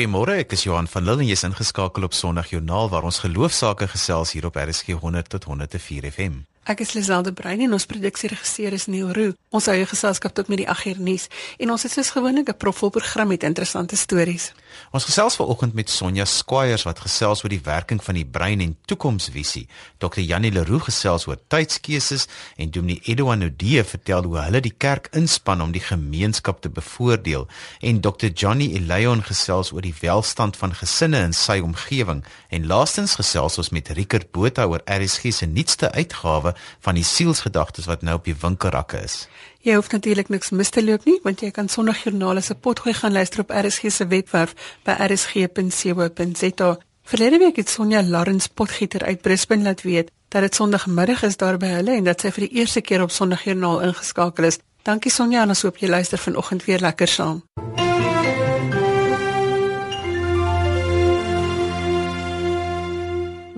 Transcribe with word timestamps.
Goeiemôre, 0.00 0.38
ek 0.40 0.54
is 0.56 0.62
Johan 0.64 0.86
van 0.88 1.04
Lille 1.04 1.20
en 1.20 1.28
jy's 1.28 1.42
ingeskakel 1.44 2.06
op 2.06 2.14
Sondag 2.16 2.48
Joernaal 2.54 2.88
waar 2.88 3.04
ons 3.04 3.20
geloofsaake 3.20 3.90
gesels 3.92 4.32
hier 4.32 4.46
op 4.48 4.56
RSG 4.56 4.96
100 4.96 5.28
tot 5.28 5.44
104 5.44 6.08
FM. 6.08 6.38
Ek 6.68 6.82
is 6.84 6.92
Liselde 6.92 7.32
Brein 7.32 7.62
en 7.64 7.72
ons 7.72 7.86
produksieregisseur 7.88 8.74
is 8.76 8.84
Neil 8.92 9.08
Roo. 9.16 9.32
Ons 9.56 9.66
hou 9.70 9.74
jou 9.78 9.86
geselskap 9.88 10.34
tot 10.36 10.50
met 10.52 10.60
die 10.60 10.66
8uur 10.68 10.98
nuus 11.00 11.24
en 11.56 11.70
ons 11.72 11.82
het 11.86 11.92
soos 11.94 12.10
gewoonlik 12.12 12.50
'n 12.52 12.56
propvol 12.60 12.90
program 12.90 13.28
met 13.28 13.42
interessante 13.42 13.96
stories. 13.96 14.52
Ons 14.92 15.04
gesels 15.04 15.36
vanoggend 15.36 15.74
met 15.74 15.90
Sonja 15.90 16.24
Squires 16.24 16.82
wat 16.82 17.00
gesels 17.00 17.42
oor 17.42 17.48
die 17.48 17.64
werking 17.64 18.04
van 18.04 18.14
die 18.14 18.26
brein 18.26 18.60
en 18.60 18.76
toekomsvisie. 18.84 19.68
Dr. 19.98 20.20
Janie 20.20 20.52
Leroux 20.52 20.84
gesels 20.84 21.26
oor 21.26 21.38
tydskeuses 21.48 22.28
en 22.56 22.70
Dominee 22.70 23.00
Edouard 23.04 23.38
Nodee 23.38 23.84
vertel 23.84 24.22
hoe 24.22 24.38
hulle 24.38 24.60
die 24.60 24.74
kerk 24.76 25.08
inspann 25.12 25.62
om 25.62 25.72
die 25.72 25.80
gemeenskap 25.80 26.60
te 26.60 26.68
bevoordeel 26.68 27.48
en 27.80 28.00
Dr. 28.00 28.28
Johnny 28.34 28.74
Elion 28.74 29.22
gesels 29.22 29.72
oor 29.72 29.82
die 29.82 29.94
welstand 30.00 30.56
van 30.56 30.74
gesinne 30.74 31.22
in 31.24 31.32
sy 31.32 31.58
omgewing 31.58 32.24
en 32.48 32.66
laastens 32.66 33.14
gesels 33.14 33.58
ons 33.58 33.70
met 33.70 33.88
Rickert 33.88 34.30
Botha 34.30 34.66
oor 34.66 34.82
RSG 34.84 35.32
se 35.32 35.46
nuutste 35.46 35.92
uitgawe 35.92 36.49
van 36.80 36.94
die 36.94 37.04
sielsgedagtes 37.04 37.88
wat 37.90 38.02
nou 38.02 38.16
op 38.18 38.24
die 38.24 38.36
winkelrakke 38.40 39.00
is. 39.04 39.26
Jy 39.60 39.74
hoef 39.76 39.90
natuurlik 39.92 40.28
niks 40.28 40.50
mis 40.50 40.70
te 40.70 40.84
loop 40.84 41.04
nie, 41.04 41.18
want 41.24 41.42
jy 41.44 41.50
kan 41.50 41.68
Sondagjoernale 41.68 42.40
se 42.40 42.54
potgooi 42.54 42.94
gaan 42.94 43.12
luister 43.12 43.40
op 43.44 43.50
RSG 43.50 43.92
se 43.92 44.06
webwerf 44.06 44.54
by 44.84 44.96
rsg.co.za. 45.08 46.70
Verlede 47.10 47.38
week 47.38 47.56
het 47.56 47.68
Sonja 47.68 48.02
Lawrence 48.02 48.48
Potgieter 48.54 49.04
uit 49.04 49.20
Brisbane 49.20 49.62
laat 49.62 49.82
weet 49.82 50.10
dat 50.28 50.42
dit 50.42 50.54
Sondagmiddag 50.54 51.22
is 51.22 51.36
daar 51.36 51.58
by 51.58 51.66
hulle 51.66 51.96
en 51.98 52.04
dat 52.04 52.20
sy 52.22 52.30
vir 52.30 52.46
die 52.46 52.62
eerste 52.62 52.80
keer 52.80 53.02
op 53.02 53.10
Sondagjoernaal 53.10 53.82
ingeskakel 53.90 54.46
is. 54.46 54.60
Dankie 54.86 55.10
Sonja 55.10 55.42
en 55.42 55.52
ons 55.56 55.66
hoop 55.66 55.82
jy 55.82 55.90
luister 55.90 56.18
vanoggend 56.18 56.64
weer 56.64 56.78
lekker 56.78 57.08
saam. 57.08 57.42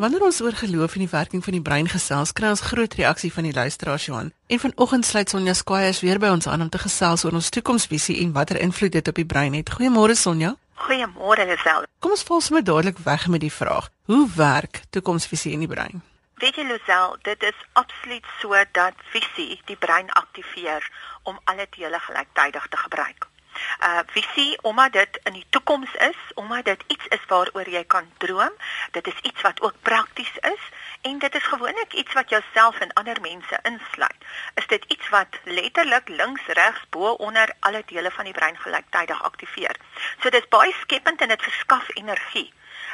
Wanneer 0.03 0.23
ons 0.27 0.41
oor 0.43 0.53
geloof 0.53 0.95
en 0.95 1.05
die 1.05 1.11
werking 1.11 1.45
van 1.45 1.55
die 1.55 1.63
brein 1.63 1.87
gesels, 1.89 2.33
kry 2.35 2.49
ons 2.51 2.65
groot 2.67 2.95
reaksie 2.99 3.29
van 3.33 3.47
die 3.47 3.53
luisteraars 3.55 4.07
Johan. 4.09 4.33
En 4.47 4.59
vanoggend 4.59 5.07
sluit 5.07 5.31
Sonja 5.31 5.55
Squires 5.55 6.01
weer 6.03 6.19
by 6.19 6.33
ons 6.35 6.49
aan 6.51 6.65
om 6.65 6.71
te 6.75 6.81
gesels 6.83 7.23
oor 7.25 7.39
ons 7.39 7.51
toekomsvisie 7.55 8.17
en 8.25 8.33
watter 8.35 8.59
invloed 8.59 8.97
dit 8.99 9.09
op 9.13 9.21
die 9.21 9.27
brein 9.35 9.55
het. 9.55 9.71
Goeiemôre 9.71 10.19
Sonja. 10.19 10.57
Goeiemôre 10.89 11.47
Lisel. 11.47 11.87
Kom 12.03 12.17
ons 12.19 12.27
val 12.27 12.43
sommer 12.43 12.67
dadelik 12.67 12.99
weg 13.07 13.29
met 13.31 13.47
die 13.47 13.55
vraag: 13.61 13.93
Hoe 14.11 14.27
werk 14.35 14.83
toekomsvisie 14.91 15.55
in 15.55 15.63
die 15.63 15.71
brein? 15.71 16.03
Weet 16.43 16.59
jy 16.59 16.67
Lisel, 16.67 17.15
dit 17.23 17.51
is 17.53 17.67
absoluut 17.79 18.27
so 18.41 18.59
dat 18.73 19.07
visie 19.15 19.61
die 19.71 19.79
brein 19.79 20.11
aktiveer 20.11 20.91
om 21.23 21.39
alle 21.45 21.71
dele 21.79 22.03
gelyktydig 22.09 22.67
te 22.75 22.87
gebruik 22.89 23.31
uh 23.81 23.99
visie 24.07 24.59
omdat 24.63 24.93
dit 24.93 25.21
in 25.23 25.33
die 25.33 25.47
toekoms 25.51 25.95
is, 25.95 26.17
omdat 26.35 26.65
dit 26.65 26.85
iets 26.87 27.07
is 27.09 27.25
waaroor 27.27 27.69
jy 27.69 27.85
kan 27.85 28.11
droom. 28.19 28.53
Dit 28.91 29.07
is 29.07 29.19
iets 29.23 29.41
wat 29.41 29.61
ook 29.61 29.75
prakties 29.83 30.37
is 30.41 30.63
en 31.03 31.19
dit 31.19 31.35
is 31.35 31.43
gewoonlik 31.43 31.93
iets 31.93 32.13
wat 32.13 32.29
jouself 32.31 32.79
en 32.79 32.93
ander 32.93 33.21
mense 33.21 33.59
insluit. 33.63 34.25
Is 34.55 34.67
dit 34.67 34.85
iets 34.85 35.09
wat 35.09 35.39
letterlik 35.45 36.09
links, 36.09 36.47
regs, 36.47 36.85
bo, 36.91 37.13
onder 37.13 37.53
alle 37.61 37.83
dele 37.87 38.11
van 38.11 38.25
die 38.25 38.35
brein 38.35 38.57
gelyktydig 38.57 39.23
aktiveer. 39.23 39.77
So 40.21 40.31
dis 40.31 40.49
baie 40.49 40.75
skepend 40.81 41.21
en 41.21 41.29
dit 41.29 41.43
verskaf 41.43 41.89
energie 41.95 42.53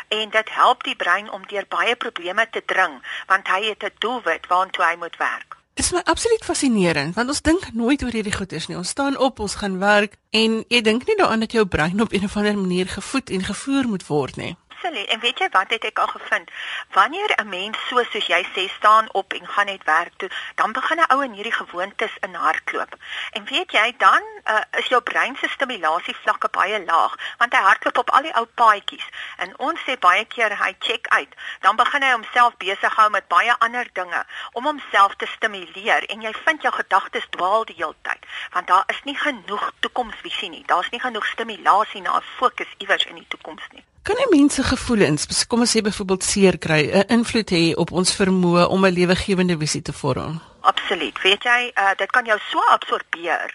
en 0.08 0.30
dit 0.30 0.50
help 0.54 0.84
die 0.84 0.96
brein 0.96 1.30
om 1.30 1.46
deur 1.46 1.66
baie 1.68 1.96
probleme 1.96 2.48
te 2.50 2.64
dring 2.64 2.98
want 3.26 3.48
hy 3.48 3.62
het 3.68 3.84
'n 3.84 3.96
doelwit 3.98 4.46
waartoe 4.46 4.84
hy 4.84 4.96
moet 4.96 5.16
werk. 5.16 5.57
Dit 5.78 5.86
is 5.86 5.92
my 5.92 6.00
absoluut 6.10 6.42
fascinerend 6.44 7.14
want 7.14 7.28
ons 7.30 7.40
dink 7.46 7.68
nooit 7.72 8.02
oor 8.02 8.10
hierdie 8.10 8.34
goeders 8.34 8.64
nie. 8.66 8.74
Ons 8.76 8.90
staan 8.96 9.14
op, 9.14 9.38
ons 9.38 9.54
gaan 9.60 9.76
werk 9.78 10.16
en 10.34 10.56
jy 10.74 10.80
dink 10.82 11.06
nie 11.06 11.14
daaraan 11.20 11.44
dat 11.44 11.54
jou 11.54 11.62
brein 11.70 12.02
op 12.02 12.10
'n 12.12 12.24
of 12.26 12.36
ander 12.36 12.58
manier 12.58 12.88
gevoed 12.88 13.30
en 13.30 13.44
gevoer 13.44 13.86
moet 13.88 14.06
word 14.06 14.36
nie 14.36 14.56
absoluut. 14.78 15.08
En 15.08 15.20
weet 15.20 15.38
jy 15.38 15.48
wat 15.50 15.70
het 15.70 15.84
ek 15.84 15.98
al 15.98 16.06
gevind? 16.06 16.50
Wanneer 16.92 17.30
'n 17.36 17.48
mens 17.48 17.78
so 17.88 18.02
soos 18.04 18.26
jy 18.26 18.46
sê 18.54 18.68
staan 18.76 19.12
op 19.12 19.32
en 19.32 19.48
gaan 19.48 19.66
net 19.66 19.84
werk 19.84 20.12
toe, 20.16 20.30
dan 20.54 20.72
begin 20.72 21.00
'n 21.00 21.12
ou 21.12 21.24
in 21.24 21.32
hierdie 21.32 21.52
gewoontes 21.52 22.16
in 22.20 22.34
hardloop. 22.34 22.94
En 23.32 23.44
weet 23.44 23.72
jy, 23.72 23.94
dan 23.98 24.22
uh, 24.44 24.60
is 24.70 24.86
jou 24.86 25.02
brein 25.02 25.36
se 25.36 25.48
stimulasievlakke 25.48 26.48
baie 26.48 26.84
laag, 26.84 27.14
want 27.38 27.52
hy 27.52 27.62
hardloop 27.62 27.98
op 27.98 28.10
al 28.10 28.22
die 28.22 28.34
ou 28.34 28.44
paadjies. 28.44 29.06
En 29.36 29.58
ons 29.58 29.80
sê 29.80 29.98
baie 29.98 30.24
keer 30.24 30.58
hy 30.64 30.76
check 30.78 31.08
uit, 31.08 31.34
dan 31.60 31.76
begin 31.76 32.02
hy 32.02 32.10
homself 32.10 32.56
besig 32.56 32.94
hou 32.94 33.10
met 33.10 33.28
baie 33.28 33.54
ander 33.58 33.88
dinge 33.92 34.24
om 34.52 34.64
homself 34.64 35.14
te 35.14 35.26
stimuleer 35.26 36.06
en 36.06 36.20
jy 36.20 36.32
vind 36.44 36.62
jou 36.62 36.74
gedagtes 36.74 37.26
dwaal 37.30 37.64
die 37.64 37.76
hele 37.76 37.96
tyd, 38.02 38.26
want 38.52 38.66
daar 38.66 38.84
is 38.86 39.02
nie 39.04 39.16
genoeg 39.16 39.72
toekomsvisie 39.80 40.48
nie. 40.48 40.64
Daar's 40.66 40.90
nie 40.90 41.00
genoeg 41.00 41.26
stimulasie 41.26 42.00
na 42.00 42.16
'n 42.16 42.22
fokus 42.22 42.74
iewers 42.78 43.04
in 43.04 43.14
die 43.14 43.28
toekoms 43.28 43.66
nie. 43.70 43.84
Kan 44.02 44.16
'n 44.16 44.30
mens 44.30 44.54
se 44.54 44.62
gevoelens, 44.62 45.46
kom 45.46 45.60
ons 45.60 45.76
sê 45.76 45.80
byvoorbeeld 45.82 46.24
seer 46.24 46.58
kry, 46.58 46.82
'n 46.92 47.12
invloed 47.12 47.50
hê 47.50 47.74
op 47.74 47.92
ons 47.92 48.14
vermoë 48.14 48.68
om 48.68 48.84
'n 48.86 48.92
lewegewende 48.92 49.56
visie 49.58 49.82
te 49.82 49.92
vorm? 49.92 50.40
Absoluut. 50.68 51.20
Weet 51.22 51.42
jy, 51.42 51.70
uh, 51.74 51.90
dit 51.96 52.10
kan 52.12 52.26
jou 52.28 52.36
so 52.50 52.60
absorbeer 52.74 53.54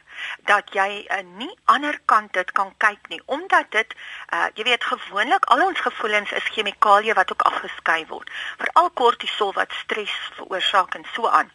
dat 0.49 0.71
jy 0.73 1.03
uh, 1.03 1.19
nie 1.37 1.51
ander 1.69 1.99
kant 2.09 2.31
dit 2.33 2.51
kan 2.57 2.71
kyk 2.81 3.09
nie 3.11 3.19
omdat 3.35 3.69
dit 3.75 3.93
uh, 4.33 4.47
jy 4.57 4.65
weet 4.65 4.87
gewoonlik 4.89 5.45
al 5.53 5.61
ons 5.67 5.83
gevoelens 5.85 6.31
is 6.39 6.49
chemikalieë 6.55 7.13
wat 7.19 7.33
ook 7.35 7.45
afgeskei 7.49 7.99
word. 8.09 8.31
Veral 8.61 8.89
kortisol 8.97 9.53
wat 9.57 9.77
stres 9.83 10.13
veroorsaak 10.39 10.97
en 10.97 11.05
so 11.13 11.29
aan. 11.29 11.51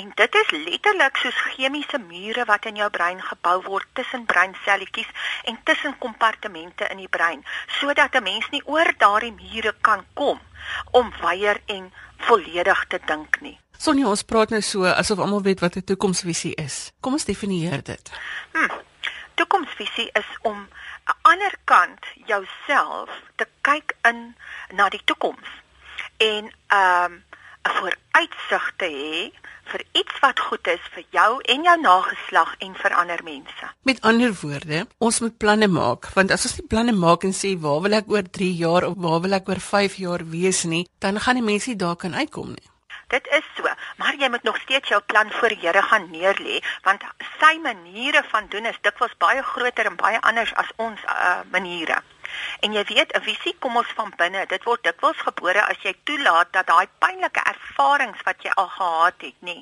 En 0.00 0.08
dit 0.16 0.38
is 0.42 0.54
letterlik 0.56 1.20
soos 1.20 1.44
chemiese 1.56 2.00
mure 2.06 2.48
wat 2.48 2.68
in 2.72 2.80
jou 2.80 2.88
brein 2.96 3.20
gebou 3.28 3.58
word 3.68 3.88
tussen 4.00 4.24
breinselletjies 4.32 5.12
en 5.44 5.60
tussen 5.68 5.98
kompartemente 5.98 6.88
in 6.88 7.04
die 7.04 7.12
brein 7.18 7.44
sodat 7.80 8.16
'n 8.16 8.28
mens 8.30 8.48
nie 8.48 8.64
oor 8.64 8.94
daardie 8.96 9.36
mure 9.36 9.74
kan 9.80 10.06
kom 10.14 10.40
om 10.90 11.12
weier 11.20 11.60
en 11.66 11.92
volledig 12.16 12.84
te 12.88 13.00
dink 13.04 13.40
nie 13.40 13.61
Sonja, 13.82 14.06
ons 14.06 14.20
praat 14.22 14.52
nou 14.54 14.60
so 14.62 14.86
asof 14.86 15.18
almal 15.18 15.40
weet 15.42 15.58
wat 15.58 15.76
'n 15.76 15.82
toekomsvisie 15.82 16.54
is. 16.54 16.92
Kom 17.00 17.12
ons 17.18 17.24
definieer 17.24 17.82
dit. 17.82 18.10
Hm. 18.52 18.70
Toekomsvisie 19.34 20.10
is 20.12 20.30
om 20.42 20.68
'n 21.10 21.16
ander 21.22 21.54
kant 21.64 22.04
jouself 22.26 23.10
te 23.36 23.46
kyk 23.60 23.96
in 24.02 24.36
na 24.70 24.88
die 24.88 25.02
toekoms 25.04 25.48
en 26.16 26.52
ehm 26.66 27.12
um, 27.12 27.24
'n 27.66 27.74
vooruitsig 27.78 28.72
te 28.76 28.86
hê 28.86 29.40
vir 29.70 29.82
iets 29.92 30.14
wat 30.20 30.40
goed 30.40 30.66
is 30.66 30.84
vir 30.94 31.04
jou 31.10 31.40
en 31.40 31.62
jou 31.62 31.80
nageslag 31.80 32.54
en 32.58 32.74
vir 32.74 32.94
ander 32.94 33.20
mense. 33.24 33.64
Met 33.82 34.00
ander 34.00 34.32
woorde, 34.42 34.86
ons 34.98 35.20
moet 35.20 35.36
planne 35.36 35.68
maak, 35.68 36.06
want 36.14 36.30
as 36.30 36.44
ons 36.46 36.58
nie 36.58 36.66
planne 36.66 36.92
maak 36.92 37.24
en 37.24 37.34
sê 37.34 37.58
waar 37.58 37.80
wil 37.80 37.92
ek 37.92 38.10
oor 38.10 38.22
3 38.30 38.54
jaar 38.54 38.84
of 38.84 38.94
waar 38.96 39.20
wil 39.20 39.32
ek 39.32 39.48
oor 39.48 39.60
5 39.60 39.94
jaar 39.94 40.28
wees 40.28 40.64
nie, 40.64 40.88
dan 40.98 41.20
gaan 41.20 41.34
die 41.34 41.50
mense 41.50 41.68
nie 41.68 41.78
daar 41.78 41.96
kan 41.96 42.14
uitkom 42.14 42.48
nie. 42.48 42.71
Dit 43.12 43.26
is 43.28 43.44
so, 43.56 43.68
maar 44.00 44.16
jy 44.16 44.28
moet 44.32 44.42
nog 44.42 44.56
steeds 44.60 44.88
jou 44.88 45.00
plan 45.12 45.30
voor 45.30 45.52
die 45.52 45.58
Here 45.60 45.82
gaan 45.82 46.06
neerlê, 46.10 46.62
want 46.82 47.02
sy 47.40 47.58
maniere 47.60 48.22
van 48.30 48.46
doen 48.48 48.68
is 48.70 48.78
dikwels 48.86 49.12
baie 49.20 49.42
groter 49.42 49.90
en 49.90 49.98
baie 50.00 50.20
anders 50.30 50.54
as 50.62 50.70
ons 50.76 51.02
uh, 51.04 51.42
maniere. 51.50 51.98
En 52.64 52.72
jy 52.72 52.84
weet, 52.88 53.12
'n 53.12 53.22
visie 53.26 53.52
kom 53.58 53.76
ons 53.76 53.92
van 53.98 54.12
binne. 54.16 54.46
Dit 54.46 54.64
word 54.64 54.84
dikwels 54.88 55.20
gebore 55.28 55.66
as 55.66 55.84
jy 55.84 55.92
toelaat 56.08 56.52
dat 56.56 56.66
daai 56.72 56.88
pynlike 57.04 57.44
ervarings 57.52 58.24
wat 58.24 58.48
jy 58.48 58.56
al 58.56 58.72
gehad 58.78 59.28
het, 59.28 59.38
nê, 59.40 59.58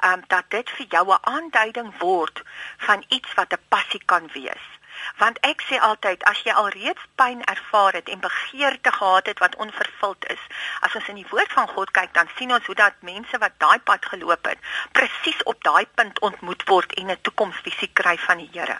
ehm 0.00 0.12
um, 0.12 0.24
dat 0.28 0.50
dit 0.54 0.70
vir 0.78 0.86
jou 0.86 1.04
'n 1.10 1.26
aanduiding 1.34 1.90
word 1.98 2.42
van 2.86 3.04
iets 3.08 3.34
wat 3.34 3.58
'n 3.58 3.66
passie 3.68 4.02
kan 4.06 4.30
wees 4.38 4.73
want 5.18 5.38
ek 5.40 5.62
sê 5.68 5.78
altyd 5.78 6.24
as 6.24 6.42
jy 6.44 6.52
al 6.52 6.68
reeds 6.68 7.04
pyn 7.14 7.42
ervaar 7.54 7.92
het 7.92 8.08
en 8.08 8.20
begeerte 8.20 8.92
gehad 8.92 9.26
het 9.26 9.38
wat 9.38 9.56
onvervuld 9.56 10.30
is 10.36 10.42
as 10.80 10.94
ons 10.94 11.08
in 11.08 11.20
die 11.22 11.30
woord 11.30 11.52
van 11.52 11.68
God 11.68 11.90
kyk 11.90 12.14
dan 12.14 12.28
sien 12.36 12.52
ons 12.52 12.66
hoe 12.66 12.74
dat 12.74 12.94
mense 13.00 13.38
wat 13.38 13.58
daai 13.58 13.78
pad 13.78 14.06
geloop 14.06 14.44
het 14.46 14.58
presies 14.92 15.42
op 15.42 15.62
daai 15.64 15.86
punt 15.94 16.18
ontmoet 16.20 16.68
word 16.68 16.92
en 17.00 17.10
'n 17.10 17.22
toekomsvisie 17.22 17.90
kry 17.92 18.16
van 18.26 18.38
die 18.38 18.50
Here. 18.52 18.78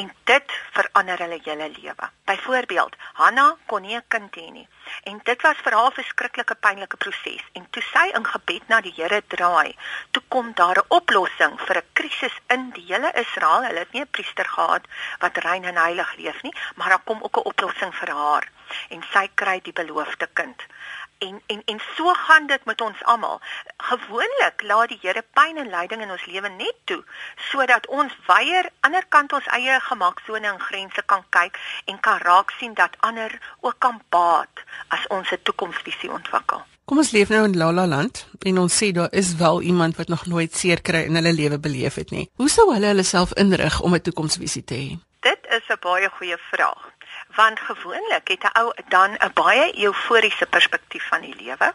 En 0.00 0.12
dit 0.24 0.52
verander 0.72 1.18
hulle 1.18 1.38
hele 1.44 1.68
lewe. 1.76 2.06
Byvoorbeeld, 2.24 2.96
Hanna 3.12 3.56
kon 3.66 3.82
nie 3.82 3.96
'n 3.96 4.04
kind 4.08 4.36
hê 4.36 4.50
nie. 4.50 4.68
En 5.02 5.20
dit 5.24 5.42
was 5.42 5.56
vir 5.64 5.72
haar 5.72 5.90
'n 5.90 5.98
verskriklike 6.00 6.54
pynlike 6.54 6.96
proses 6.96 7.44
en 7.52 7.70
toe 7.70 7.82
sy 7.82 8.06
in 8.18 8.26
gebed 8.26 8.68
na 8.68 8.80
die 8.80 8.94
Here 8.96 9.22
draai, 9.26 9.76
toe 10.10 10.22
kom 10.28 10.52
daar 10.54 10.78
'n 10.78 10.86
oplossing 10.88 11.60
vir 11.60 11.76
'n 11.76 11.88
krisis 12.04 12.36
in 12.54 12.70
die 12.76 12.84
hele 12.88 13.12
Israel. 13.24 13.64
Hulle 13.68 13.84
het 13.84 13.92
nie 13.92 14.04
'n 14.04 14.10
priester 14.16 14.48
gehad 14.56 14.84
wat 15.18 15.36
rein 15.36 15.64
en 15.64 15.76
heilig 15.76 16.16
leef 16.16 16.42
nie, 16.42 16.54
maar 16.76 16.88
daar 16.88 17.04
kom 17.04 17.22
ook 17.22 17.36
'n 17.36 17.48
oplossing 17.52 17.94
vir 17.94 18.10
haar 18.10 18.44
en 18.88 19.02
sy 19.12 19.28
kry 19.34 19.60
die 19.60 19.72
beloofde 19.72 20.28
kind 20.32 20.62
en 21.18 21.42
en 21.46 21.62
en 21.64 21.80
so 21.96 22.12
gaan 22.12 22.46
dit 22.46 22.64
met 22.64 22.80
ons 22.80 23.04
almal. 23.04 23.40
Gewoonlik 23.76 24.62
laat 24.62 24.88
die 24.88 24.98
Here 25.00 25.24
pyn 25.32 25.56
en 25.56 25.70
lyding 25.70 26.02
in 26.02 26.10
ons 26.10 26.24
lewe 26.24 26.48
net 26.48 26.76
toe 26.84 27.04
sodat 27.50 27.86
ons 27.86 28.12
weier 28.26 28.70
ander 28.80 29.06
kant 29.08 29.32
ons 29.32 29.50
eie 29.58 29.80
gemaksone 29.80 30.52
en 30.52 30.60
grense 30.60 31.02
kan 31.02 31.24
kyk 31.28 31.58
en 31.84 32.00
kan 32.00 32.18
raak 32.18 32.54
sien 32.58 32.74
dat 32.74 33.00
ander 33.00 33.38
ook 33.60 33.78
kan 33.78 34.02
baat 34.08 34.64
as 34.88 35.06
ons 35.06 35.30
'n 35.30 35.42
toekomsvisie 35.42 36.10
ontwikkel. 36.10 36.64
Kom 36.84 36.98
ons 37.00 37.14
leef 37.16 37.30
nou 37.32 37.46
in 37.48 37.54
Lala 37.56 37.86
land 37.88 38.18
en 38.44 38.58
ons 38.60 38.74
sê 38.78 38.90
daar 38.92 39.12
is 39.16 39.30
wel 39.40 39.62
iemand 39.62 39.96
wat 39.96 40.10
nog 40.12 40.26
nooit 40.28 40.52
seer 40.52 40.82
kry 40.84 41.06
in 41.08 41.16
hulle 41.16 41.32
lewe 41.32 41.58
beleef 41.66 41.94
het 41.96 42.10
nie. 42.12 42.26
Hoe 42.36 42.48
sou 42.52 42.66
hulle 42.74 42.90
hulle 42.90 43.06
self 43.08 43.32
inrig 43.40 43.78
om 43.80 43.94
'n 43.94 44.04
toekomsvisie 44.04 44.64
te 44.64 44.74
hê? 44.74 44.90
Dit 45.28 45.40
is 45.56 45.64
'n 45.68 45.80
baie 45.80 46.10
goeie 46.18 46.36
vraag 46.50 46.82
want 47.36 47.60
gewoonlik 47.60 48.28
het 48.28 48.44
'n 48.44 48.58
ou 48.60 48.72
dan 48.88 49.16
'n 49.16 49.32
baie 49.32 49.84
euforiese 49.84 50.46
perspektief 50.46 51.08
van 51.08 51.20
die 51.20 51.36
lewe 51.36 51.72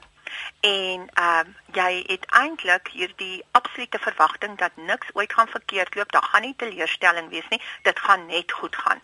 en 0.62 1.10
ehm 1.14 1.48
um, 1.48 1.56
jy 1.74 2.04
het 2.08 2.26
eintlik 2.26 2.88
hierdie 2.88 3.44
absolute 3.52 4.00
verwagting 4.00 4.58
dat 4.58 4.72
niks 4.76 5.08
ooit 5.14 5.34
gaan 5.34 5.48
verkeerd 5.48 5.96
loop, 5.96 6.12
daar 6.12 6.30
gaan 6.32 6.42
nie 6.42 6.56
teleurstelling 6.56 7.30
wees 7.30 7.50
nie, 7.50 7.62
dit 7.82 8.00
gaan 8.00 8.26
net 8.26 8.52
goed 8.52 8.76
gaan 8.76 9.02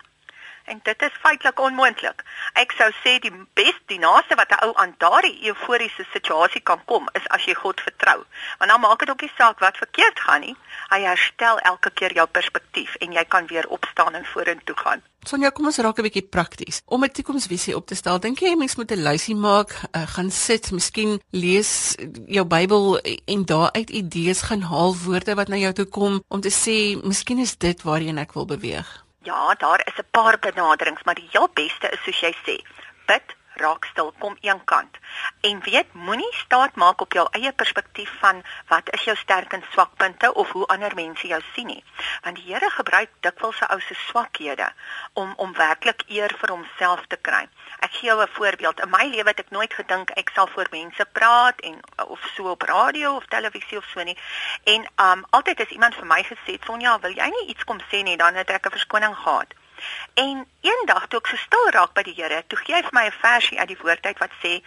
en 0.66 0.80
dit 0.82 1.02
is 1.02 1.18
feitelik 1.22 1.60
onmoontlik. 1.60 2.22
Ek 2.52 2.72
sou 2.78 2.90
sê 3.02 3.16
die 3.22 3.32
beste 3.58 3.86
die 3.92 3.98
naaste 3.98 4.34
wat 4.34 4.50
'n 4.50 4.64
ou 4.66 4.72
aan 4.74 4.94
daardie 4.98 5.48
euforiese 5.48 6.04
situasie 6.12 6.60
kan 6.60 6.80
kom 6.84 7.08
is 7.12 7.28
as 7.28 7.44
jy 7.44 7.54
God 7.54 7.80
vertrou. 7.80 8.24
Want 8.58 8.70
dan 8.70 8.80
maak 8.80 8.98
dit 8.98 9.10
ook 9.10 9.20
nie 9.20 9.32
saak 9.38 9.58
wat 9.58 9.76
verkeerd 9.76 10.20
gaan 10.20 10.40
nie. 10.40 10.56
Hy 10.88 11.00
herstel 11.00 11.58
elke 11.58 11.90
keer 11.90 12.12
jou 12.12 12.26
perspektief 12.26 12.94
en 12.94 13.12
jy 13.12 13.24
kan 13.24 13.46
weer 13.46 13.68
opstaan 13.68 14.14
en 14.14 14.24
vorentoe 14.24 14.76
gaan. 14.76 15.02
Sonja, 15.26 15.50
kom 15.50 15.66
ons 15.66 15.78
raak 15.78 15.98
'n 15.98 16.02
bietjie 16.02 16.22
prakties. 16.22 16.82
Om 16.84 17.04
'n 17.04 17.10
toekomsvisie 17.10 17.76
op 17.76 17.86
te 17.86 17.94
stel, 17.94 18.20
dink 18.20 18.38
jy 18.38 18.54
mens 18.54 18.76
moet 18.76 18.90
'n 18.90 19.02
lysie 19.02 19.34
maak, 19.34 19.70
uh, 19.92 20.06
gaan 20.06 20.30
sit, 20.30 20.70
miskien 20.70 21.20
lees 21.30 21.96
jou 22.26 22.44
Bybel 22.44 23.00
en 23.24 23.44
daaruit 23.44 23.90
idees 23.90 24.42
gaan 24.42 24.62
haal, 24.62 24.94
woorde 24.94 25.34
wat 25.34 25.48
na 25.48 25.56
jou 25.56 25.72
toe 25.72 25.86
kom 25.86 26.22
om 26.28 26.40
te 26.40 26.50
sê, 26.50 27.02
miskien 27.02 27.38
is 27.38 27.56
dit 27.56 27.82
waarheen 27.82 28.18
ek 28.18 28.32
wil 28.32 28.46
beweeg. 28.46 29.05
Ja, 29.26 29.54
daar 29.54 29.80
is 29.84 29.98
'n 29.98 30.10
paar 30.10 30.38
benaderings, 30.38 31.02
maar 31.02 31.14
die 31.14 31.28
heel 31.30 31.48
beste 31.54 31.88
is 31.88 32.02
soos 32.02 32.20
jy 32.20 32.32
sê, 32.44 32.56
bid, 33.06 33.36
raak 33.54 33.84
stil, 33.84 34.12
kom 34.18 34.36
een 34.40 34.64
kant. 34.64 34.98
En 35.40 35.62
weet, 35.62 35.92
moenie 35.92 36.34
staat 36.34 36.74
maak 36.74 37.00
op 37.00 37.12
jou 37.12 37.28
eie 37.30 37.52
perspektief 37.52 38.12
van 38.18 38.42
wat 38.66 38.92
is 38.92 39.04
jou 39.04 39.16
sterk 39.16 39.52
en 39.52 39.64
swakpunte 39.70 40.34
of 40.34 40.50
hoe 40.50 40.66
ander 40.66 40.94
mense 40.94 41.26
jou 41.26 41.42
sien 41.54 41.66
nie. 41.66 41.84
Want 42.22 42.36
die 42.36 42.52
Here 42.52 42.70
gebruik 42.70 43.10
dikwels 43.20 43.56
se 43.56 43.66
ou 43.66 43.80
se 43.80 43.94
swakhede 43.94 44.72
om 45.12 45.32
om 45.36 45.52
werklik 45.52 46.02
eer 46.06 46.36
vir 46.38 46.50
homself 46.50 47.06
te 47.06 47.16
kry. 47.16 47.48
Ek 47.80 47.92
gee 47.92 48.08
jou 48.08 48.22
'n 48.22 48.28
voorbeeld. 48.28 48.80
In 48.80 48.90
my 48.90 49.04
lewe 49.06 49.28
het 49.28 49.38
ek 49.38 49.50
nooit 49.50 49.74
gedink 49.74 50.10
ek 50.10 50.30
sal 50.34 50.46
voor 50.46 50.66
mense 50.70 51.06
praat 51.12 51.60
en 51.60 51.80
of 52.06 52.20
so 52.34 52.50
op 52.50 52.62
radio 52.62 53.16
of 53.16 53.26
televisie 53.26 53.78
of 53.78 53.84
so 53.84 54.02
nie. 54.02 54.18
En 54.64 54.88
um 54.96 55.24
altyd 55.30 55.60
as 55.60 55.68
iemand 55.68 55.94
vir 55.94 56.06
my 56.06 56.22
gesê, 56.22 56.58
"Sonja, 56.64 57.00
wil 57.00 57.12
jy 57.12 57.28
nie 57.28 57.46
iets 57.46 57.64
kom 57.64 57.80
sê 57.80 58.02
nie?" 58.02 58.16
dan 58.16 58.34
het 58.34 58.50
ek 58.50 58.66
'n 58.66 58.70
verskoning 58.70 59.16
gehad. 59.16 59.54
En 60.14 60.48
eendag 60.60 61.06
toe 61.06 61.18
ek 61.18 61.26
so 61.26 61.36
stil 61.36 61.70
raak 61.70 61.92
by 61.92 62.02
die 62.02 62.14
Here, 62.14 62.44
toe 62.46 62.58
gee 62.58 62.74
hy 62.74 62.82
vir 62.82 62.96
my 62.98 63.06
'n 63.06 63.20
versie 63.20 63.58
uit 63.58 63.68
die 63.68 63.82
woord 63.82 64.06
uit 64.06 64.18
wat 64.18 64.30
sê, 64.42 64.62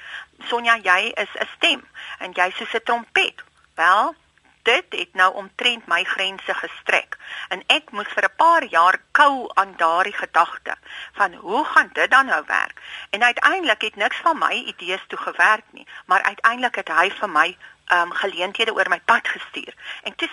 "Sonja, 0.49 0.75
jy 0.77 1.11
is 1.23 1.33
'n 1.35 1.47
stem 1.55 1.87
en 2.19 2.31
jy 2.31 2.51
soos 2.51 2.73
'n 2.73 2.83
trompet." 2.83 3.41
Wel, 3.75 4.15
dit 4.63 4.85
het 4.89 5.13
nou 5.13 5.33
omtrent 5.33 5.87
my 5.87 6.03
grense 6.03 6.53
gestrek 6.53 7.17
en 7.49 7.63
ek 7.67 7.91
moes 7.91 8.11
vir 8.15 8.23
'n 8.23 8.35
paar 8.35 8.63
jaar 8.63 8.97
kou 9.11 9.49
aan 9.53 9.73
daardie 9.77 10.13
gedagte 10.13 10.75
van 11.13 11.33
hoe 11.33 11.65
gaan 11.65 11.89
dit 11.93 12.11
dan 12.11 12.25
nou 12.25 12.43
werk 12.45 12.81
en 13.09 13.23
uiteindelik 13.23 13.81
het 13.81 13.95
niks 13.95 14.17
van 14.17 14.37
my 14.37 14.53
idees 14.53 15.03
toe 15.07 15.19
gewerk 15.19 15.65
nie 15.71 15.87
maar 16.05 16.21
uiteindelik 16.21 16.75
het 16.75 16.87
hy 16.87 17.09
vir 17.09 17.29
my 17.29 17.57
um 17.93 18.11
geleenthede 18.13 18.73
oor 18.73 18.89
my 18.89 18.99
pad 19.05 19.27
gestuur. 19.27 19.73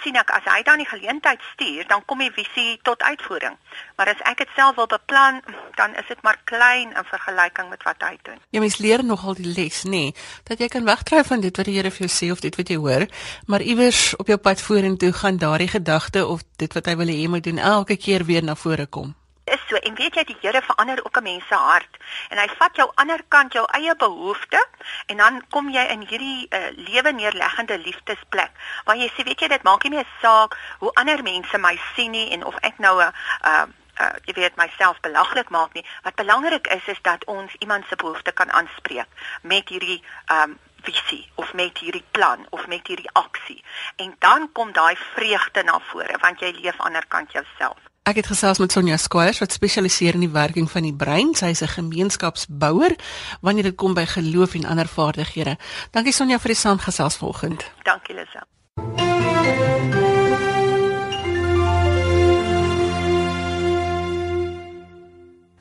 Sien 0.07 0.15
ek 0.21 0.31
as 0.31 0.45
hy 0.47 0.61
dan 0.63 0.79
die 0.79 0.87
geleentheid 0.87 1.43
stuur, 1.53 1.87
dan 1.91 2.05
kom 2.07 2.21
die 2.23 2.31
visie 2.31 2.77
tot 2.87 3.03
uitvoering. 3.03 3.57
Maar 3.99 4.13
as 4.13 4.23
ek 4.31 4.45
dit 4.45 4.53
self 4.55 4.77
wil 4.79 4.87
beplan, 4.87 5.41
dan 5.75 5.97
is 5.99 6.07
dit 6.07 6.23
maar 6.23 6.39
klein 6.47 6.95
in 6.95 7.09
vergelyking 7.11 7.73
met 7.73 7.83
wat 7.83 8.07
hy 8.07 8.15
doen. 8.23 8.39
Jy 8.55 8.63
mens 8.63 8.79
leer 8.79 9.03
nogal 9.03 9.35
die 9.35 9.51
les, 9.51 9.83
nê, 9.83 10.07
nee, 10.07 10.15
dat 10.47 10.63
jy 10.63 10.71
kan 10.71 10.87
wegdryf 10.87 11.35
van 11.35 11.43
dit 11.43 11.59
wat 11.59 11.67
die 11.67 11.75
Here 11.77 11.91
vir 11.91 12.07
jou 12.07 12.13
sê 12.13 12.31
of 12.31 12.41
dit 12.47 12.55
wat 12.55 12.71
jy 12.71 12.79
hoor, 12.79 13.09
maar 13.51 13.67
iewers 13.67 14.15
op 14.23 14.31
jou 14.31 14.39
pad 14.39 14.63
vorentoe 14.63 15.11
gaan 15.13 15.43
daardie 15.43 15.73
gedagte 15.75 16.23
of 16.23 16.47
dit 16.63 16.73
wat 16.79 16.87
hy 16.87 16.97
wil 17.03 17.11
hê 17.11 17.21
jy 17.25 17.29
moet 17.35 17.45
doen 17.51 17.59
elke 17.59 17.99
keer 17.99 18.25
weer 18.31 18.47
na 18.47 18.55
vore 18.55 18.87
kom 18.87 19.17
is 19.47 19.63
so 19.69 19.77
en 19.77 19.95
weet 19.95 20.17
jy 20.19 20.25
die 20.27 20.37
Here 20.41 20.63
verander 20.63 21.05
ook 21.05 21.19
'n 21.19 21.23
mens 21.23 21.47
se 21.49 21.55
hart. 21.55 21.97
En 22.29 22.39
hy 22.39 22.49
vat 22.59 22.77
jou 22.77 22.91
ander 22.95 23.23
kant 23.29 23.53
jou 23.53 23.65
eie 23.79 23.95
behoeftes 23.97 24.71
en 25.07 25.17
dan 25.17 25.43
kom 25.51 25.71
jy 25.71 25.85
in 25.95 26.03
hierdie 26.09 26.47
uh, 26.51 26.71
lewe 26.75 27.13
neerleggende 27.13 27.79
liefdesplek 27.79 28.51
waar 28.85 28.97
jy 28.97 29.09
sê 29.15 29.25
weet 29.25 29.41
jy 29.41 29.49
dit 29.49 29.63
maak 29.63 29.83
nie 29.83 29.95
meer 29.97 30.09
saak 30.21 30.59
hoe 30.79 30.93
ander 30.95 31.23
mense 31.23 31.59
my 31.59 31.79
sien 31.95 32.11
nie 32.11 32.31
en 32.31 32.45
of 32.45 32.57
ek 32.61 32.79
nou 32.79 33.03
'n 33.03 33.13
uh, 33.45 33.67
uh, 34.01 34.13
jy 34.25 34.33
weet 34.35 34.57
myself 34.57 35.01
belaglik 35.01 35.49
maak 35.49 35.73
nie. 35.73 35.87
Wat 36.03 36.15
belangrik 36.15 36.67
is 36.67 36.87
is 36.87 37.03
dat 37.03 37.25
ons 37.25 37.55
iemand 37.59 37.85
se 37.89 37.97
behoeftes 37.97 38.35
kan 38.35 38.53
aanspreek 38.53 39.09
met 39.43 39.69
hierdie 39.69 40.03
um, 40.31 40.59
visie 40.83 41.31
of 41.35 41.53
met 41.55 41.79
hierdie 41.79 42.07
plan 42.11 42.47
of 42.51 42.67
met 42.67 42.87
hierdie 42.87 43.11
aksie. 43.13 43.65
En 43.97 44.17
dan 44.19 44.53
kom 44.53 44.73
daai 44.73 44.97
vreugde 45.15 45.63
na 45.63 45.81
vore 45.81 46.19
want 46.19 46.41
jy 46.41 46.51
leef 46.51 46.81
aanderkant 46.81 47.33
jouself 47.33 47.79
Ek 48.07 48.21
het 48.21 48.29
gesels 48.31 48.61
met 48.63 48.71
Sonja 48.71 48.97
Squires 49.03 49.41
wat 49.43 49.53
spesialiseer 49.53 50.15
in 50.15 50.23
die 50.23 50.31
werking 50.31 50.69
van 50.71 50.85
die 50.87 50.95
brein. 50.95 51.35
Sy 51.35 51.51
is 51.51 51.63
'n 51.63 51.75
gemeenskapsbouer 51.75 52.95
wanneer 53.41 53.63
dit 53.63 53.75
kom 53.75 53.95
by 53.95 54.05
geloof 54.07 54.55
en 54.55 54.65
ander 54.65 54.87
vaardighede. 54.87 55.57
Dankie 55.91 56.13
Sonja 56.13 56.39
vir 56.39 56.49
die 56.49 56.61
saamgesels 56.61 57.17
vanoggend. 57.17 57.71
Dankie 57.83 58.15
Lisa. 58.15 58.47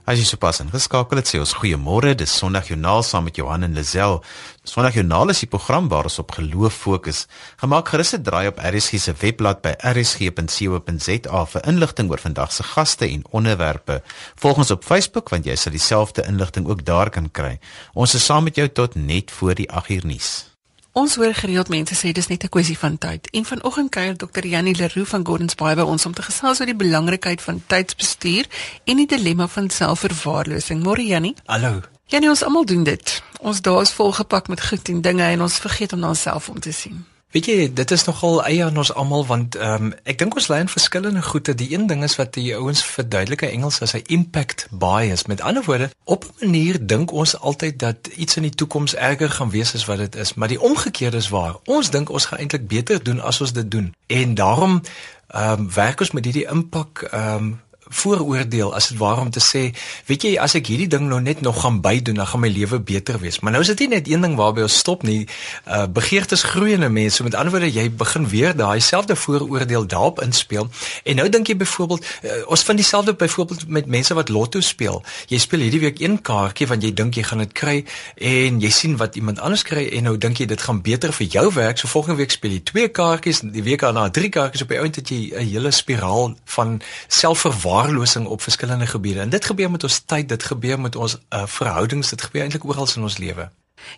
As 0.06 0.20
jy 0.22 0.26
sopas 0.30 0.60
ingeskakel 0.62 1.18
het, 1.18 1.26
sê 1.26 1.40
ons 1.42 1.52
goeiemôre. 1.58 2.12
Dis 2.14 2.30
Sondag 2.38 2.68
Joernaal 2.70 3.02
saam 3.02 3.26
met 3.26 3.40
Johan 3.40 3.66
en 3.66 3.74
Lazel. 3.74 4.20
Sondag 4.62 5.00
Joernaal 5.00 5.34
is 5.34 5.42
die 5.42 5.50
program 5.50 5.88
waar 5.90 6.06
ons 6.06 6.20
op 6.22 6.36
geloof 6.38 6.78
fokus. 6.78 7.24
Gemaak 7.58 7.90
gerus 7.90 8.14
'n 8.14 8.22
draai 8.22 8.48
op 8.54 8.62
RSG 8.62 9.02
se 9.02 9.14
webblad 9.18 9.64
by 9.66 9.74
rsg.co.za 9.82 11.46
vir 11.46 11.66
inligting 11.66 12.12
oor 12.12 12.22
vandag 12.22 12.52
se 12.54 12.64
gaste 12.64 13.06
en 13.10 13.26
onderwerpe. 13.32 14.04
Volg 14.36 14.58
ons 14.58 14.72
op 14.72 14.84
Facebook 14.84 15.30
want 15.30 15.46
jy 15.46 15.56
sal 15.56 15.72
dieselfde 15.72 16.28
inligting 16.28 16.68
ook 16.68 16.86
daar 16.86 17.10
kan 17.10 17.32
kry. 17.32 17.60
Ons 17.94 18.14
is 18.14 18.26
saam 18.26 18.44
met 18.44 18.56
jou 18.56 18.70
tot 18.70 18.96
net 18.96 19.32
voor 19.32 19.56
die 19.56 19.72
8 19.72 19.90
uur 19.90 20.06
nuus. 20.06 20.55
Ons 20.96 21.16
hoor 21.16 21.34
gereeld 21.36 21.68
mense 21.68 21.96
sê 22.00 22.12
dis 22.16 22.28
net 22.28 22.44
'n 22.44 22.50
kwessie 22.50 22.78
van 22.78 22.98
tyd. 22.98 23.28
En 23.30 23.46
vanoggend 23.46 23.90
kuier 23.90 24.18
Dr. 24.18 24.46
Janie 24.48 24.76
Leroux 24.76 25.10
van 25.10 25.26
Gordons 25.26 25.56
Bay 25.56 25.76
by 25.76 25.82
ons 25.82 26.06
om 26.06 26.14
te 26.14 26.22
gesels 26.22 26.60
oor 26.60 26.66
die 26.66 26.76
belangrikheid 26.76 27.42
van 27.42 27.64
tydsbestuur 27.68 28.46
en 28.84 28.96
die 28.96 29.08
dilemma 29.08 29.48
van 29.48 29.70
selfverwaarlosing. 29.70 30.84
Môre 30.84 31.06
Janie. 31.06 31.36
Hallo. 31.46 31.82
Janie, 32.06 32.30
ons 32.30 32.44
almal 32.44 32.66
doen 32.66 32.84
dit. 32.84 33.24
Ons 33.40 33.62
dae 33.62 33.82
is 33.82 33.92
volgepak 33.92 34.48
met 34.48 34.66
goed 34.68 34.88
en 34.88 35.02
dinge 35.02 35.24
en 35.24 35.42
ons 35.42 35.60
vergeet 35.60 35.94
om 35.94 36.00
na 36.00 36.08
onsself 36.08 36.50
om 36.50 36.60
te 36.60 36.72
sien. 36.72 37.06
Weet 37.36 37.46
jy, 37.46 37.74
dit 37.76 37.92
is 37.92 38.04
nogal 38.08 38.38
eie 38.48 38.64
aan 38.64 38.78
ons 38.80 38.94
almal 38.96 39.26
want 39.28 39.58
ehm 39.60 39.90
um, 39.90 39.90
ek 40.08 40.22
dink 40.22 40.38
ons 40.40 40.46
lei 40.48 40.62
in 40.64 40.70
verskillende 40.72 41.22
goede. 41.22 41.56
Die 41.60 41.68
een 41.74 41.84
ding 41.88 42.04
is 42.08 42.16
wat 42.16 42.32
die 42.38 42.54
ouens 42.56 42.84
verduidelike 42.88 43.50
Engels 43.50 43.82
as 43.84 43.92
'n 43.98 44.08
impact 44.08 44.68
bias. 44.72 45.26
Met 45.28 45.42
ander 45.42 45.64
woorde, 45.64 45.90
op 46.04 46.24
'n 46.24 46.46
manier 46.46 46.80
dink 46.88 47.12
ons 47.12 47.36
altyd 47.40 47.80
dat 47.80 48.08
iets 48.16 48.36
in 48.36 48.48
die 48.48 48.56
toekoms 48.56 48.96
erger 48.96 49.30
gaan 49.30 49.50
wees 49.50 49.76
as 49.76 49.86
wat 49.86 49.98
dit 49.98 50.16
is, 50.16 50.34
maar 50.34 50.48
die 50.48 50.62
omgekeerde 50.62 51.18
is 51.18 51.30
waar. 51.30 51.56
Ons 51.66 51.90
dink 51.90 52.10
ons 52.10 52.26
gaan 52.26 52.40
eintlik 52.40 52.68
beter 52.68 53.04
doen 53.04 53.20
as 53.20 53.42
ons 53.42 53.54
dit 53.54 53.72
doen. 53.72 53.94
En 54.08 54.34
daarom 54.34 54.82
ehm 55.28 55.60
um, 55.60 55.74
werk 55.74 56.00
ons 56.00 56.12
met 56.12 56.24
hierdie 56.24 56.48
impak 56.48 57.02
ehm 57.12 57.36
um, 57.36 57.62
vooroordeel 57.90 58.74
as 58.76 58.88
dit 58.88 58.98
waar 58.98 59.20
om 59.22 59.30
te 59.30 59.42
sê, 59.44 59.70
weet 60.10 60.24
jy, 60.26 60.32
as 60.42 60.56
ek 60.58 60.70
hierdie 60.72 60.90
ding 60.90 61.06
nou 61.10 61.20
net 61.22 61.42
nog 61.46 61.62
gaan 61.62 61.82
bydoen, 61.86 62.18
dan 62.18 62.28
gaan 62.28 62.42
my 62.42 62.50
lewe 62.50 62.80
beter 62.80 63.20
wees. 63.22 63.40
Maar 63.40 63.56
nou 63.56 63.62
is 63.62 63.70
dit 63.74 63.86
nie 63.86 63.98
net 63.98 64.10
een 64.10 64.26
ding 64.26 64.36
waarby 64.40 64.66
ons 64.66 64.78
stop 64.78 65.04
nie. 65.06 65.28
Uh 65.66 65.86
begeertes 65.96 66.44
groei 66.44 66.74
in 66.74 66.84
'n 66.84 66.94
mens. 66.94 67.16
So 67.16 67.24
met 67.24 67.36
ander 67.36 67.52
woorde, 67.52 67.72
jy 67.72 67.92
begin 67.92 68.28
weer 68.28 68.56
daai 68.56 68.80
selfde 68.80 69.16
vooroordeel 69.16 69.88
daarop 69.88 70.22
inspel. 70.22 70.70
En 71.04 71.16
nou 71.16 71.30
dink 71.30 71.48
jy 71.48 71.58
byvoorbeeld, 71.58 72.06
uh, 72.24 72.32
ons 72.48 72.64
vind 72.64 72.78
dieselfde 72.78 73.14
byvoorbeeld 73.14 73.68
met 73.68 73.86
mense 73.86 74.14
wat 74.14 74.30
lotto 74.30 74.60
speel. 74.60 75.04
Jy 75.28 75.38
speel 75.38 75.60
hierdie 75.60 75.80
week 75.80 76.00
een 76.00 76.22
kaartjie 76.22 76.68
want 76.68 76.84
jy 76.84 76.94
dink 76.94 77.16
jy 77.16 77.24
gaan 77.24 77.40
dit 77.40 77.52
kry 77.52 77.86
en 78.16 78.60
jy 78.60 78.70
sien 78.70 78.98
wat 78.98 79.16
iemand 79.16 79.40
anders 79.40 79.64
kry 79.64 79.88
en 79.92 80.04
nou 80.04 80.18
dink 80.18 80.38
jy 80.38 80.46
dit 80.46 80.62
gaan 80.62 80.82
beter 80.82 81.14
vir 81.14 81.28
jou 81.28 81.54
werk. 81.54 81.78
So 81.78 81.88
volgende 81.88 82.18
week 82.18 82.32
speel 82.32 82.52
jy 82.52 82.64
twee 82.64 82.88
kaartjies, 82.88 83.40
die 83.40 83.64
week 83.64 83.80
daarna 83.80 84.10
drie 84.10 84.30
kaartjies 84.30 84.62
op 84.62 84.70
die 84.70 84.80
ount 84.80 84.96
het 84.96 85.10
jy 85.10 85.32
'n 85.36 85.48
hele 85.48 85.72
spiraal 85.72 86.36
van 86.46 86.82
selfverwagting 87.08 87.75
verwaarlosing 87.76 88.28
op 88.28 88.42
verskillende 88.42 88.88
gebiede. 88.88 89.20
En 89.20 89.30
dit 89.30 89.46
gebeur 89.46 89.72
met 89.72 89.84
ons 89.84 90.00
tyd, 90.00 90.30
dit 90.30 90.44
gebeur 90.44 90.80
met 90.80 90.96
ons 90.96 91.18
uh, 91.18 91.44
verhoudings, 91.46 92.10
dit 92.10 92.22
gebeur 92.22 92.44
eintlik 92.44 92.64
oral 92.64 92.88
in 92.96 93.04
ons 93.04 93.18
lewe. 93.18 93.50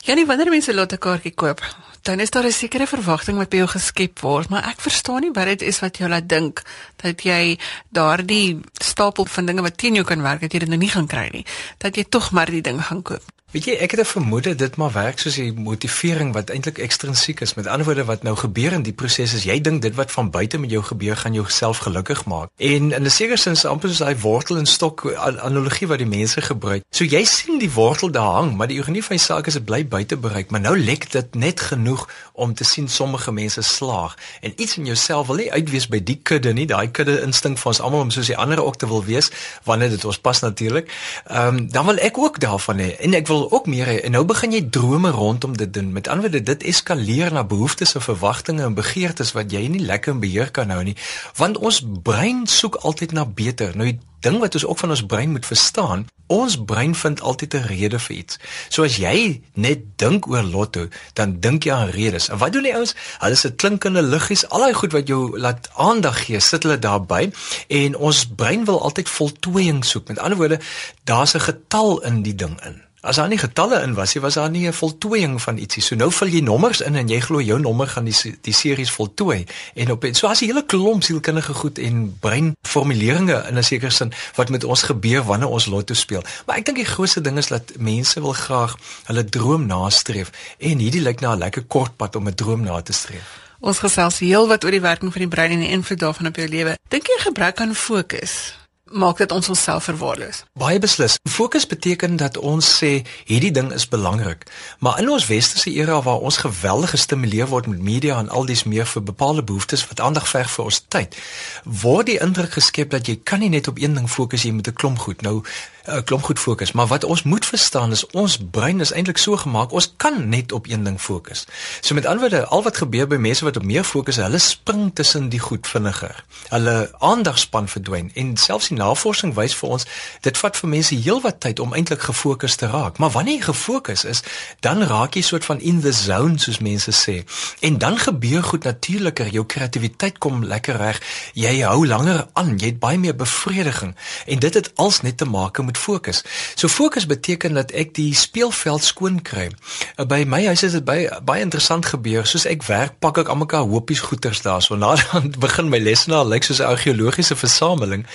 Janie, 0.04 0.26
wanneer 0.26 0.50
mense 0.50 0.72
'n 0.72 0.76
lottekaartjie 0.76 1.34
koop, 1.34 1.62
dan 2.02 2.20
is 2.20 2.30
daar 2.30 2.46
'n 2.46 2.52
sekere 2.52 2.88
verwagting 2.88 3.38
wat 3.38 3.50
by 3.50 3.58
jou 3.58 3.68
geskep 3.68 4.20
word, 4.20 4.50
maar 4.50 4.68
ek 4.68 4.82
verstaan 4.82 5.22
nie 5.22 5.32
wat 5.32 5.46
dit 5.46 5.62
is 5.62 5.80
wat 5.80 5.98
jou 5.98 6.10
laat 6.10 6.30
dink 6.30 6.64
dat 6.96 7.22
jy 7.22 7.60
daardie 7.90 8.60
stapel 8.74 9.26
van 9.26 9.46
dinge 9.46 9.62
wat 9.62 9.78
teen 9.78 9.94
jou 9.94 10.06
kan 10.06 10.22
werk, 10.22 10.42
dat 10.42 10.52
jy 10.52 10.60
dit 10.60 10.70
nou 10.70 10.80
nie 10.80 10.90
gaan 10.90 11.08
kry 11.08 11.30
nie, 11.32 11.46
dat 11.78 11.96
jy 11.96 12.04
tog 12.10 12.32
maar 12.32 12.50
die 12.50 12.62
ding 12.62 12.82
gaan 12.82 13.02
koop. 13.02 13.24
Weet 13.48 13.64
jy, 13.64 13.74
ek 13.80 13.92
het 13.92 14.00
'n 14.00 14.06
vermoede 14.06 14.56
dit 14.56 14.76
maar 14.76 14.92
werk 14.92 15.20
soos 15.20 15.36
die 15.36 15.54
motivering 15.54 16.34
wat 16.34 16.50
eintlik 16.50 16.78
ekstrinsiek 16.78 17.40
is. 17.40 17.54
Met 17.54 17.68
ander 17.68 17.86
woorde 17.86 18.06
wat 18.06 18.24
nou 18.24 18.36
gebeur 18.36 18.72
in 18.72 18.82
die 18.82 18.94
proses 18.94 19.34
is 19.34 19.44
jy 19.44 19.62
dink 19.62 19.82
dit 19.82 19.96
wat 19.96 20.12
van 20.12 20.30
buite 20.30 20.58
met 20.58 20.70
jou 20.70 20.84
gebeur 20.84 21.18
gaan 21.18 21.34
jou 21.34 21.46
self 21.48 21.78
gelukkig 21.78 22.26
maak. 22.26 22.50
En 22.58 22.92
in 22.92 23.04
'n 23.04 23.10
sekere 23.10 23.38
sin 23.38 23.52
is 23.52 23.66
amper 23.66 23.90
soos 23.90 23.98
daai 23.98 24.20
wortel 24.20 24.58
en 24.58 24.66
stok 24.66 25.16
analogie 25.16 25.88
wat 25.88 25.98
die 25.98 26.08
mense 26.08 26.42
gebruik. 26.42 26.84
So 26.92 27.04
jy 27.04 27.24
sien 27.24 27.60
die 27.60 27.72
wortel 27.72 28.12
daar 28.12 28.34
hang, 28.34 28.56
maar 28.56 28.68
die 28.68 28.78
ironie 28.78 29.04
van 29.04 29.16
die 29.16 29.26
saak 29.26 29.48
is 29.48 29.54
dit 29.54 29.66
bly 29.66 29.88
buite 29.88 30.18
bereik, 30.18 30.52
maar 30.52 30.62
nou 30.62 30.80
lek 30.80 31.12
dit 31.12 31.36
net 31.36 31.60
genoeg 31.60 32.10
om 32.34 32.54
te 32.54 32.64
sien 32.64 32.88
sommige 32.88 33.32
mense 33.32 33.62
slaag. 33.62 34.18
En 34.42 34.54
iets 34.56 34.78
in 34.78 34.86
jouself 34.86 35.28
wil 35.28 35.36
nie 35.36 35.52
uitwees 35.52 35.88
by 35.88 36.04
die 36.04 36.20
kudde 36.24 36.54
nie, 36.54 36.66
daai 36.66 36.92
kudde 36.92 37.22
instink 37.22 37.58
van 37.58 37.72
ons 37.72 37.82
almal 37.82 38.00
om 38.00 38.12
soos 38.12 38.28
die 38.28 38.38
ander 38.38 38.64
ook 38.64 38.76
te 38.76 38.88
wil 38.88 39.06
wees 39.06 39.32
wanneer 39.64 39.90
dit 39.90 40.06
ons 40.06 40.18
pas 40.20 40.40
natuurlik. 40.40 40.92
Ehm 41.26 41.48
um, 41.48 41.72
dan 41.72 41.86
wil 41.86 41.98
ek 41.98 42.18
ook 42.18 42.40
daarvan 42.40 42.78
hê 42.78 42.98
en 43.00 43.14
ek 43.14 43.28
wil 43.28 43.37
wil 43.38 43.52
ook 43.52 43.68
meer 43.70 43.88
hê 43.90 43.98
en 44.02 44.16
nou 44.18 44.24
begin 44.26 44.52
jy 44.56 44.64
drome 44.74 45.12
rondom 45.14 45.58
dit 45.58 45.74
doen. 45.74 45.92
Met 45.94 46.08
ander 46.08 46.28
woorde, 46.28 46.44
dit 46.44 46.64
eskaleer 46.74 47.34
na 47.34 47.44
behoeftes 47.44 47.94
en 47.96 48.02
verwagtinge 48.02 48.66
en 48.66 48.78
begeertes 48.78 49.34
wat 49.38 49.54
jy 49.54 49.68
nie 49.72 49.84
lekker 49.86 50.16
in 50.16 50.22
beheer 50.24 50.52
kan 50.52 50.74
hou 50.74 50.84
nie. 50.84 50.98
Want 51.38 51.58
ons 51.58 51.84
brein 52.04 52.46
soek 52.50 52.80
altyd 52.88 53.14
na 53.18 53.26
beter. 53.26 53.76
Nou 53.78 53.92
die 53.92 54.00
ding 54.26 54.40
wat 54.42 54.58
ons 54.58 54.66
ook 54.66 54.80
van 54.82 54.90
ons 54.96 55.06
brein 55.06 55.32
moet 55.32 55.46
verstaan, 55.46 56.08
ons 56.34 56.58
brein 56.70 56.96
vind 56.96 57.22
altyd 57.22 57.54
'n 57.54 57.68
rede 57.70 58.00
vir 58.00 58.16
iets. 58.16 58.40
So 58.70 58.84
as 58.84 58.98
jy 58.98 59.42
net 59.54 59.80
dink 59.96 60.28
oor 60.28 60.44
lotto, 60.44 60.88
dan 61.14 61.40
dink 61.40 61.64
jy 61.64 61.72
aan 61.74 61.90
redes. 61.90 62.30
En 62.30 62.38
wat 62.38 62.54
doen 62.54 62.64
die 62.64 62.74
ouens? 62.74 62.96
Hulle 63.20 63.36
sit 63.36 63.56
klinkende 63.56 64.02
liggies, 64.02 64.50
al 64.50 64.60
daai 64.60 64.74
goed 64.74 64.92
wat 64.92 65.08
jou 65.08 65.40
laat 65.40 65.70
aandag 65.76 66.26
gee, 66.26 66.40
sit 66.40 66.64
hulle 66.64 66.80
daarby 66.80 67.32
en 67.68 67.96
ons 67.96 68.26
brein 68.26 68.66
wil 68.66 68.82
altyd 68.82 69.10
voltooiing 69.10 69.86
soek. 69.86 70.08
Met 70.08 70.20
ander 70.20 70.38
woorde, 70.38 70.60
daar's 71.04 71.34
'n 71.34 71.40
getal 71.40 72.04
in 72.04 72.22
die 72.22 72.36
ding 72.36 72.60
in. 72.66 72.87
As 73.08 73.16
daar 73.16 73.30
nie 73.32 73.40
getalle 73.40 73.80
in 73.82 73.94
was 73.96 74.14
nie, 74.14 74.22
was 74.22 74.34
daar 74.34 74.50
nie 74.50 74.68
'n 74.68 74.74
voltooiing 74.74 75.42
van 75.42 75.58
ietsie. 75.58 75.82
So 75.84 75.96
nou 75.96 76.12
vul 76.12 76.28
jy 76.28 76.42
nommers 76.42 76.82
in 76.82 76.96
en 76.96 77.08
jy 77.08 77.20
glo 77.20 77.42
jou 77.42 77.60
nommer 77.60 77.88
gaan 77.88 78.04
die 78.04 78.38
die 78.42 78.54
series 78.54 78.92
voltooi. 78.92 79.46
En 79.76 79.92
op 79.92 80.06
so 80.12 80.28
as 80.28 80.42
'n 80.42 80.46
hele 80.46 80.66
klomp 80.66 81.04
sielkundige 81.04 81.54
goed 81.54 81.78
en 81.78 82.18
breinformuleringe 82.20 83.46
in 83.48 83.58
'n 83.58 83.64
sekere 83.64 83.92
sin 83.92 84.12
wat 84.36 84.50
met 84.50 84.64
ons 84.64 84.82
gebeur 84.82 85.24
wanneer 85.24 85.50
ons 85.50 85.66
lotto 85.66 85.94
speel. 85.94 86.24
Maar 86.46 86.58
ek 86.58 86.66
dink 86.66 86.78
die 86.78 86.86
grootste 86.86 87.22
ding 87.22 87.38
is 87.38 87.48
dat 87.48 87.72
mense 87.80 88.22
wil 88.22 88.34
graag 88.34 88.76
hulle 89.04 89.26
droom 89.26 89.66
nastreef 89.66 90.30
en 90.58 90.78
hierdie 90.78 91.02
lyk 91.02 91.20
na 91.20 91.34
'n 91.34 91.38
lekker 91.38 91.64
kort 91.64 91.96
pad 91.96 92.16
om 92.16 92.28
'n 92.28 92.36
droom 92.36 92.62
na 92.62 92.82
te 92.82 92.94
streef. 92.94 93.28
Ons 93.60 93.80
gesels 93.80 94.20
heel 94.20 94.48
wat 94.48 94.64
oor 94.64 94.72
die 94.72 94.82
werking 94.82 95.12
van 95.12 95.22
die 95.22 95.30
brein 95.30 95.52
en 95.52 95.60
die 95.60 95.70
invloed 95.70 96.00
daarvan 96.00 96.28
op 96.28 96.36
jou 96.36 96.48
lewe. 96.48 96.78
Dink 96.88 97.08
jy 97.08 97.18
gebrek 97.20 97.62
aan 97.62 97.76
fokus 97.76 98.58
maak 98.92 99.18
dit 99.18 99.32
ons 99.32 99.50
onsself 99.50 99.84
verwaarloos. 99.84 100.44
Baie 100.54 100.80
beslis. 100.80 101.18
Fokus 101.30 101.68
beteken 101.68 102.16
dat 102.16 102.38
ons 102.38 102.68
sê 102.80 103.04
hierdie 103.26 103.52
ding 103.52 103.72
is 103.74 103.88
belangrik. 103.88 104.46
Maar 104.80 105.00
in 105.00 105.10
ons 105.10 105.28
westerse 105.28 105.72
era 105.72 106.02
waar 106.02 106.20
ons 106.20 106.38
geweldig 106.38 106.90
gestimuleer 106.90 107.48
word 107.48 107.68
met 107.68 107.82
media 107.82 108.20
en 108.20 108.30
al 108.30 108.46
dies 108.46 108.64
meer 108.64 108.86
vir 108.86 109.04
bepaalde 109.04 109.44
behoeftes 109.44 109.88
wat 109.88 110.00
aandag 110.00 110.28
verg 110.28 110.52
vir 110.52 110.66
ons 110.66 110.84
tyd, 110.88 111.18
word 111.64 112.06
die 112.12 112.20
indruk 112.24 112.52
geskep 112.60 112.90
dat 112.96 113.08
jy 113.08 113.20
kan 113.24 113.40
nie 113.40 113.50
net 113.50 113.68
op 113.68 113.80
een 113.82 113.94
ding 113.98 114.10
fokus 114.10 114.44
jy 114.44 114.52
moet 114.52 114.68
'n 114.68 114.74
klomp 114.74 115.00
goed. 115.00 115.22
Nou 115.22 115.44
'n 115.88 116.04
klomp 116.04 116.24
goed 116.24 116.40
fokus, 116.40 116.72
maar 116.72 116.88
wat 116.88 117.04
ons 117.04 117.24
moet 117.24 117.46
verstaan 117.46 117.92
is 117.92 118.06
ons 118.08 118.38
brein 118.52 118.80
is 118.80 118.92
eintlik 118.92 119.18
so 119.18 119.38
gemaak, 119.38 119.72
ons 119.72 119.94
kan 119.98 120.30
net 120.30 120.52
op 120.52 120.68
een 120.68 120.84
ding 120.84 121.02
fokus. 121.02 121.46
So 121.82 121.94
met 121.94 122.06
ander 122.06 122.20
woorde, 122.20 122.46
al 122.46 122.64
wat 122.64 122.78
gebeur 122.78 123.08
by 123.08 123.16
mense 123.16 123.44
wat 123.44 123.58
op 123.58 123.64
meer 123.64 123.84
fokus, 123.84 124.16
hulle 124.16 124.38
spring 124.38 124.92
tussen 124.94 125.30
die 125.30 125.40
goed 125.40 125.68
vinniger. 125.68 126.24
Hulle 126.50 126.92
aandagspan 127.00 127.68
verdwyn 127.68 128.12
en 128.14 128.38
selfs 128.38 128.68
die 128.68 128.78
navorsing 128.78 129.34
wys 129.34 129.56
vir 129.56 129.70
ons 129.70 129.86
dit 130.22 130.38
vat 130.38 130.58
vir 130.58 130.70
mense 130.70 130.96
heelwat 130.96 131.40
tyd 131.40 131.60
om 131.60 131.74
eintlik 131.74 132.02
gefokus 132.02 132.56
te 132.56 132.68
raak. 132.68 132.98
Maar 132.98 133.10
wanneer 133.10 133.36
jy 133.36 133.42
gefokus 133.42 134.04
is, 134.04 134.24
dan 134.60 134.84
raak 134.84 135.16
jy 135.16 135.22
soort 135.22 135.46
van 135.46 135.62
in 135.62 135.82
the 135.82 135.92
zone 135.92 136.40
soos 136.40 136.60
mense 136.60 136.92
sê. 136.92 137.24
En 137.60 137.78
dan 137.78 137.98
gebeur 137.98 138.44
goed 138.44 138.64
natuurliker, 138.64 139.28
jou 139.28 139.46
kreatiwiteit 139.46 140.18
kom 140.18 140.44
lekker 140.44 140.78
reg. 140.78 141.02
Jy 141.34 141.62
hou 141.62 141.88
langer 141.88 142.28
aan, 142.34 142.58
jy 142.58 142.66
het 142.66 142.80
baie 142.80 142.98
meer 142.98 143.16
bevrediging 143.16 143.96
en 144.26 144.40
dit 144.40 144.54
het 144.54 144.72
als 144.76 145.02
net 145.02 145.18
te 145.18 145.26
maak 145.26 145.64
met 145.64 145.77
fokus. 145.78 146.24
So 146.56 146.68
fokus 146.68 147.06
beteken 147.06 147.54
dat 147.58 147.72
ek 147.72 147.94
die 147.98 148.12
speelveld 148.18 148.84
skoon 148.84 149.22
kry. 149.22 149.48
Uh, 149.96 150.06
by 150.10 150.24
my 150.28 150.42
huis 150.50 150.64
is 150.68 150.76
dit 150.78 150.86
baie 150.86 151.08
baie 151.28 151.44
interessant 151.46 151.86
gebeur. 151.86 152.26
Soos 152.28 152.48
ek 152.50 152.66
werk, 152.68 152.98
pak 153.04 153.22
ek 153.24 153.32
almekaar 153.34 153.68
hoopies 153.70 154.04
goeters 154.10 154.42
daar. 154.46 154.62
So 154.66 154.76
na 154.82 154.96
dan 154.98 155.34
begin 155.40 155.72
my 155.74 155.80
lesenaar 155.82 156.26
lyk 156.26 156.48
soos 156.48 156.62
'n 156.64 156.72
argeologiese 156.72 157.36
versameling. 157.36 158.06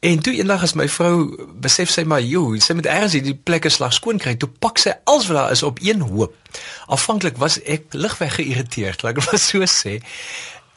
En 0.00 0.22
toe 0.22 0.36
eendag 0.36 0.62
as 0.62 0.76
my 0.78 0.88
vrou 0.88 1.34
besef 1.60 1.90
sy 1.90 2.04
maar, 2.04 2.22
"Jo, 2.22 2.54
sy 2.58 2.74
moet 2.74 2.86
eers 2.86 3.12
hierdie 3.12 3.34
plekke 3.34 3.68
slag 3.68 3.92
skoon 3.92 4.18
kry." 4.18 4.36
Toe 4.36 4.48
pak 4.48 4.78
sy 4.78 4.92
alles 5.04 5.26
wat 5.26 5.36
daar 5.36 5.50
is 5.50 5.62
op 5.62 5.78
een 5.82 6.00
hoop. 6.00 6.34
Aanvanklik 6.86 7.36
was 7.36 7.62
ek 7.62 7.92
ligweg 7.92 8.34
geïrriteerd, 8.34 9.02
laat 9.02 9.16
ek 9.16 9.24
maar 9.24 9.38
so 9.38 9.64
sê. 9.64 10.00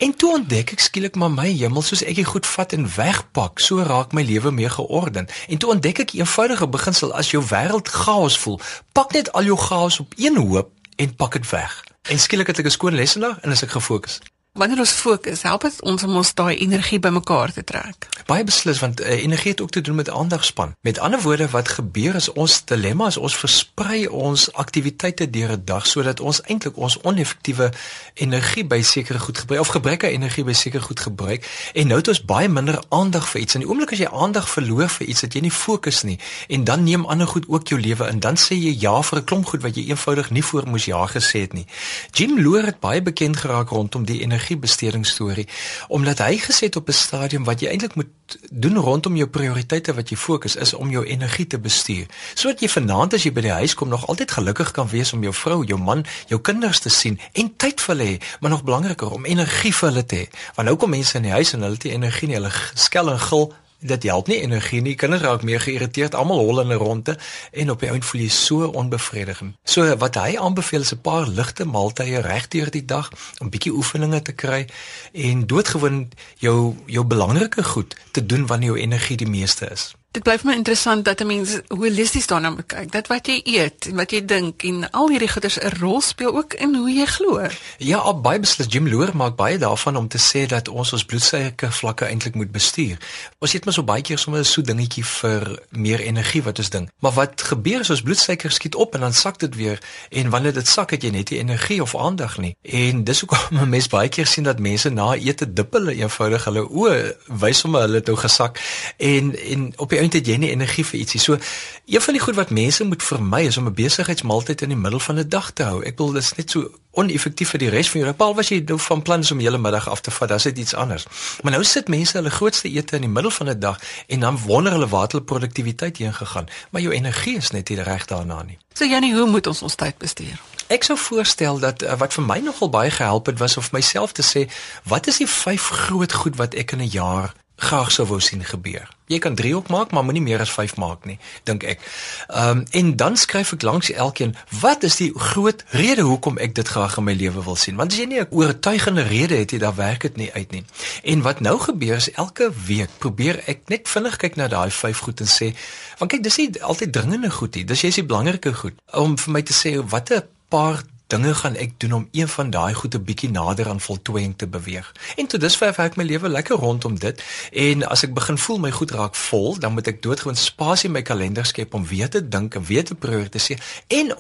En 0.02 0.16
toe 0.16 0.32
ontdek 0.34 0.72
ek 0.74 0.82
skielik 0.82 1.16
maar 1.16 1.30
my 1.30 1.52
hemel 1.54 1.84
soos 1.86 2.02
ek 2.02 2.18
dit 2.18 2.26
goed 2.26 2.48
vat 2.50 2.72
en 2.74 2.88
wegpak, 2.96 3.62
so 3.62 3.84
raak 3.86 4.16
my 4.18 4.24
lewe 4.26 4.50
meer 4.52 4.74
georden. 4.74 5.28
En 5.46 5.62
toe 5.62 5.70
ontdek 5.76 6.02
ek 6.02 6.14
'n 6.14 6.24
eenvoudige 6.24 6.68
beginsel 6.68 7.14
as 7.14 7.30
jou 7.30 7.44
wêreld 7.52 7.88
chaos 8.02 8.38
voel, 8.42 8.60
pak 8.98 9.14
net 9.14 9.32
al 9.32 9.44
jou 9.44 9.58
chaos 9.58 10.00
op 10.00 10.14
een 10.18 10.38
hoop 10.42 10.70
en 10.96 11.16
pak 11.16 11.32
dit 11.32 11.50
weg. 11.50 11.84
En 12.10 12.20
skielik 12.20 12.48
het 12.48 12.60
ek 12.60 12.66
'n 12.66 12.78
skoon 12.78 12.96
lesenaar 12.98 13.38
en 13.42 13.52
as 13.52 13.62
ek 13.62 13.78
gefokus. 13.78 14.20
Wanneer 14.52 14.80
ons 14.84 14.92
fokus, 14.92 15.42
help 15.48 15.62
dit 15.64 15.76
ons 15.88 16.04
om 16.04 16.16
ons 16.20 16.30
daai 16.36 16.58
energie 16.60 16.98
bymekaar 17.00 17.54
te 17.56 17.62
trek. 17.64 18.08
Baie 18.28 18.44
beslis 18.44 18.82
want 18.84 19.00
uh, 19.00 19.08
energie 19.24 19.54
het 19.54 19.62
ook 19.64 19.70
te 19.72 19.82
doen 19.82 19.96
met 19.96 20.10
aandagspan. 20.10 20.74
Met 20.82 21.00
ander 21.00 21.22
woorde 21.24 21.48
wat 21.50 21.70
gebeur 21.78 22.18
is 22.20 22.28
ons 22.34 22.58
dilemma 22.68 23.08
is 23.08 23.18
ons 23.18 23.36
versprei 23.36 24.10
ons 24.10 24.50
aktiwiteite 24.54 25.30
deur 25.30 25.54
'n 25.56 25.62
dag 25.66 25.88
sodat 25.88 26.20
ons 26.20 26.42
eintlik 26.42 26.76
ons 26.78 26.98
oneffektiewe 27.02 27.70
energie 28.14 28.66
by 28.66 28.82
sekere 28.82 29.20
goed 29.20 29.38
gebruik 29.38 29.62
of 29.62 29.68
gebrek 29.68 30.04
aan 30.04 30.10
energie 30.20 30.44
by 30.44 30.54
sekere 30.54 30.84
goed 30.84 31.00
gebruik 31.00 31.48
en 31.74 31.88
nou 31.88 31.98
het 31.98 32.08
ons 32.08 32.26
baie 32.26 32.50
minder 32.50 32.84
aandag 32.90 33.30
vir 33.30 33.42
iets. 33.42 33.56
In 33.56 33.64
die 33.64 33.70
oomblik 33.70 33.92
as 33.92 34.04
jy 34.04 34.12
aandag 34.12 34.50
verloor 34.50 34.90
vir 34.90 35.08
iets 35.08 35.22
dat 35.22 35.34
jy 35.34 35.42
nie 35.42 35.52
fokus 35.52 36.04
nie 36.04 36.20
en 36.48 36.64
dan 36.64 36.84
neem 36.84 37.06
ander 37.06 37.28
goed 37.28 37.48
ook 37.48 37.68
jou 37.68 37.80
lewe 37.80 38.08
in, 38.08 38.20
dan 38.20 38.36
sê 38.36 38.60
jy 38.60 38.76
ja 38.80 39.02
vir 39.02 39.20
'n 39.20 39.24
klomp 39.24 39.46
goed 39.46 39.62
wat 39.62 39.76
jy 39.76 39.88
eenvoudig 39.88 40.30
nie 40.30 40.44
voor 40.44 40.68
moes 40.68 40.86
ja 40.86 41.08
gesê 41.08 41.40
het 41.48 41.54
nie. 41.54 41.66
Jim 42.12 42.44
Loor 42.44 42.64
het 42.64 42.80
baie 42.80 43.02
bekend 43.02 43.38
geraak 43.38 43.70
rondom 43.70 44.04
die 44.06 44.20
energie 44.22 44.41
energiebesteding 44.42 45.06
storie 45.06 45.48
omdat 45.88 46.20
hy 46.20 46.38
gesê 46.38 46.70
het 46.70 46.76
op 46.76 46.88
'n 46.90 46.92
stadium 46.94 47.44
wat 47.44 47.62
jy 47.62 47.70
eintlik 47.70 47.96
moet 47.96 48.10
doen 48.50 48.78
rondom 48.78 49.16
jou 49.16 49.28
prioriteite 49.28 49.94
wat 49.94 50.10
jy 50.10 50.18
fokus 50.18 50.56
is 50.56 50.74
om 50.74 50.90
jou 50.90 51.06
energie 51.06 51.48
te 51.48 51.60
bestuur 51.60 52.06
sodat 52.34 52.62
jy 52.62 52.70
vanaand 52.70 53.14
as 53.14 53.24
jy 53.24 53.32
by 53.32 53.42
die 53.42 53.52
huis 53.52 53.74
kom 53.74 53.90
nog 53.90 54.08
altyd 54.08 54.32
gelukkig 54.32 54.72
kan 54.72 54.88
wees 54.88 55.14
om 55.14 55.24
jou 55.24 55.34
vrou, 55.34 55.66
jou 55.66 55.80
man, 55.80 56.06
jou 56.28 56.42
kinders 56.42 56.80
te 56.80 56.90
sien 56.90 57.20
en 57.34 57.56
tyd 57.56 57.82
vir 57.82 57.96
hulle 57.96 58.10
hê, 58.10 58.22
maar 58.40 58.50
nog 58.50 58.64
belangriker 58.64 59.12
om 59.12 59.26
energie 59.26 59.74
vir 59.74 59.90
hulle 59.90 60.06
te 60.06 60.16
hê. 60.16 60.28
Want 60.56 60.68
nou 60.68 60.78
kom 60.78 60.90
mense 60.90 61.18
in 61.18 61.24
die 61.24 61.32
huis 61.32 61.54
en 61.54 61.62
hulle 61.62 61.74
het 61.74 61.84
nie 61.84 61.94
energie 61.94 62.28
nie, 62.28 62.38
hulle 62.40 62.52
skel 62.74 63.12
en 63.12 63.20
gil 63.20 63.54
dit 63.82 64.04
help 64.04 64.28
nie 64.28 64.40
energie 64.42 64.82
nie. 64.82 64.96
Kinders 64.96 65.22
raak 65.22 65.44
meer 65.44 65.62
geïrriteerd, 65.62 66.16
almal 66.16 66.38
hol 66.38 66.62
in 66.62 66.72
'n 66.72 66.78
ronde 66.78 67.18
en 67.52 67.70
op 67.70 67.80
die 67.80 67.90
einde 67.90 68.06
voel 68.06 68.22
jy 68.22 68.30
so 68.30 68.66
onbevredigend. 68.66 69.56
So 69.64 69.98
wat 69.98 70.16
hy 70.16 70.38
aanbeveel 70.38 70.82
is 70.82 70.94
'n 70.94 71.02
paar 71.02 71.28
ligte 71.28 71.66
maaltye 71.66 72.22
regdeur 72.22 72.72
die 72.72 72.86
dag 72.86 73.10
om 73.40 73.50
bietjie 73.50 73.74
oefeninge 73.74 74.22
te 74.22 74.32
kry 74.32 74.68
en 75.12 75.48
doodgewoon 75.48 76.12
jou 76.38 76.76
jou 76.86 77.06
belangrike 77.06 77.64
goed 77.64 77.96
te 78.12 78.26
doen 78.26 78.46
wanneer 78.46 78.70
jou 78.70 78.80
energie 78.80 79.18
die 79.18 79.30
meeste 79.30 79.70
is. 79.72 79.94
Dit 80.12 80.26
bly 80.28 80.34
vir 80.42 80.50
my 80.50 80.54
interessant 80.60 81.06
dat 81.08 81.22
'n 81.22 81.28
mens 81.28 81.60
holisties 81.68 82.28
daarna 82.28 82.50
moet 82.50 82.66
kyk. 82.68 82.92
Dat 82.92 83.08
wat 83.08 83.28
jy 83.28 83.42
eet 83.44 83.86
en 83.88 83.96
wat 83.96 84.12
jy 84.12 84.26
dink 84.26 84.64
en 84.64 84.92
al 84.92 85.10
hierdie 85.10 85.32
goeders 85.32 85.58
'n 85.60 85.80
rol 85.80 86.02
speel 86.02 86.36
ook 86.38 86.54
in 86.54 86.76
hoe 86.76 86.92
jy 86.92 87.06
glo. 87.06 87.48
Ja, 87.78 88.02
op 88.04 88.24
baie 88.24 88.40
beslis 88.40 88.68
Jim 88.70 88.90
Loor 88.90 89.16
maak 89.16 89.36
baie 89.36 89.58
daarvan 89.58 89.96
om 89.96 90.08
te 90.08 90.18
sê 90.18 90.46
dat 90.46 90.68
ons 90.68 90.94
ons 90.94 91.06
bloedsuiker 91.06 91.72
vlakke 91.72 92.06
eintlik 92.06 92.36
moet 92.36 92.52
bestuur. 92.52 92.98
Ons 93.40 93.54
eet 93.54 93.66
mos 93.66 93.76
so 93.76 93.84
baie 93.84 94.02
keer 94.02 94.18
sommer 94.18 94.42
'n 94.42 94.46
so 94.46 94.62
dingetjie 94.62 95.06
vir 95.06 95.60
meer 95.70 96.00
energie 96.00 96.44
wat 96.44 96.58
ons 96.58 96.70
dink. 96.70 96.90
Maar 97.00 97.12
wat 97.12 97.42
gebeur 97.42 97.80
as 97.80 97.90
ons 97.90 98.02
bloedsuiker 98.02 98.52
skiet 98.52 98.76
op 98.76 98.94
en 98.96 99.00
dan 99.00 99.14
sak 99.14 99.40
dit 99.40 99.56
weer 99.56 99.80
en 100.10 100.30
wanneer 100.30 100.54
dit 100.54 100.68
sak 100.68 100.92
het 100.92 101.04
jy 101.04 101.10
net 101.10 101.30
nie 101.30 101.40
energie 101.40 101.82
of 101.82 101.96
aandag 101.96 102.38
nie. 102.38 102.56
En 102.62 103.04
dis 103.04 103.20
hoekom 103.20 103.70
mense 103.70 103.90
baie 103.90 104.10
keer 104.10 104.28
sien 104.28 104.44
dat 104.44 104.60
mense 104.60 104.90
na 104.90 105.14
ete 105.16 105.54
dip 105.54 105.74
hulle 105.74 105.96
eenvoudig 105.96 106.44
hulle 106.44 106.68
oë 106.70 107.16
wys 107.28 107.60
sommer 107.60 107.82
hulle 107.82 107.96
het 107.96 108.08
nou 108.08 108.18
gesak 108.18 108.60
en 108.98 109.36
en 109.40 109.74
op 109.78 110.00
einde 110.02 110.18
het 110.18 110.28
jy 110.28 110.38
nie 110.42 110.52
energie 110.52 110.86
vir 110.86 111.00
ietsie. 111.00 111.20
So 111.22 111.38
een 111.86 112.02
van 112.02 112.18
die 112.18 112.22
goed 112.24 112.36
wat 112.36 112.50
mense 112.50 112.84
moet 112.84 113.04
vermy 113.04 113.42
is 113.48 113.58
om 113.58 113.68
'n 113.68 113.74
besigheidsmaaltyd 113.74 114.62
in 114.62 114.74
die 114.74 114.78
middel 114.78 115.00
van 115.00 115.20
'n 115.20 115.30
dag 115.30 115.52
te 115.52 115.64
hou. 115.64 115.84
Ek 115.84 115.98
wil 115.98 116.12
dis 116.12 116.34
net 116.36 116.52
so 116.52 116.72
oneffektief 116.92 117.50
vir 117.50 117.60
die 117.60 117.70
res 117.70 117.90
van 117.90 118.02
jou. 118.02 118.14
Paul, 118.14 118.36
was 118.36 118.50
jy 118.50 118.64
nou 118.66 118.80
van 118.80 119.02
plan 119.02 119.24
om 119.32 119.40
hele 119.40 119.58
middag 119.58 119.90
af 119.90 120.02
te 120.02 120.12
vat? 120.12 120.30
Dis 120.30 120.44
dit 120.44 120.58
iets 120.58 120.74
anders. 120.74 121.06
Maar 121.42 121.52
nou 121.52 121.64
sit 121.64 121.88
mense 121.88 122.18
hulle 122.18 122.30
grootste 122.30 122.70
ete 122.70 122.96
in 122.96 123.02
die 123.02 123.10
middel 123.10 123.32
van 123.32 123.50
'n 123.50 123.60
dag 123.60 123.80
en 124.08 124.20
dan 124.20 124.38
wonder 124.38 124.72
hulle 124.72 124.88
waar 124.88 125.08
hulle 125.08 125.24
produktiwiteit 125.24 125.98
heen 125.98 126.14
gegaan. 126.14 126.48
Maar 126.70 126.82
jou 126.82 126.94
energie 126.94 127.38
is 127.38 127.52
net 127.52 127.70
nie 127.70 127.82
reg 127.82 128.06
daarna 128.06 128.44
nie. 128.44 128.58
So 128.74 128.86
Janie, 128.86 129.14
hoe 129.16 129.30
moet 129.30 129.48
ons 129.48 129.62
ons 129.62 129.76
tyd 129.76 129.98
bestuur? 129.98 130.40
Ek 130.68 130.84
sou 130.84 130.98
voorstel 130.98 131.60
dat 131.60 131.84
uh, 131.84 131.98
wat 131.98 132.14
vir 132.14 132.24
my 132.24 132.40
nogal 132.40 132.70
baie 132.70 132.92
gehelp 132.92 133.26
het 133.26 133.40
was 133.40 133.58
om 133.58 133.64
myself 133.72 134.12
te 134.12 134.24
sê, 134.24 134.52
wat 134.84 135.08
is 135.08 135.18
die 135.18 135.28
vyf 135.28 135.68
groot 135.68 136.14
goed 136.14 136.36
wat 136.36 136.54
ek 136.54 136.72
in 136.72 136.82
'n 136.82 136.88
jaar 136.88 137.34
graag 137.62 137.92
sou 137.94 138.08
wou 138.10 138.20
sien 138.24 138.44
gebeur. 138.46 138.90
Jy 139.12 139.20
kan 139.20 139.36
3 139.36 139.56
ook 139.56 139.68
maak, 139.70 139.92
maar 139.92 140.06
moenie 140.08 140.24
meer 140.24 140.40
as 140.40 140.52
5 140.52 140.78
maak 140.82 141.06
nie, 141.06 141.18
dink 141.48 141.64
ek. 141.68 141.84
Ehm 142.28 142.62
um, 142.62 142.64
en 142.72 142.96
dan 142.96 143.18
skryf 143.18 143.54
ek 143.54 143.66
langs 143.68 143.92
elkeen, 143.92 144.36
wat 144.62 144.84
is 144.88 144.98
die 145.02 145.12
groot 145.16 145.64
rede 145.76 146.06
hoekom 146.08 146.40
ek 146.42 146.56
dit 146.56 146.68
graag 146.68 146.98
in 146.98 147.08
my 147.10 147.16
lewe 147.18 147.44
wil 147.44 147.56
sien? 147.60 147.76
Want 147.76 147.94
as 147.94 148.00
jy 148.00 148.08
nie 148.08 148.22
'n 148.22 148.32
oortuigende 148.32 149.04
rede 149.08 149.36
het 149.36 149.52
nie, 149.52 149.60
dan 149.60 149.76
werk 149.76 150.02
dit 150.02 150.18
nie 150.18 150.32
uit 150.34 150.52
nie. 150.52 150.64
En 151.04 151.22
wat 151.22 151.40
nou 151.40 151.60
gebeur 151.60 151.96
is 151.96 152.12
elke 152.12 152.52
week 152.66 152.90
probeer 152.98 153.44
ek 153.46 153.68
net 153.68 153.90
vinnig 153.90 154.18
kyk 154.18 154.36
na 154.36 154.48
daai 154.48 154.72
5 154.72 154.98
goed 154.98 155.20
en 155.20 155.28
sê, 155.28 155.54
want 155.98 156.12
kyk, 156.12 156.24
dis 156.24 156.38
nie 156.38 156.62
altyd 156.62 156.94
dringende 156.94 157.30
goed 157.30 157.56
nie. 157.56 157.66
Dis 157.66 157.82
jy's 157.82 157.96
die 157.96 158.08
belangrike 158.08 158.54
goed 158.54 158.74
om 158.92 159.18
vir 159.18 159.32
my 159.32 159.42
te 159.42 159.54
sê 159.54 159.78
watter 159.84 160.26
paar 160.50 160.84
dinge 161.12 161.34
gaan 161.36 161.56
ek 161.60 161.74
doen 161.84 161.94
om 161.94 162.08
een 162.12 162.28
van 162.28 162.50
daai 162.50 162.74
goede 162.74 163.00
bietjie 163.00 163.30
nader 163.32 163.68
aan 163.70 163.82
voltooiing 163.84 164.34
te 164.38 164.48
beweeg. 164.48 164.92
En 165.16 165.28
tot 165.28 165.44
dusver 165.44 165.68
het 165.68 165.92
ek 165.92 166.00
my 166.00 166.08
lewe 166.08 166.30
lekker 166.30 166.56
rondom 166.56 166.96
dit 167.00 167.24
en 167.52 167.84
as 167.88 168.06
ek 168.08 168.16
begin 168.16 168.40
voel 168.40 168.62
my 168.64 168.72
goed 168.72 168.96
raak 168.96 169.16
vol, 169.28 169.60
dan 169.60 169.76
moet 169.76 169.92
ek 169.92 170.02
doodgewoon 170.02 170.40
spasie 170.40 170.88
in 170.90 170.96
my 170.96 171.04
kalender 171.04 171.46
skep 171.46 171.74
om 171.76 171.88
weer 171.88 172.10
te 172.10 172.24
dink 172.28 172.56
en 172.56 172.64
weer 172.64 172.88
te 172.88 172.96
prioritiseer 172.96 173.60
en 173.88 174.16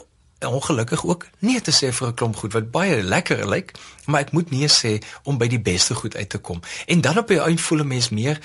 ongelukkig 0.48 1.06
ook 1.06 1.26
nee 1.40 1.62
te 1.62 1.72
sê 1.72 1.94
vir 1.94 2.08
'n 2.08 2.14
klomp 2.14 2.36
goed 2.36 2.54
wat 2.54 2.72
baie 2.72 3.04
lekker 3.04 3.50
lyk, 3.50 3.72
maar 4.06 4.22
ek 4.22 4.32
moet 4.32 4.52
nee 4.52 4.68
sê 4.68 5.02
om 5.24 5.38
by 5.38 5.48
die 5.48 5.60
beste 5.60 5.94
goed 5.96 6.16
uit 6.16 6.30
te 6.30 6.38
kom. 6.38 6.60
En 6.86 7.02
dan 7.02 7.18
op 7.18 7.28
die 7.28 7.40
einde 7.40 7.62
voel 7.62 7.80
'n 7.80 7.88
mens 7.88 8.10
meer 8.10 8.40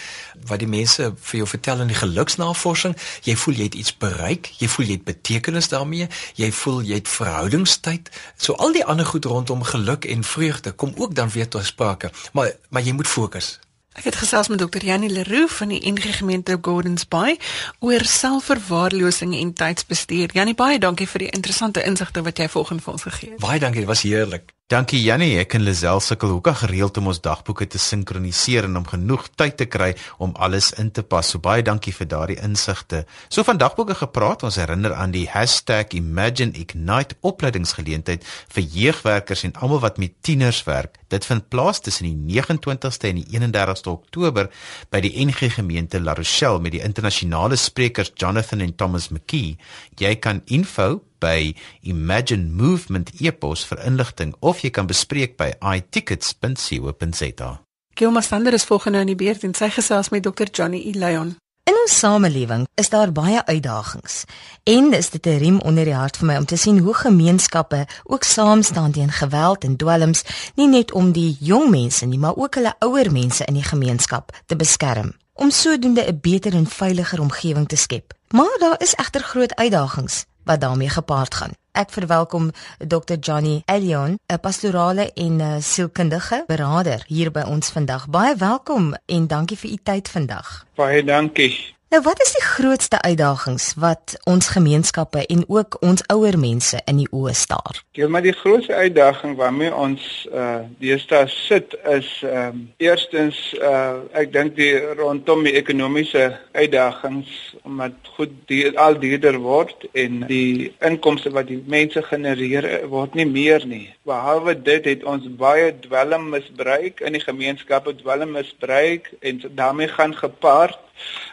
wat 0.47 0.59
die 0.59 0.69
mense 0.69 1.12
vir 1.21 1.37
jou 1.37 1.49
vertel 1.49 1.81
in 1.81 1.87
die 1.87 1.97
geluksnavorsing, 1.97 2.97
jy 3.23 3.37
voel 3.37 3.55
jy 3.55 3.62
het 3.62 3.75
iets 3.75 3.97
bereik, 3.97 4.53
jy 4.59 4.69
voel 4.69 4.87
jy 4.87 4.93
het 4.93 5.05
betekenis 5.05 5.69
daarmee, 5.69 6.09
jy 6.35 6.53
voel 6.53 6.83
jy 6.83 6.95
het 6.95 7.09
verhoudingstyd. 7.09 8.11
So 8.37 8.53
al 8.53 8.73
die 8.73 8.85
ander 8.85 9.07
goed 9.07 9.25
rondom 9.25 9.62
geluk 9.62 10.05
en 10.05 10.25
vreugde 10.25 10.73
kom 10.73 10.93
ook 10.97 11.15
dan 11.15 11.29
weer 11.29 11.49
tot 11.49 11.65
sprake. 11.65 12.11
Maar 12.33 12.53
maar 12.69 12.83
jy 12.83 12.93
moet 12.93 13.09
fokus. 13.09 13.59
Ek 13.97 14.05
het 14.05 14.17
gesels 14.21 14.49
met 14.53 14.59
dokter 14.59 14.85
Janie 14.85 15.11
Leroux 15.11 15.53
van 15.53 15.69
die 15.73 15.81
NG 15.93 16.19
Gemeente 16.19 16.59
Gordons 16.61 17.09
Bay 17.09 17.38
oor 17.81 18.05
selfverwaarlosing 18.05 19.33
en 19.38 19.53
tydsbestuur. 19.57 20.35
Janie, 20.37 20.55
baie 20.55 20.79
dankie 20.79 21.09
vir 21.09 21.25
die 21.25 21.31
interessante 21.33 21.85
insigte 21.85 22.23
wat 22.23 22.37
jy 22.38 22.49
vanoggend 22.53 22.85
vir 22.85 22.93
ons 22.93 23.09
gegee 23.09 23.31
het. 23.31 23.41
Baie 23.41 23.61
dankie, 23.61 23.81
dit 23.87 23.88
was 23.88 24.05
heerlik. 24.05 24.55
Dankie 24.66 24.99
Jannie, 24.99 25.37
ek 25.38 25.52
en 25.54 25.62
Lisel 25.62 26.00
sukkel 26.02 26.32
hoeka 26.35 26.50
gereeld 26.58 26.96
om 26.99 27.12
ons 27.12 27.20
dagboeke 27.23 27.68
te 27.70 27.78
sinkroniseer 27.78 28.66
en 28.66 28.80
om 28.80 28.88
genoeg 28.90 29.28
tyd 29.38 29.54
te 29.61 29.68
kry 29.70 29.92
om 30.18 30.32
alles 30.42 30.73
in 30.82 30.90
te 30.90 31.04
pas. 31.06 31.23
So 31.23 31.38
baie 31.38 31.62
dankie 31.62 31.94
vir 31.94 32.08
daardie 32.11 32.40
insigte. 32.42 33.04
So 33.30 33.46
van 33.46 33.62
dagboeke 33.62 33.94
gepraat, 33.94 34.42
ons 34.42 34.58
herinner 34.58 34.96
aan 34.99 35.14
die 35.14 35.28
#ImagineIgnite 35.30 37.14
opleidingsgeleentheid 37.23 38.26
vir 38.26 38.62
jeugwerkers 38.64 39.44
en 39.44 39.54
almal 39.54 39.85
wat 39.87 39.99
met 40.02 40.18
tieners 40.20 40.64
werk. 40.66 40.99
Dit 41.14 41.25
vind 41.25 41.49
plaas 41.49 41.80
tussen 41.80 42.11
die 42.11 42.42
29ste 42.42 43.06
en 43.06 43.23
die 43.23 43.38
31ste 43.38 43.94
Oktober 43.94 44.50
by 44.90 45.00
die 45.00 45.14
NG 45.26 45.54
Gemeente 45.54 46.00
La 46.00 46.14
Rochelle 46.14 46.58
met 46.58 46.73
die 46.73 46.82
internasionale 46.82 47.54
sprekers 47.54 48.11
Jonathan 48.16 48.61
en 48.61 48.75
Thomas 48.75 49.11
McKee. 49.11 49.58
Jy 49.94 50.16
kan 50.16 50.42
info 50.46 51.04
by 51.18 51.54
Imagine 51.82 52.50
Movement 52.50 53.11
e-pos 53.20 53.64
vir 53.64 53.85
inligting 53.85 54.35
of 54.40 54.61
jy 54.61 54.70
kan 54.70 54.87
bespreek 54.87 55.37
by 55.37 55.52
itickets.co.za. 55.61 57.50
Gilma 57.96 58.20
Sander 58.20 58.52
is 58.52 58.64
volgende 58.64 59.00
in 59.00 59.06
die 59.06 59.16
beurt 59.16 59.44
en 59.44 59.54
sy 59.54 59.70
gesels 59.73 60.12
met 60.12 60.23
Dr. 60.23 60.50
Johnny 60.52 60.82
E. 60.85 60.92
Lyon. 60.92 61.37
In 61.66 61.75
ons 61.75 61.99
samelewing 61.99 62.66
is 62.78 62.90
daar 62.92 63.11
baie 63.12 63.40
uitdagings 63.46 64.25
en 64.70 64.92
is 64.94 65.11
dit 65.11 65.26
'n 65.26 65.38
riem 65.38 65.61
onder 65.61 65.85
die 65.85 65.94
hart 65.94 66.16
vir 66.16 66.26
my 66.26 66.37
om 66.37 66.44
te 66.44 66.56
sien 66.56 66.78
hoe 66.78 66.94
gemeenskappe 66.94 67.87
ook 68.04 68.23
saam 68.23 68.62
staan 68.62 68.92
teen 68.92 69.11
geweld 69.11 69.64
en 69.64 69.76
dwelms, 69.76 70.23
nie 70.54 70.68
net 70.68 70.92
om 70.92 71.12
die 71.12 71.37
jong 71.40 71.70
mense 71.70 72.06
nie, 72.06 72.18
maar 72.18 72.37
ook 72.37 72.54
hulle 72.54 72.75
ouer 72.78 73.12
mense 73.12 73.44
in 73.44 73.54
die 73.54 73.64
gemeenskap 73.64 74.30
te 74.46 74.56
beskerm 74.56 75.12
om 75.32 75.50
sodoende 75.50 76.06
'n 76.06 76.20
beter 76.20 76.54
en 76.54 76.66
veiliger 76.66 77.20
omgewing 77.20 77.68
te 77.68 77.76
skep. 77.76 78.14
Maar 78.28 78.56
daar 78.58 78.80
is 78.80 78.94
egter 78.94 79.23
groot 79.23 79.54
uitdagings 79.54 80.25
wat 80.47 80.61
daarmee 80.61 80.88
gepaard 80.88 81.35
gaan. 81.35 81.55
Ek 81.76 81.91
verwelkom 81.91 82.50
Dr. 82.79 83.19
Johnny 83.21 83.62
Elion, 83.65 84.19
'n 84.26 84.41
pastorale 84.41 85.12
en 85.12 85.43
'n 85.43 85.62
sielkundige 85.62 86.45
beraader 86.47 87.05
hier 87.07 87.31
by 87.31 87.45
ons 87.45 87.69
vandag. 87.69 88.09
Baie 88.09 88.37
welkom 88.37 88.95
en 89.07 89.26
dankie 89.26 89.59
vir 89.59 89.71
u 89.71 89.76
tyd 89.83 90.09
vandag. 90.09 90.67
Baie 90.75 91.05
dankie. 91.05 91.75
Nou 91.88 92.02
wat 92.02 92.21
is 92.23 92.33
die 92.33 92.43
grootste 92.43 92.99
uitdagings 93.00 93.75
wat 93.78 94.16
ons 94.25 94.49
gemeenskappe 94.49 95.21
en 95.26 95.45
ook 95.47 95.76
ons 95.81 96.02
ouer 96.11 96.35
mense 96.38 96.81
in 96.90 96.97
die 96.99 97.07
oë 97.14 97.35
staar? 97.38 97.78
Ja, 97.95 98.09
maar 98.09 98.25
die 98.26 98.35
grootste 98.35 98.75
uitdaging 98.75 99.37
waarmee 99.38 99.71
ons 99.75 100.26
uh 100.35 100.64
deesdae 100.83 101.28
sit 101.31 101.76
is 101.93 102.09
ehm 102.26 102.49
um, 102.49 102.64
eerstens 102.83 103.38
uh 103.61 104.02
ek 104.19 104.33
dink 104.35 104.57
die 104.57 104.73
rondom 104.99 105.47
die 105.47 105.54
ekonomiese 105.60 106.25
uitdagings 106.58 107.30
omdat 107.63 108.10
goed 108.17 108.34
die 108.50 108.65
al 108.75 108.99
duurder 108.99 109.39
word 109.45 109.87
en 109.93 110.25
die 110.26 110.73
inkomste 110.91 111.30
wat 111.39 111.47
die 111.52 111.60
mense 111.71 112.02
genereer 112.02 112.67
word 112.91 113.15
nie 113.15 113.28
meer 113.30 113.63
nie. 113.67 113.95
Behalwe 114.10 114.56
dit 114.58 114.91
het 114.91 115.06
ons 115.06 115.30
baie 115.39 115.71
dwelm 115.87 116.32
misbruik 116.34 116.99
in 117.06 117.15
die 117.15 117.23
gemeenskappe 117.23 117.95
dwelm 118.02 118.34
misbruik 118.34 119.13
en 119.21 119.41
daarmee 119.54 119.95
gaan 119.95 120.19
gepaard 120.19 120.82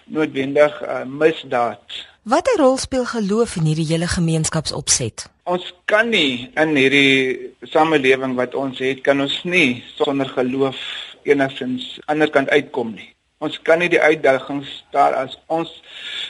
noodwendig 0.05 0.81
uh, 0.81 1.03
misdaad. 1.05 1.81
Watter 2.23 2.55
rol 2.55 2.77
speel 2.77 3.05
geloof 3.05 3.57
in 3.59 3.65
hierdie 3.67 3.89
hele 3.89 4.07
gemeenskapsopset? 4.07 5.25
Ons 5.43 5.65
kan 5.91 6.07
nie 6.07 6.47
in 6.55 6.69
hierdie 6.77 7.51
samelewing 7.67 8.37
wat 8.37 8.53
ons 8.55 8.79
het, 8.79 9.01
kan 9.03 9.19
ons 9.19 9.41
nie 9.43 9.83
sonder 9.97 10.29
geloof 10.31 10.79
enigstens 11.27 11.97
ander 12.07 12.31
kant 12.31 12.47
uitkom 12.55 12.93
nie. 12.95 13.09
Ons 13.43 13.57
kan 13.67 13.83
nie 13.83 13.89
die 13.91 13.99
uitdagings 13.99 14.71
daar 14.95 15.17
as 15.19 15.35
ons 15.51 15.67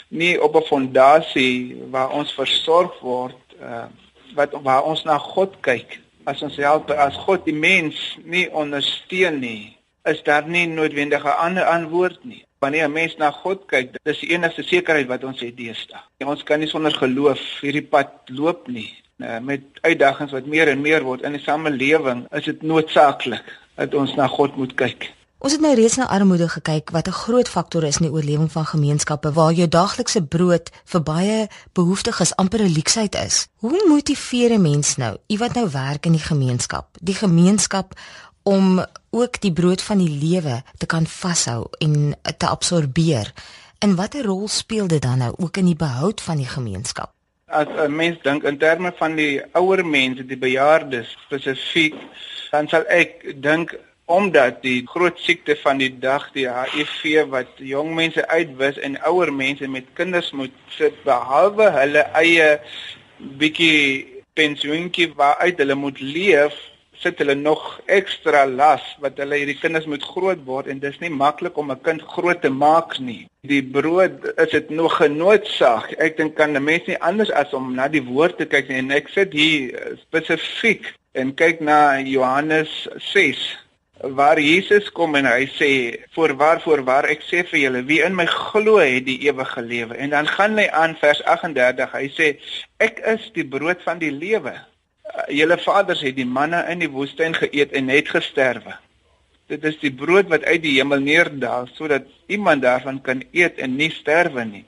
nie 0.10 0.34
op 0.42 0.56
'n 0.58 0.66
fondasie 0.66 1.78
waar 1.94 2.10
ons 2.10 2.34
versorg 2.34 2.98
word, 3.02 3.38
uh, 3.62 3.86
wat 4.34 4.50
waar 4.66 4.82
ons 4.90 5.04
na 5.06 5.18
God 5.18 5.54
kyk, 5.62 6.00
as 6.26 6.42
ons 6.42 6.58
help 6.58 6.90
as 6.90 7.14
God 7.26 7.46
die 7.46 7.54
mens 7.54 8.18
nie 8.26 8.50
ondersteun 8.50 9.40
nie, 9.40 9.78
is 10.10 10.24
daar 10.24 10.48
nie 10.48 10.66
noodwendig 10.66 11.24
'n 11.24 11.38
ander 11.38 11.66
antwoord 11.66 12.26
nie 12.26 12.46
wanneer 12.64 12.88
'n 12.88 12.98
mens 13.00 13.16
na 13.18 13.32
God 13.32 13.66
kyk, 13.68 13.98
dis 14.04 14.20
die 14.24 14.32
enigste 14.36 14.64
sekerheid 14.64 15.08
wat 15.08 15.24
ons 15.24 15.40
het 15.40 15.58
deesdae. 15.58 16.02
Ja, 16.18 16.28
ons 16.28 16.44
kan 16.44 16.60
nie 16.60 16.72
sonder 16.72 16.96
geloof 16.96 17.42
hierdie 17.62 17.88
pad 17.96 18.10
loop 18.26 18.68
nie. 18.68 18.90
Uh, 19.18 19.40
met 19.40 19.62
uitdagings 19.82 20.32
wat 20.32 20.46
meer 20.46 20.68
en 20.68 20.82
meer 20.82 21.04
word 21.04 21.22
in 21.22 21.36
die 21.38 21.44
samelewing, 21.44 22.26
is 22.32 22.48
dit 22.50 22.62
noodsaaklik 22.62 23.46
dat 23.76 23.94
ons 23.94 24.16
na 24.16 24.28
God 24.28 24.56
moet 24.58 24.74
kyk. 24.76 25.12
Ons 25.44 25.58
het 25.58 25.62
nou 25.62 25.74
reeds 25.76 25.98
na 26.00 26.06
armoede 26.08 26.48
gekyk 26.50 26.92
wat 26.96 27.08
'n 27.08 27.20
groot 27.26 27.50
faktor 27.50 27.84
is 27.84 27.98
in 28.00 28.06
die 28.08 28.16
oorlewing 28.16 28.52
van 28.52 28.66
gemeenskappe 28.66 29.32
waar 29.34 29.52
jou 29.52 29.68
daaglikse 29.68 30.24
brood 30.24 30.70
vir 30.86 31.02
baie 31.04 31.48
behoeftiges 31.74 32.36
amper 32.36 32.62
'n 32.64 32.74
leksheid 32.74 33.16
is. 33.16 33.48
Hoe 33.60 33.84
motiveer 33.88 34.52
'n 34.54 34.62
mens 34.62 34.96
nou, 34.96 35.18
iemand 35.28 35.54
nou 35.54 35.70
werk 35.70 36.06
in 36.06 36.12
die 36.12 36.28
gemeenskap, 36.32 36.86
die 37.02 37.16
gemeenskap 37.16 37.94
om 38.44 38.86
ook 39.10 39.42
die 39.42 39.54
brood 39.54 39.82
van 39.82 39.98
die 39.98 40.10
lewe 40.10 40.62
te 40.78 40.86
kan 40.86 41.06
vashou 41.06 41.68
en 41.78 42.16
te 42.38 42.48
absorbeer. 42.48 43.34
En 43.80 43.96
watter 43.96 44.26
rol 44.26 44.48
speel 44.48 44.88
dit 44.88 45.02
dan 45.02 45.18
nou 45.18 45.34
ook 45.38 45.58
in 45.58 45.66
die 45.66 45.80
behoud 45.80 46.22
van 46.22 46.38
die 46.38 46.48
gemeenskap? 46.48 47.12
As 47.48 47.68
'n 47.68 47.96
mens 47.96 48.22
dink 48.22 48.44
in 48.44 48.58
terme 48.58 48.94
van 48.98 49.16
die 49.16 49.42
ouer 49.52 49.86
mense, 49.86 50.26
die 50.26 50.38
bejaardes 50.38 51.18
spesifiek, 51.26 51.96
dan 52.52 52.68
sal 52.68 52.84
ek 52.88 53.42
dink 53.42 53.76
omdat 54.06 54.62
die 54.62 54.84
groot 54.88 55.20
siekte 55.20 55.56
van 55.56 55.78
die 55.78 55.92
dag 56.00 56.32
die 56.36 56.48
HIV 56.50 57.24
wat 57.32 57.48
jong 57.58 57.94
mense 57.96 58.28
uitwis 58.28 58.78
en 58.78 59.00
ouer 59.08 59.34
mense 59.34 59.68
met 59.68 59.86
kinders 59.94 60.32
moet 60.32 60.56
sit 60.78 60.98
behalwe 61.08 61.70
hulle 61.72 62.04
eie 62.20 62.60
bietjie 63.18 64.06
pensioentjie 64.34 65.14
waaruit 65.16 65.58
hulle 65.58 65.76
moet 65.76 66.00
leef 66.00 66.58
sit 67.04 67.20
hulle 67.22 67.36
nog 67.36 67.62
ekstra 67.98 68.46
las 68.50 68.84
wat 69.04 69.20
hulle 69.22 69.40
hierdie 69.42 69.60
kinders 69.60 69.88
moet 69.92 70.06
groot 70.14 70.42
word 70.48 70.70
en 70.72 70.82
dis 70.84 71.00
nie 71.04 71.12
maklik 71.14 71.58
om 71.60 71.72
'n 71.72 71.84
kind 71.88 72.02
groot 72.16 72.42
te 72.42 72.50
maak 72.50 73.00
nie. 73.00 73.28
Die 73.44 73.64
brood 73.64 74.24
is 74.38 74.52
dit 74.52 74.70
nog 74.70 74.98
genoodsaak. 74.98 75.92
Ek 76.00 76.18
dink 76.18 76.36
kan 76.36 76.56
'n 76.56 76.64
mens 76.64 76.88
nie 76.88 77.00
anders 77.00 77.32
as 77.32 77.54
om 77.54 77.76
na 77.76 77.88
die 77.88 78.04
woord 78.04 78.38
te 78.38 78.46
kyk 78.46 78.70
nie. 78.70 78.78
En 78.78 78.92
ek 78.92 79.10
sit 79.10 79.34
hier 79.34 79.76
eh, 79.76 79.98
spesifiek 80.08 80.94
en 81.14 81.36
kyk 81.36 81.60
na 81.62 82.00
Johannes 82.00 82.88
6 82.98 83.64
waar 84.04 84.40
Jesus 84.40 84.92
kom 84.92 85.16
en 85.16 85.26
hy 85.30 85.46
sê 85.56 85.70
voorwaar 86.16 86.60
voorwaar 86.64 87.06
ek 87.14 87.22
sê 87.24 87.44
vir 87.48 87.60
julle 87.62 87.84
wie 87.88 88.02
in 88.04 88.16
my 88.18 88.26
glo 88.28 88.82
het 88.82 89.06
die 89.08 89.20
ewige 89.30 89.62
lewe 89.62 89.96
en 89.96 90.12
dan 90.12 90.28
gaan 90.28 90.58
hy 90.60 90.66
aan 90.68 90.98
vers 91.00 91.22
38 91.24 91.94
hy 91.96 92.10
sê 92.18 92.28
ek 92.84 93.00
is 93.14 93.30
die 93.38 93.46
brood 93.48 93.80
van 93.86 94.02
die 94.04 94.12
lewe 94.12 94.58
julle 95.34 95.58
vaders 95.62 96.02
het 96.06 96.16
die 96.18 96.28
manna 96.28 96.64
in 96.72 96.84
die 96.84 96.92
woestyn 96.92 97.36
geëet 97.38 97.74
en 97.78 97.92
het 97.94 98.10
gesterwe. 98.10 98.76
Dit 99.52 99.66
is 99.68 99.80
die 99.82 99.92
brood 99.92 100.30
wat 100.32 100.46
uit 100.48 100.62
die 100.64 100.78
hemel 100.78 101.04
neerdaal 101.04 101.68
sodat 101.78 102.08
iemand 102.32 102.64
daarvan 102.64 103.02
kan 103.02 103.24
eet 103.32 103.60
en 103.60 103.76
nie 103.76 103.92
sterwe 103.92 104.46
nie. 104.48 104.66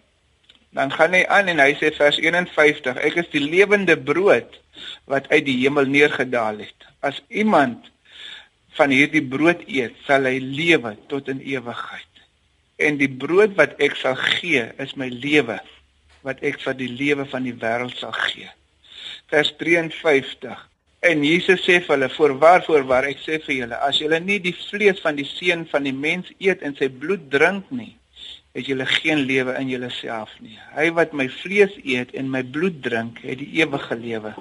Dan 0.76 0.92
gaan 0.92 1.16
hy 1.16 1.24
aan 1.32 1.48
en 1.54 1.62
hy 1.64 1.72
sê 1.80 1.94
vers 1.96 2.20
51: 2.20 3.00
Ek 3.00 3.22
is 3.24 3.30
die 3.32 3.44
lewende 3.44 3.96
brood 3.96 4.60
wat 5.08 5.30
uit 5.32 5.46
die 5.48 5.62
hemel 5.62 5.88
neergedaal 5.88 6.60
het. 6.66 6.90
As 7.00 7.22
iemand 7.30 7.88
van 8.76 8.92
hierdie 8.92 9.24
brood 9.24 9.64
eet, 9.72 9.96
sal 10.04 10.28
hy 10.28 10.36
lewe 10.44 10.98
tot 11.08 11.32
in 11.32 11.40
ewigheid. 11.40 12.12
en 12.78 12.98
die 13.00 13.10
brood 13.10 13.56
wat 13.60 13.78
ek 13.84 13.96
sal 14.00 14.18
gee 14.20 14.66
is 14.84 14.96
my 15.00 15.08
lewe 15.08 15.58
wat 16.26 16.42
ek 16.44 16.60
vir 16.64 16.76
die 16.80 16.92
lewe 16.92 17.26
van 17.32 17.46
die 17.48 17.56
wêreld 17.56 17.96
sal 18.00 18.16
gee. 18.26 18.50
Vers 19.32 19.52
53. 19.58 20.70
En 21.06 21.24
Jesus 21.24 21.62
sê 21.62 21.80
vir 21.82 21.94
hulle: 21.96 22.10
"Voorwaar, 22.10 22.64
voorwaar, 22.66 23.06
ek 23.12 23.20
sê 23.26 23.40
vir 23.46 23.56
julle, 23.56 23.78
as 23.88 24.00
julle 24.02 24.20
nie 24.20 24.40
die 24.40 24.56
vlees 24.70 25.02
van 25.02 25.16
die 25.16 25.28
seun 25.30 25.66
van 25.70 25.84
die 25.84 25.94
mens 25.94 26.32
eet 26.40 26.62
en 26.62 26.76
sy 26.78 26.90
bloed 26.90 27.30
drink 27.30 27.70
nie, 27.70 27.94
het 28.56 28.70
julle 28.70 28.86
geen 28.88 29.26
lewe 29.28 29.54
in 29.60 29.70
julleself 29.70 30.32
nie. 30.40 30.56
Hy 30.76 30.88
wat 30.96 31.14
my 31.14 31.28
vlees 31.42 31.74
eet 31.84 32.14
en 32.16 32.30
my 32.32 32.42
bloed 32.44 32.80
drink, 32.86 33.20
het 33.28 33.42
die 33.42 33.50
ewige 33.60 33.98
lewe 34.00 34.32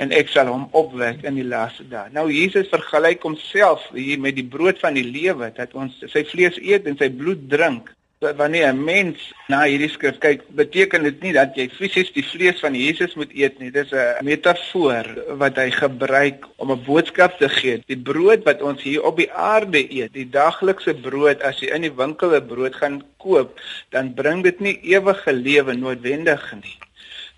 en 0.00 0.14
ek 0.16 0.30
sal 0.32 0.48
hom 0.48 0.68
opwek 0.72 1.22
in 1.28 1.36
die 1.36 1.46
laaste 1.46 1.84
dae. 1.90 2.08
Nou 2.16 2.30
Jesus 2.32 2.70
vergelyk 2.72 3.22
homself 3.26 3.84
hier 3.92 4.20
met 4.22 4.38
die 4.38 4.46
brood 4.54 4.80
van 4.80 4.96
die 4.96 5.04
lewe 5.04 5.50
dat 5.56 5.74
ons 5.76 5.98
sy 6.14 6.24
vlees 6.30 6.56
eet 6.62 6.88
en 6.88 6.96
sy 6.98 7.10
bloed 7.12 7.44
drink 7.52 7.92
wanneer 8.22 8.72
'n 8.72 8.84
mens 8.84 9.18
na 9.48 9.62
hierdie 9.66 9.90
skrif 9.90 10.18
kyk, 10.18 10.42
beteken 10.54 11.02
dit 11.02 11.22
nie 11.22 11.32
dat 11.32 11.56
jy 11.56 11.68
fisies 11.68 12.12
die 12.14 12.24
vlees 12.24 12.60
van 12.60 12.74
Jesus 12.74 13.14
moet 13.14 13.32
eet 13.34 13.58
nie. 13.58 13.70
Dis 13.70 13.92
'n 13.92 14.24
metafoor 14.24 15.06
wat 15.38 15.56
hy 15.56 15.70
gebruik 15.70 16.46
om 16.56 16.70
'n 16.72 16.84
boodskap 16.84 17.38
te 17.38 17.48
gee. 17.48 17.82
Die 17.86 17.96
brood 17.96 18.44
wat 18.44 18.62
ons 18.62 18.82
hier 18.82 19.02
op 19.02 19.16
die 19.16 19.32
aarde 19.32 19.82
eet, 19.92 20.12
die 20.12 20.30
daglikse 20.30 20.94
brood 20.94 21.42
as 21.42 21.60
jy 21.60 21.74
in 21.74 21.82
die 21.82 21.96
winkel 21.96 22.34
'n 22.34 22.46
brood 22.46 22.74
gaan 22.74 23.02
koop, 23.18 23.60
dan 23.90 24.14
bring 24.14 24.42
dit 24.42 24.60
nie 24.60 24.78
ewige 24.82 25.32
lewe 25.32 25.74
noodwendig 25.74 26.54
nie. 26.62 26.78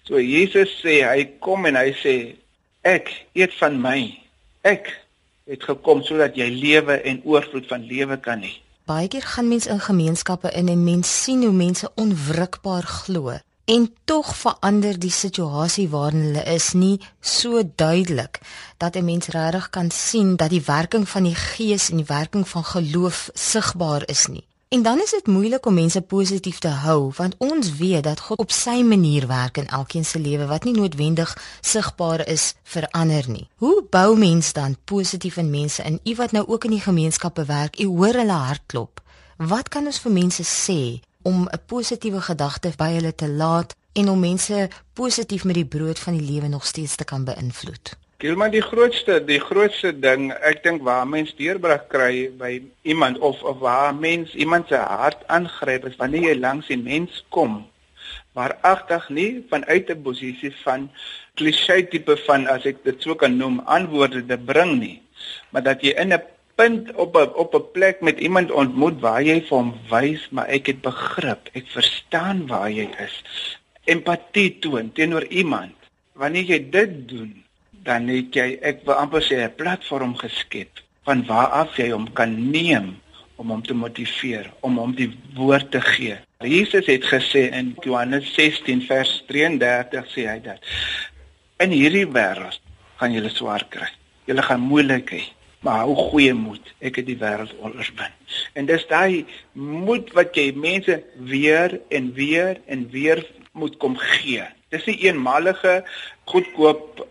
So 0.04 0.20
Jesus 0.20 0.80
sê, 0.84 1.00
hy 1.02 1.24
kom 1.40 1.66
en 1.66 1.76
hy 1.76 1.92
sê, 1.92 2.36
ek 2.82 3.08
eet 3.32 3.54
van 3.54 3.80
my. 3.80 4.18
Ek 4.62 4.92
het 5.48 5.64
gekom 5.64 6.02
sodat 6.02 6.36
jy 6.36 6.48
lewe 6.48 7.00
en 7.04 7.22
oorvloed 7.24 7.66
van 7.68 7.86
lewe 7.88 8.16
kan 8.20 8.42
hê. 8.44 8.63
Baie 8.84 9.08
keer 9.08 9.24
gaan 9.24 9.48
mense 9.48 9.70
in 9.72 9.80
gemeenskappe 9.80 10.50
in 10.52 10.68
en 10.68 10.84
mense 10.84 11.10
sien 11.10 11.42
hoe 11.42 11.52
mense 11.56 11.88
onwrikbaar 11.94 12.82
glo 12.82 13.38
en 13.64 13.86
tog 14.04 14.34
verander 14.36 14.98
die 15.00 15.10
situasie 15.10 15.86
waarin 15.88 16.26
hulle 16.26 16.42
is 16.54 16.66
nie 16.76 16.98
so 17.20 17.62
duidelik 17.64 18.40
dat 18.76 18.96
'n 18.96 19.04
mens 19.04 19.26
regtig 19.36 19.70
kan 19.70 19.90
sien 19.90 20.36
dat 20.36 20.50
die 20.50 20.64
werking 20.66 21.08
van 21.08 21.22
die 21.22 21.34
gees 21.34 21.90
en 21.90 21.96
die 21.96 22.12
werking 22.16 22.48
van 22.48 22.64
geloof 22.64 23.30
sigbaar 23.32 24.02
is 24.08 24.26
nie. 24.26 24.46
En 24.74 24.82
dan 24.82 25.00
is 25.00 25.10
dit 25.10 25.26
moeilik 25.26 25.66
om 25.66 25.74
mense 25.74 26.00
positief 26.00 26.58
te 26.58 26.68
hou 26.68 27.12
want 27.16 27.34
ons 27.38 27.76
weet 27.76 28.02
dat 28.02 28.20
God 28.20 28.38
op 28.38 28.50
sy 28.50 28.82
manier 28.82 29.26
werk 29.26 29.56
in 29.62 29.68
elkeen 29.68 30.04
se 30.04 30.18
lewe 30.18 30.48
wat 30.50 30.64
nie 30.64 30.74
noodwendig 30.74 31.36
sigbaar 31.60 32.26
is 32.26 32.54
vir 32.72 32.88
ander 32.90 33.28
nie. 33.30 33.46
Hoe 33.62 33.84
bou 33.90 34.18
mens 34.18 34.52
dan 34.52 34.74
positief 34.84 35.36
in 35.36 35.50
mense 35.50 35.82
in 35.82 36.00
u 36.04 36.14
wat 36.18 36.34
nou 36.34 36.42
ook 36.46 36.64
in 36.64 36.74
die 36.74 36.82
gemeenskappe 36.82 37.44
werk? 37.44 37.78
U 37.78 37.86
hoor 37.86 38.18
hulle 38.18 38.40
hartklop. 38.48 39.02
Wat 39.36 39.68
kan 39.68 39.86
ons 39.86 40.02
vir 40.02 40.12
mense 40.12 40.42
sê 40.42 40.80
om 41.22 41.46
'n 41.46 41.62
positiewe 41.66 42.20
gedagte 42.20 42.72
by 42.76 42.90
hulle 42.98 43.14
te 43.14 43.28
laat 43.28 43.76
en 43.92 44.08
om 44.08 44.20
mense 44.20 44.68
positief 44.92 45.44
met 45.44 45.54
die 45.54 45.70
brood 45.76 45.98
van 45.98 46.18
die 46.18 46.32
lewe 46.32 46.48
nog 46.48 46.66
steeds 46.66 46.96
te 46.96 47.04
kan 47.04 47.24
beïnvloed? 47.24 47.96
Gilman 48.24 48.54
die 48.54 48.62
grootste 48.64 49.18
die 49.20 49.36
grootste 49.36 49.90
ding 49.92 50.30
ek 50.50 50.62
dink 50.64 50.80
waar 50.86 51.02
mens 51.04 51.34
deurbrag 51.36 51.82
kry 51.92 52.30
by 52.40 52.54
iemand 52.88 53.18
of 53.28 53.42
of 53.50 53.58
waar 53.60 53.90
mens 53.92 54.32
iemand 54.44 54.70
se 54.72 54.80
hart 54.80 55.26
aangryp 55.34 55.84
is 55.90 55.98
wanneer 56.00 56.30
jy 56.30 56.36
langs 56.38 56.70
'n 56.72 56.86
mens 56.86 57.18
kom 57.36 57.58
waar 58.32 58.56
agtig 58.70 59.10
nie 59.18 59.44
vanuit 59.52 59.92
'n 59.92 60.02
posisie 60.08 60.54
van 60.62 60.88
klise 61.36 61.76
tipe 61.92 62.16
van 62.24 62.48
as 62.54 62.64
ek 62.64 62.80
dit 62.88 63.02
so 63.02 63.14
kan 63.14 63.36
noem 63.36 63.60
antwoorde 63.76 64.24
te 64.32 64.40
bring 64.52 64.72
nie 64.80 65.02
maar 65.50 65.64
dat 65.68 65.84
jy 65.84 65.92
in 65.92 66.16
'n 66.16 66.24
punt 66.56 66.94
op 66.96 67.20
'n 67.20 67.28
op 67.44 67.54
'n 67.54 67.70
plek 67.76 68.00
met 68.00 68.18
iemand 68.20 68.50
ontmoet 68.50 69.00
waar 69.04 69.22
jy 69.22 69.40
vir 69.44 69.56
hom 69.58 69.76
wys 69.92 70.28
maar 70.30 70.48
ek 70.48 70.66
het 70.72 70.80
begrip 70.80 71.52
ek 71.52 71.66
verstaan 71.68 72.46
waar 72.46 72.70
jy 72.70 72.88
is. 72.98 73.16
Empatie 73.84 74.58
toon 74.58 74.92
teenoor 74.92 75.24
iemand. 75.24 75.76
Wanneer 76.12 76.44
jy 76.44 76.70
dit 76.70 77.08
doen 77.08 77.43
dan 77.84 78.08
het 78.08 78.34
jy 78.36 78.58
ek 78.64 78.84
wil 78.86 78.96
amper 78.96 79.22
sê 79.22 79.36
'n 79.44 79.54
platform 79.60 80.16
geskep 80.16 80.80
van 81.04 81.24
waar 81.28 81.50
af 81.62 81.76
jy 81.76 81.90
hom 81.90 82.06
kan 82.12 82.50
neem 82.50 82.96
om 83.36 83.50
hom 83.50 83.62
te 83.62 83.74
motiveer, 83.74 84.50
om 84.60 84.78
hom 84.78 84.94
die 84.94 85.10
woord 85.34 85.70
te 85.70 85.80
gee. 85.80 86.16
Jesus 86.44 86.86
het 86.86 87.04
gesê 87.04 87.48
in 87.52 87.74
Johannes 87.82 88.28
16 88.34 88.84
vers 88.88 89.22
33 89.28 90.10
sê 90.12 90.26
hy 90.28 90.40
dat 90.44 90.60
in 91.64 91.74
hierdie 91.74 92.06
wêreld 92.06 92.60
gaan 93.00 93.14
julle 93.16 93.32
swaar 93.32 93.64
kry. 93.72 93.88
Julle 94.28 94.44
gaan 94.44 94.60
moeilik 94.60 95.10
hê, 95.12 95.22
maar 95.64 95.84
hou 95.84 95.96
goeie 96.10 96.34
moed. 96.36 96.74
Ek 96.84 97.00
het 97.00 97.08
die 97.08 97.18
wêreld 97.20 97.54
oorwin. 97.60 98.14
En 98.54 98.68
dis 98.70 98.86
daai 98.88 99.24
moed 99.52 100.12
wat 100.16 100.36
jy 100.36 100.52
mense 100.56 101.00
weer 101.16 101.80
en 101.90 102.12
weer 102.16 102.60
en 102.66 102.86
weer 102.92 103.24
moet 103.52 103.76
kom 103.82 103.96
gee. 103.96 104.44
Dis 104.70 104.86
'n 104.86 104.98
eenmalige 105.06 105.84
goedkoop 106.24 107.06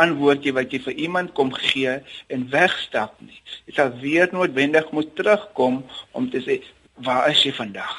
antwoord 0.00 0.44
jy 0.46 0.52
wat 0.56 0.72
jy 0.72 0.80
vir 0.86 0.98
iemand 1.06 1.34
kom 1.38 1.52
gee 1.54 1.98
en 2.32 2.46
wegstap 2.52 3.14
nie. 3.22 3.38
Jy 3.68 3.76
sal 3.76 3.92
weer 4.02 4.32
noodwendig 4.32 4.90
moet 4.96 5.12
terugkom 5.18 5.82
om 6.12 6.30
te 6.30 6.42
sê 6.44 6.60
waar 7.06 7.30
is 7.30 7.42
jy 7.46 7.52
vandag? 7.56 7.94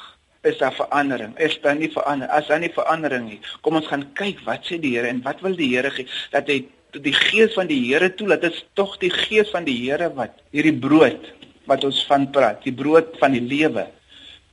Is 0.46 0.60
daar 0.62 0.76
verandering? 0.78 1.34
Is 1.42 1.58
daar 1.64 1.76
nie 1.76 1.90
verandering? 1.92 2.32
As 2.36 2.48
daar 2.52 2.62
nie 2.62 2.74
verandering 2.74 3.30
nie, 3.30 3.40
kom 3.66 3.80
ons 3.80 3.90
gaan 3.90 4.06
kyk 4.18 4.44
wat 4.46 4.68
sê 4.68 4.80
die 4.82 4.94
Here 4.96 5.10
en 5.10 5.24
wat 5.26 5.42
wil 5.46 5.58
die 5.58 5.72
Here 5.74 5.92
gee 5.96 6.08
dat 6.34 6.52
hy 6.52 6.62
die 6.96 7.16
gees 7.16 7.56
van 7.58 7.68
die 7.72 7.82
Here 7.88 8.12
toelaat. 8.14 8.46
Dit 8.46 8.60
is 8.60 8.66
tog 8.78 8.96
die 9.02 9.12
gees 9.12 9.50
van 9.52 9.66
die 9.68 9.76
Here 9.82 10.12
wat 10.16 10.38
hierdie 10.56 10.76
brood 10.76 11.32
wat 11.66 11.84
ons 11.88 12.04
van 12.06 12.28
praat, 12.30 12.62
die 12.62 12.76
brood 12.76 13.16
van 13.18 13.34
die 13.34 13.42
lewe 13.42 13.88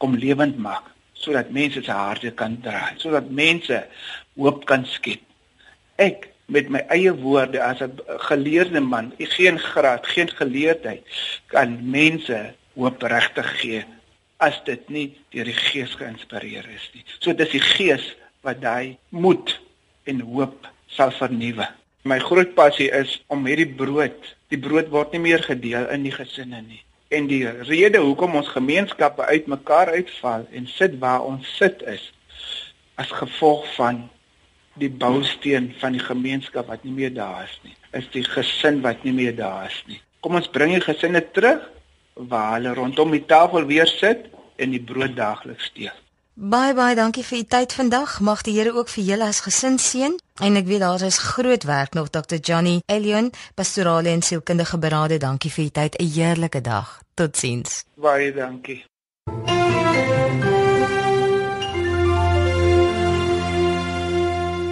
kom 0.01 0.17
lewend 0.17 0.57
maak 0.59 0.89
sodat 1.23 1.53
mense 1.55 1.79
se 1.85 1.95
harte 1.95 2.33
kan 2.35 2.57
draai, 2.65 2.97
sodat 2.99 3.29
mense 3.31 3.77
hoop 4.35 4.65
kan 4.67 4.83
skep. 4.91 5.21
Ek 6.01 6.32
met 6.47 6.69
my 6.69 6.83
eie 6.89 7.13
woorde 7.15 7.63
as 7.63 7.81
'n 7.81 8.01
geleerde 8.29 8.81
man, 8.81 9.13
geen 9.19 9.59
graad, 9.59 10.07
geen 10.07 10.29
geleerdheid 10.29 11.05
kan 11.47 11.79
mense 11.91 12.55
hoop 12.75 13.03
regtig 13.03 13.61
gee 13.61 13.85
as 14.43 14.59
dit 14.65 14.89
nie 14.89 15.09
deur 15.31 15.45
die 15.45 15.57
Gees 15.57 15.95
geïnspireer 15.95 16.67
is 16.75 16.91
nie. 16.95 17.05
So 17.21 17.33
dis 17.33 17.53
die 17.55 17.63
Gees 17.63 18.15
wat 18.43 18.61
daai 18.63 18.97
moed 19.09 19.55
en 20.11 20.21
hoop 20.21 20.67
sal 20.87 21.13
vernuwe. 21.15 21.69
My 22.03 22.19
groot 22.19 22.55
passie 22.59 22.91
is 22.91 23.21
om 23.31 23.47
hierdie 23.47 23.71
brood, 23.79 24.19
die 24.51 24.59
brood 24.59 24.91
word 24.91 25.13
nie 25.15 25.23
meer 25.29 25.45
gedeel 25.45 25.87
in 25.95 26.03
die 26.03 26.15
gesinne 26.15 26.63
nie. 26.65 26.81
En 27.15 27.29
die 27.31 27.45
rede 27.69 28.01
hoekom 28.03 28.35
ons 28.41 28.51
gemeenskappe 28.51 29.23
uitmekaar 29.29 29.93
uitval 29.95 30.49
en 30.51 30.67
sit 30.67 30.99
waar 30.99 31.23
ons 31.29 31.47
sit 31.61 31.85
is 31.87 32.09
as 33.01 33.13
gevolg 33.15 33.69
van 33.77 34.09
die 34.81 34.91
bousteen 34.91 35.73
van 35.81 35.93
die 35.97 36.03
gemeenskap 36.03 36.69
wat 36.69 36.85
nie 36.85 36.95
meer 36.97 37.15
daar 37.15 37.45
is 37.45 37.59
nie. 37.65 37.77
Is 37.93 38.09
die 38.13 38.25
gesin 38.25 38.81
wat 38.85 39.05
nie 39.05 39.13
meer 39.13 39.37
daar 39.37 39.67
is 39.69 39.83
nie. 39.87 40.01
Kom 40.21 40.39
ons 40.39 40.51
bring 40.51 40.73
die 40.73 40.85
gesinne 40.85 41.23
terug 41.35 41.65
waar 42.15 42.55
hulle 42.57 42.75
rondom 42.75 43.11
die 43.11 43.25
tafel 43.27 43.67
weer 43.67 43.87
sit 43.87 44.29
en 44.57 44.71
die 44.71 44.83
brood 44.83 45.17
daagliks 45.17 45.73
deel. 45.75 45.97
Bye 46.35 46.73
bye, 46.75 46.95
dankie 46.97 47.25
vir 47.25 47.39
u 47.39 47.43
tyd 47.45 47.75
vandag. 47.77 48.21
Mag 48.25 48.41
die 48.43 48.55
Here 48.57 48.73
ook 48.73 48.89
vir 48.89 49.05
julle 49.05 49.27
as 49.29 49.43
gesin 49.45 49.77
seën. 49.79 50.17
En 50.41 50.57
ek 50.57 50.65
weet 50.67 50.81
daar 50.81 51.05
is 51.05 51.19
groot 51.19 51.65
werk 51.69 51.93
nog 51.93 52.09
Dr. 52.09 52.41
Johnny 52.41 52.81
Elion, 52.87 53.31
pastorale 53.55 54.09
en 54.09 54.23
sielkundige 54.23 54.79
berade. 54.79 55.19
Dankie 55.19 55.53
vir 55.53 55.65
u 55.65 55.69
tyd. 55.69 56.01
'n 56.01 56.09
Heerlike 56.15 56.61
dag. 56.61 57.03
Totsiens. 57.15 57.85
Baie 57.97 58.33
dankie. 58.33 58.85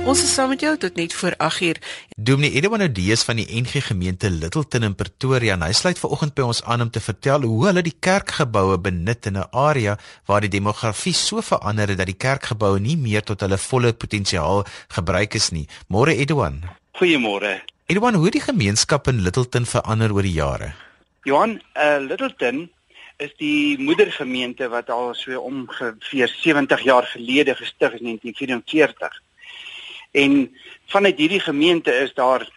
Ons 0.09 0.23
is 0.25 0.31
saam 0.33 0.49
met 0.49 0.63
jou 0.65 0.71
tot 0.81 0.97
net 0.97 1.13
voor 1.13 1.35
8uur. 1.37 1.77
Dominee 2.17 2.57
Edwin 2.57 2.81
Odees 2.87 3.21
van 3.29 3.37
die 3.37 3.45
NG 3.61 3.83
Gemeente 3.85 4.31
Littleton 4.33 4.87
in 4.89 4.95
Pretoria, 4.97 5.59
hy 5.61 5.75
sluit 5.77 6.01
vanoggend 6.01 6.33
by 6.39 6.47
ons 6.49 6.63
aan 6.65 6.87
om 6.87 6.91
te 6.91 7.03
vertel 7.05 7.45
hoe 7.45 7.67
hulle 7.67 7.83
die 7.85 7.93
kerkgeboue 7.93 8.79
benut 8.81 9.29
in 9.29 9.37
'n 9.37 9.51
area 9.53 9.99
waar 10.27 10.41
die 10.41 10.49
demografie 10.49 11.13
so 11.13 11.41
verander 11.41 11.89
het 11.89 11.99
dat 11.99 12.09
die 12.09 12.17
kerkgeboue 12.17 12.81
nie 12.81 12.97
meer 12.97 13.23
tot 13.23 13.41
hulle 13.41 13.59
volle 13.59 13.93
potensiaal 13.93 14.65
gebruik 14.89 15.35
is 15.35 15.51
nie. 15.51 15.69
Môre 15.89 16.17
Edwin. 16.17 16.65
Goeiemôre. 16.97 17.61
Edwin, 17.87 18.15
hoe 18.15 18.25
het 18.25 18.33
die 18.33 18.49
gemeenskap 18.53 19.09
in 19.09 19.21
Littleton 19.21 19.67
verander 19.67 20.13
oor 20.13 20.23
die 20.23 20.33
jare? 20.33 20.73
Johan, 21.25 21.61
uh, 21.77 21.99
Littleton 22.01 22.71
is 23.19 23.33
die 23.37 23.79
moedergemeente 23.79 24.69
wat 24.69 24.91
al 24.91 25.15
so 25.15 25.41
ongeveer 25.41 26.29
70 26.29 26.81
jaar 26.81 27.05
gelede 27.05 27.55
gestig 27.55 27.93
is 27.93 28.01
in 28.01 28.07
1944. 28.07 29.21
En 30.11 30.57
vanuit 30.87 31.19
hierdie 31.19 31.41
gemeente 31.41 31.93
is 31.93 32.15
daar 32.15 32.49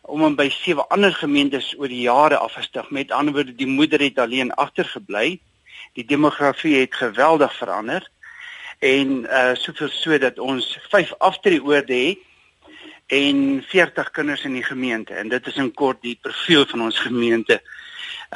om 0.00 0.24
en 0.24 0.36
by 0.36 0.48
sewe 0.52 0.84
ander 0.92 1.14
gemeentes 1.16 1.72
oor 1.78 1.88
die 1.88 2.04
jare 2.04 2.36
afgestig. 2.36 2.90
Met 2.90 3.10
ander 3.10 3.34
woorde, 3.34 3.54
die 3.54 3.66
moeder 3.66 4.00
het 4.00 4.18
alleen 4.18 4.52
agtergebly. 4.52 5.40
Die 5.92 6.04
demografie 6.04 6.76
het 6.76 6.94
geweldig 6.94 7.56
verander 7.56 8.10
en 8.78 9.24
uh 9.24 9.54
soveel 9.54 9.88
so 9.88 10.18
dat 10.18 10.38
ons 10.38 10.78
5 10.90 11.12
aftreeoorde 11.18 11.94
het 11.94 12.18
en 13.06 13.64
40 13.68 14.10
kinders 14.10 14.44
in 14.44 14.52
die 14.52 14.64
gemeente 14.64 15.14
en 15.14 15.28
dit 15.28 15.46
is 15.46 15.56
in 15.56 15.72
kort 15.72 16.02
die 16.02 16.18
profiel 16.20 16.66
van 16.66 16.82
ons 16.82 16.98
gemeente. 16.98 17.60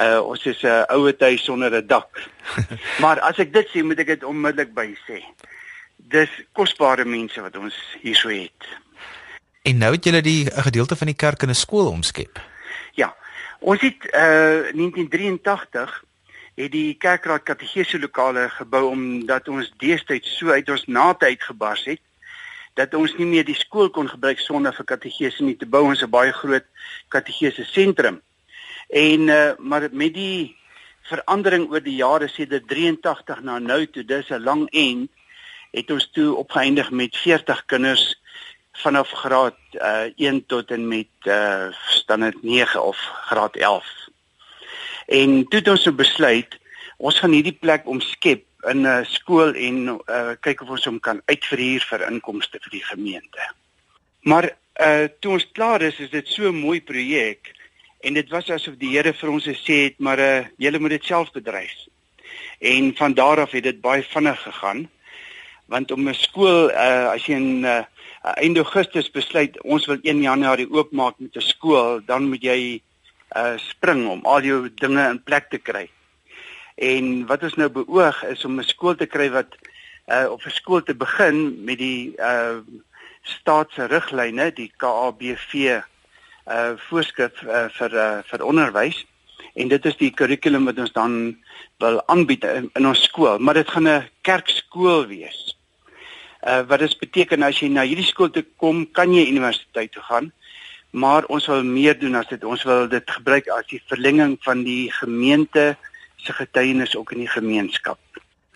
Uh 0.01 0.21
ons 0.23 0.45
is 0.45 0.61
'n 0.63 0.67
uh, 0.67 0.83
ouer 0.95 1.15
huis 1.19 1.43
sonder 1.43 1.75
'n 1.75 1.87
dak. 1.87 2.29
maar 3.03 3.19
as 3.19 3.37
ek 3.37 3.53
dit 3.53 3.67
sê, 3.67 3.83
moet 3.83 3.99
ek 3.99 4.07
dit 4.07 4.23
onmiddellik 4.23 4.73
by 4.73 4.95
sê. 5.05 5.23
Dis 6.09 6.29
kosbare 6.57 7.05
mense 7.05 7.41
wat 7.41 7.57
ons 7.57 7.75
hierso 8.01 8.29
het. 8.33 8.69
En 9.61 9.77
nou 9.77 9.91
het 9.93 10.03
julle 10.03 10.21
die 10.21 10.49
'n 10.49 10.65
gedeelte 10.67 10.95
van 10.95 11.07
die 11.07 11.15
kerk 11.15 11.41
in 11.43 11.49
'n 11.49 11.63
skool 11.65 11.87
omskep. 11.87 12.39
Ja. 12.93 13.15
Ons 13.59 13.81
het 13.81 14.05
uh 14.13 14.73
1983 14.73 16.03
het 16.55 16.71
die 16.71 16.93
kerkraad 16.97 17.43
kategese 17.43 17.99
lokale 17.99 18.49
gebou 18.49 18.89
omdat 18.89 19.47
ons 19.47 19.71
deestyds 19.77 20.37
so 20.37 20.49
uit 20.49 20.69
ons 20.69 20.85
nate 20.85 21.25
uitgebars 21.25 21.85
het 21.85 22.01
dat 22.73 22.93
ons 22.93 23.15
nie 23.17 23.27
meer 23.27 23.45
die 23.45 23.55
skool 23.55 23.89
kon 23.89 24.09
gebruik 24.09 24.39
sonder 24.39 24.73
vir 24.73 24.85
kategese 24.85 25.43
nie 25.43 25.57
te 25.57 25.65
bou 25.65 25.83
ons 25.83 26.01
'n 26.03 26.09
baie 26.09 26.31
groot 26.31 26.65
kategese 27.07 27.63
sentrum. 27.63 28.21
En 28.89 29.21
uh, 29.27 29.51
maar 29.57 29.89
met 29.91 30.13
die 30.13 30.55
verandering 31.01 31.69
oor 31.71 31.83
die 31.83 31.95
jare 31.95 32.27
sedert 32.27 32.67
83 32.67 33.41
na 33.41 33.59
nou 33.59 33.85
toe 33.87 34.03
dis 34.03 34.29
'n 34.29 34.43
lang 34.43 34.67
end 34.71 35.09
het 35.71 35.91
ons 35.91 36.09
toe 36.11 36.35
opgeëindig 36.35 36.91
met 36.91 37.17
40 37.17 37.65
kinders 37.65 38.19
vanaf 38.79 39.09
graad 39.11 39.57
uh, 39.73 40.05
eh, 40.05 40.11
1 40.15 40.45
tot 40.45 40.71
en 40.71 40.87
met 40.87 41.11
uh, 41.23 41.67
standaard 41.87 42.43
9 42.43 42.83
of 42.83 42.97
graad 43.27 43.55
11. 43.55 43.85
En 45.07 45.47
toe 45.47 45.59
het 45.59 45.67
ons 45.67 45.83
so 45.83 45.91
besluit 45.91 46.57
ons 46.97 47.19
gaan 47.19 47.31
hierdie 47.31 47.55
plek 47.55 47.87
omskep 47.87 48.43
in 48.67 48.81
'n 48.81 48.85
uh, 48.85 49.05
skool 49.07 49.53
en 49.55 49.77
uh, 49.87 50.31
kyk 50.39 50.61
of 50.61 50.69
ons 50.69 50.85
hom 50.85 50.99
kan 50.99 51.21
uitverhuur 51.25 51.83
vir 51.91 52.07
inkomste 52.11 52.59
vir 52.59 52.71
die 52.71 52.83
gemeente. 52.83 53.51
Maar 54.21 54.49
uh, 54.51 55.07
toe 55.19 55.31
ons 55.31 55.47
klaar 55.51 55.81
is, 55.81 55.99
is 55.99 56.09
dit 56.09 56.27
so 56.27 56.51
'n 56.51 56.59
mooi 56.59 56.81
projek 56.81 57.55
en 57.99 58.13
dit 58.13 58.29
was 58.29 58.49
asof 58.49 58.75
die 58.77 58.95
Here 58.95 59.13
vir 59.13 59.29
ons 59.29 59.47
gesê 59.47 59.83
het 59.87 59.99
maar 59.99 60.19
uh, 60.19 60.45
julle 60.57 60.79
moet 60.79 60.89
dit 60.89 61.05
self 61.05 61.31
bedryf. 61.31 61.87
En 62.59 62.95
van 62.95 63.13
daar 63.13 63.39
af 63.39 63.51
het 63.51 63.63
dit 63.63 63.81
baie 63.81 64.03
vinnig 64.03 64.41
gegaan 64.41 64.89
want 65.69 65.91
om 65.91 66.07
'n 66.09 66.13
skool 66.13 66.69
uh, 66.71 67.13
as 67.13 67.25
jy 67.25 67.35
in 67.37 67.63
uh, 67.63 67.83
einde 68.35 68.59
Augustus 68.59 69.11
besluit 69.11 69.61
ons 69.61 69.85
wil 69.85 69.99
1 70.01 70.21
Januarie 70.21 70.69
oopmaak 70.71 71.19
met 71.19 71.35
'n 71.35 71.41
skool, 71.41 72.01
dan 72.05 72.29
moet 72.29 72.43
jy 72.43 72.81
uh 73.37 73.57
spring 73.57 74.07
om 74.09 74.25
al 74.25 74.41
jou 74.41 74.69
dinge 74.75 75.09
in 75.09 75.23
plek 75.23 75.49
te 75.49 75.57
kry. 75.57 75.89
En 76.75 77.25
wat 77.29 77.43
ons 77.43 77.55
nou 77.55 77.69
beoog 77.69 78.23
is 78.25 78.45
om 78.45 78.59
'n 78.59 78.63
skool 78.63 78.95
te 78.95 79.05
kry 79.05 79.29
wat 79.29 79.55
uh 80.07 80.25
op 80.31 80.41
'n 80.45 80.49
skool 80.49 80.81
te 80.83 80.95
begin 80.95 81.63
met 81.63 81.77
die 81.77 82.13
uh 82.17 82.57
staatse 83.21 83.85
riglyne, 83.85 84.51
die 84.51 84.71
KABV 84.77 85.53
uh 86.47 86.73
voorskrif 86.89 87.43
uh, 87.43 87.69
vir 87.69 87.93
uh, 87.93 88.19
vir 88.25 88.43
onderwys 88.43 89.05
en 89.53 89.67
dit 89.67 89.85
is 89.85 89.97
die 89.99 90.11
kurrikulum 90.11 90.65
wat 90.65 90.79
ons 90.79 90.93
dan 90.93 91.37
wil 91.77 92.01
aanbied 92.07 92.43
in, 92.43 92.69
in 92.75 92.87
ons 92.87 93.03
skool, 93.03 93.37
maar 93.39 93.53
dit 93.53 93.69
gaan 93.69 93.87
'n 93.87 94.09
kerkskool 94.21 95.07
wees. 95.07 95.58
Uh 96.41 96.61
wat 96.67 96.79
dit 96.79 96.99
beteken 96.99 97.43
as 97.43 97.59
jy 97.59 97.67
na 97.67 97.83
hierdie 97.83 98.07
skool 98.07 98.29
toe 98.31 98.45
kom, 98.57 98.85
kan 98.91 99.13
jy 99.13 99.27
universiteit 99.27 99.91
toe 99.91 100.03
gaan. 100.03 100.31
Maar 100.91 101.25
ons 101.29 101.45
wil 101.45 101.63
meer 101.63 101.99
doen 101.99 102.15
as 102.15 102.27
dit. 102.27 102.43
Ons 102.43 102.63
wil 102.63 102.87
dit 102.89 103.11
gebruik 103.11 103.47
as 103.53 103.67
die 103.69 103.81
verlenging 103.87 104.37
van 104.41 104.63
die 104.63 104.91
gemeente 104.91 105.75
se 106.15 106.33
getuienis 106.33 106.95
ook 106.95 107.11
in 107.11 107.25
die 107.25 107.31
gemeenskap. 107.31 107.99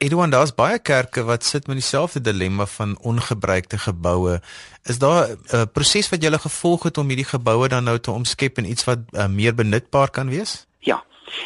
Edouard, 0.03 0.31
daar's 0.31 0.51
baie 0.55 0.79
kerke 0.79 1.23
wat 1.23 1.45
sit 1.47 1.67
met 1.67 1.79
dieselfde 1.79 2.21
dilemma 2.21 2.65
van 2.65 2.97
ongebruikte 2.99 3.77
geboue. 3.77 4.39
Is 4.83 4.99
daar 4.99 5.29
'n 5.29 5.37
uh, 5.55 5.63
proses 5.73 6.09
wat 6.09 6.21
jy 6.21 6.27
gele 6.27 6.39
gevolg 6.39 6.83
het 6.83 6.97
om 6.97 7.07
hierdie 7.07 7.31
geboue 7.31 7.67
dan 7.67 7.83
nou 7.83 7.99
te 7.99 8.11
omskep 8.11 8.57
in 8.57 8.69
iets 8.69 8.83
wat 8.83 8.99
uh, 9.11 9.27
meer 9.27 9.55
benutbaar 9.55 10.09
kan 10.09 10.29
wees? 10.29 10.67
Ja. 10.79 11.03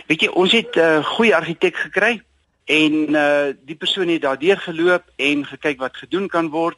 Weet 0.08 0.22
jy, 0.22 0.28
ons 0.28 0.52
het 0.52 0.76
'n 0.76 0.80
uh, 0.80 1.06
goeie 1.06 1.36
argitek 1.36 1.76
gekry 1.76 2.24
en 2.68 3.16
uh 3.16 3.54
die 3.66 3.76
persoon 3.80 4.12
het 4.12 4.22
daardeur 4.22 4.60
geloop 4.60 5.04
en 5.16 5.46
gekyk 5.48 5.80
wat 5.80 5.98
gedoen 5.98 6.28
kan 6.28 6.50
word. 6.52 6.78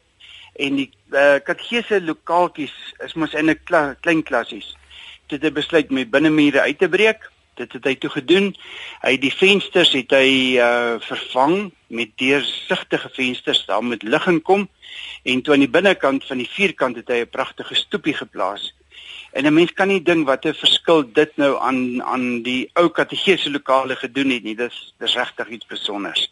En 0.55 0.75
die 0.77 0.89
uh 1.11 1.39
katgese 1.43 2.01
lokaaltjies 2.01 2.75
is 3.05 3.13
mos 3.13 3.33
in 3.33 3.49
'n 3.49 3.59
kla, 3.63 3.95
klein 4.01 4.23
klassies. 4.23 4.75
Dit 5.27 5.41
het 5.41 5.53
besluit 5.53 5.89
met 5.89 6.09
binnemure 6.09 6.61
uit 6.61 6.79
te 6.79 6.89
breek. 6.89 7.29
Dit 7.55 7.73
het 7.73 7.83
hy 7.83 7.95
toe 7.95 8.09
gedoen. 8.09 8.55
Hy 9.01 9.17
die 9.17 9.33
vensters 9.33 9.93
het 9.93 10.11
hy 10.11 10.57
uh 10.61 10.99
vervang 10.99 11.71
met 11.87 12.09
deursigtige 12.15 13.09
vensters 13.09 13.65
daar 13.65 13.83
met 13.83 14.03
lig 14.03 14.27
inkom 14.27 14.69
en 15.23 15.41
toe 15.41 15.53
aan 15.53 15.65
die 15.65 15.69
binnekant 15.69 16.25
van 16.25 16.37
die 16.37 16.49
vierkant 16.49 16.95
het 16.95 17.07
hy 17.07 17.21
'n 17.25 17.29
pragtige 17.29 17.75
stoepie 17.75 18.13
geplaas 18.13 18.73
En 19.31 19.45
'n 19.45 19.53
mens 19.53 19.73
kan 19.73 19.87
nie 19.87 20.01
dink 20.01 20.27
wat 20.27 20.45
'n 20.45 20.53
verskil 20.53 21.11
dit 21.13 21.31
nou 21.37 21.59
aan 21.59 22.03
aan 22.03 22.41
die 22.41 22.69
ou 22.73 22.89
kategese 22.89 23.51
lokale 23.51 23.95
gedoen 23.95 24.29
het 24.29 24.43
nie. 24.43 24.55
Dis 24.55 24.93
dis 24.97 25.15
regtig 25.15 25.49
iets 25.49 25.65
spesiaals. 25.65 26.31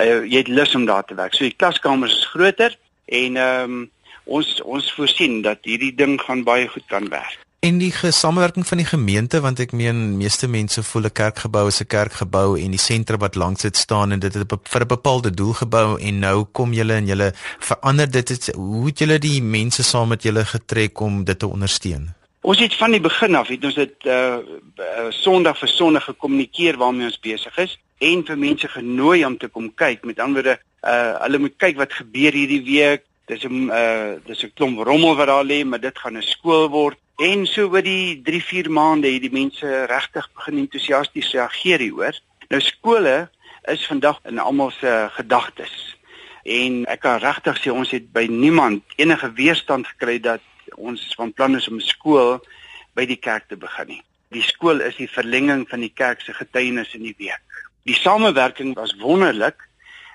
Uh, 0.00 0.24
jy 0.24 0.38
het 0.38 0.48
lus 0.48 0.74
om 0.74 0.84
daar 0.84 1.04
te 1.04 1.14
werk. 1.14 1.34
So 1.34 1.44
die 1.44 1.56
klaskamers 1.56 2.12
is 2.12 2.26
groter 2.26 2.76
en 3.04 3.36
ehm 3.36 3.70
um, 3.70 3.90
ons 4.24 4.62
ons 4.62 4.92
voorsien 4.92 5.42
dat 5.42 5.58
hierdie 5.62 5.94
ding 5.94 6.20
gaan 6.20 6.44
baie 6.44 6.68
goed 6.68 6.86
kan 6.88 7.08
werk. 7.08 7.38
En 7.64 7.78
die 7.78 7.92
samewerking 8.10 8.66
van 8.66 8.76
die 8.76 8.86
gemeente 8.86 9.40
want 9.40 9.60
ek 9.60 9.72
meen 9.72 10.16
meeste 10.20 10.48
mense 10.48 10.82
voel 10.82 11.06
'n 11.08 11.12
kerkgebou 11.12 11.66
is 11.68 11.80
'n 11.80 11.86
kerkgebou 11.86 12.60
en 12.60 12.70
die 12.70 12.80
sentrum 12.80 13.20
wat 13.20 13.34
langs 13.34 13.62
dit 13.62 13.76
staan 13.76 14.12
en 14.12 14.18
dit 14.18 14.34
het 14.34 14.52
vir 14.62 14.82
'n 14.82 14.86
bepaalde 14.86 15.30
doel 15.30 15.52
gebou 15.52 16.00
en 16.00 16.18
nou 16.18 16.44
kom 16.52 16.72
julle 16.72 16.94
en 16.94 17.06
julle 17.06 17.32
verander 17.58 18.10
dit 18.10 18.28
het, 18.28 18.52
hoe 18.54 18.86
het 18.86 18.98
julle 18.98 19.18
die 19.18 19.42
mense 19.42 19.82
saam 19.82 20.08
met 20.08 20.22
julle 20.22 20.44
getrek 20.44 21.00
om 21.00 21.24
dit 21.24 21.38
te 21.38 21.46
ondersteun? 21.46 22.23
Ons 22.44 22.60
het 22.60 22.74
van 22.76 22.92
die 22.92 23.00
begin 23.00 23.38
af 23.38 23.48
het 23.48 23.62
ons 23.64 23.76
dit 23.78 24.06
uh, 24.12 24.36
uh 24.36 25.04
Sondag 25.16 25.56
vir 25.56 25.70
Sondag 25.72 26.04
gekommunikeer 26.10 26.76
waarmee 26.76 27.08
ons 27.08 27.22
besig 27.24 27.56
is 27.62 27.78
en 28.04 28.20
vir 28.28 28.36
mense 28.36 28.68
genooi 28.68 29.24
om 29.24 29.38
te 29.40 29.48
kom 29.48 29.70
kyk. 29.72 30.04
Met 30.04 30.20
ander 30.20 30.42
woorde, 30.42 30.58
uh 30.84 31.14
hulle 31.22 31.40
moet 31.40 31.56
kyk 31.56 31.80
wat 31.80 31.96
gebeur 31.96 32.36
hierdie 32.36 32.60
week. 32.66 33.06
Dis 33.32 33.48
'n 33.48 33.72
uh 33.72 34.20
dis 34.28 34.44
'n 34.44 34.52
klomp 34.60 34.84
rommel 34.84 35.16
wat 35.16 35.32
daar 35.32 35.44
lê, 35.44 35.64
maar 35.64 35.80
dit 35.80 35.98
gaan 35.98 36.18
'n 36.18 36.22
skool 36.22 36.68
word. 36.68 36.98
En 37.16 37.46
so 37.46 37.72
oor 37.72 37.82
die 37.82 38.20
3-4 38.20 38.68
maande 38.68 39.08
het 39.08 39.24
die 39.24 39.32
mense 39.32 39.84
regtig 39.88 40.28
begin 40.34 40.58
entoesiasties 40.58 41.32
reageer 41.32 41.80
hieroor. 41.80 42.14
Nou 42.48 42.60
skole 42.60 43.30
is 43.72 43.86
vandag 43.86 44.20
in 44.28 44.38
almal 44.38 44.70
se 44.70 45.08
gedagtes. 45.16 45.96
En 46.44 46.84
ek 46.84 47.00
kan 47.00 47.18
regtig 47.18 47.56
sê 47.56 47.70
ons 47.72 47.90
het 47.90 48.12
by 48.12 48.26
niemand 48.28 48.82
enige 48.96 49.32
weerstand 49.32 49.86
gekry 49.86 50.20
dat 50.20 50.40
ons 50.76 51.02
van 51.18 51.32
plan 51.32 51.56
is 51.56 51.68
om 51.68 51.80
skool 51.80 52.38
by 52.94 53.06
die 53.06 53.20
kerk 53.20 53.48
te 53.48 53.56
begin 53.56 53.96
nie. 53.96 54.02
Die 54.34 54.42
skool 54.42 54.82
is 54.82 54.96
die 54.98 55.10
verlenging 55.10 55.66
van 55.70 55.84
die 55.84 55.92
kerk 55.94 56.22
se 56.24 56.34
getuienis 56.34 56.94
in 56.94 57.04
die 57.06 57.14
week. 57.18 57.42
Die 57.84 57.96
samewerking 57.98 58.74
was 58.78 58.96
wonderlik 59.02 59.60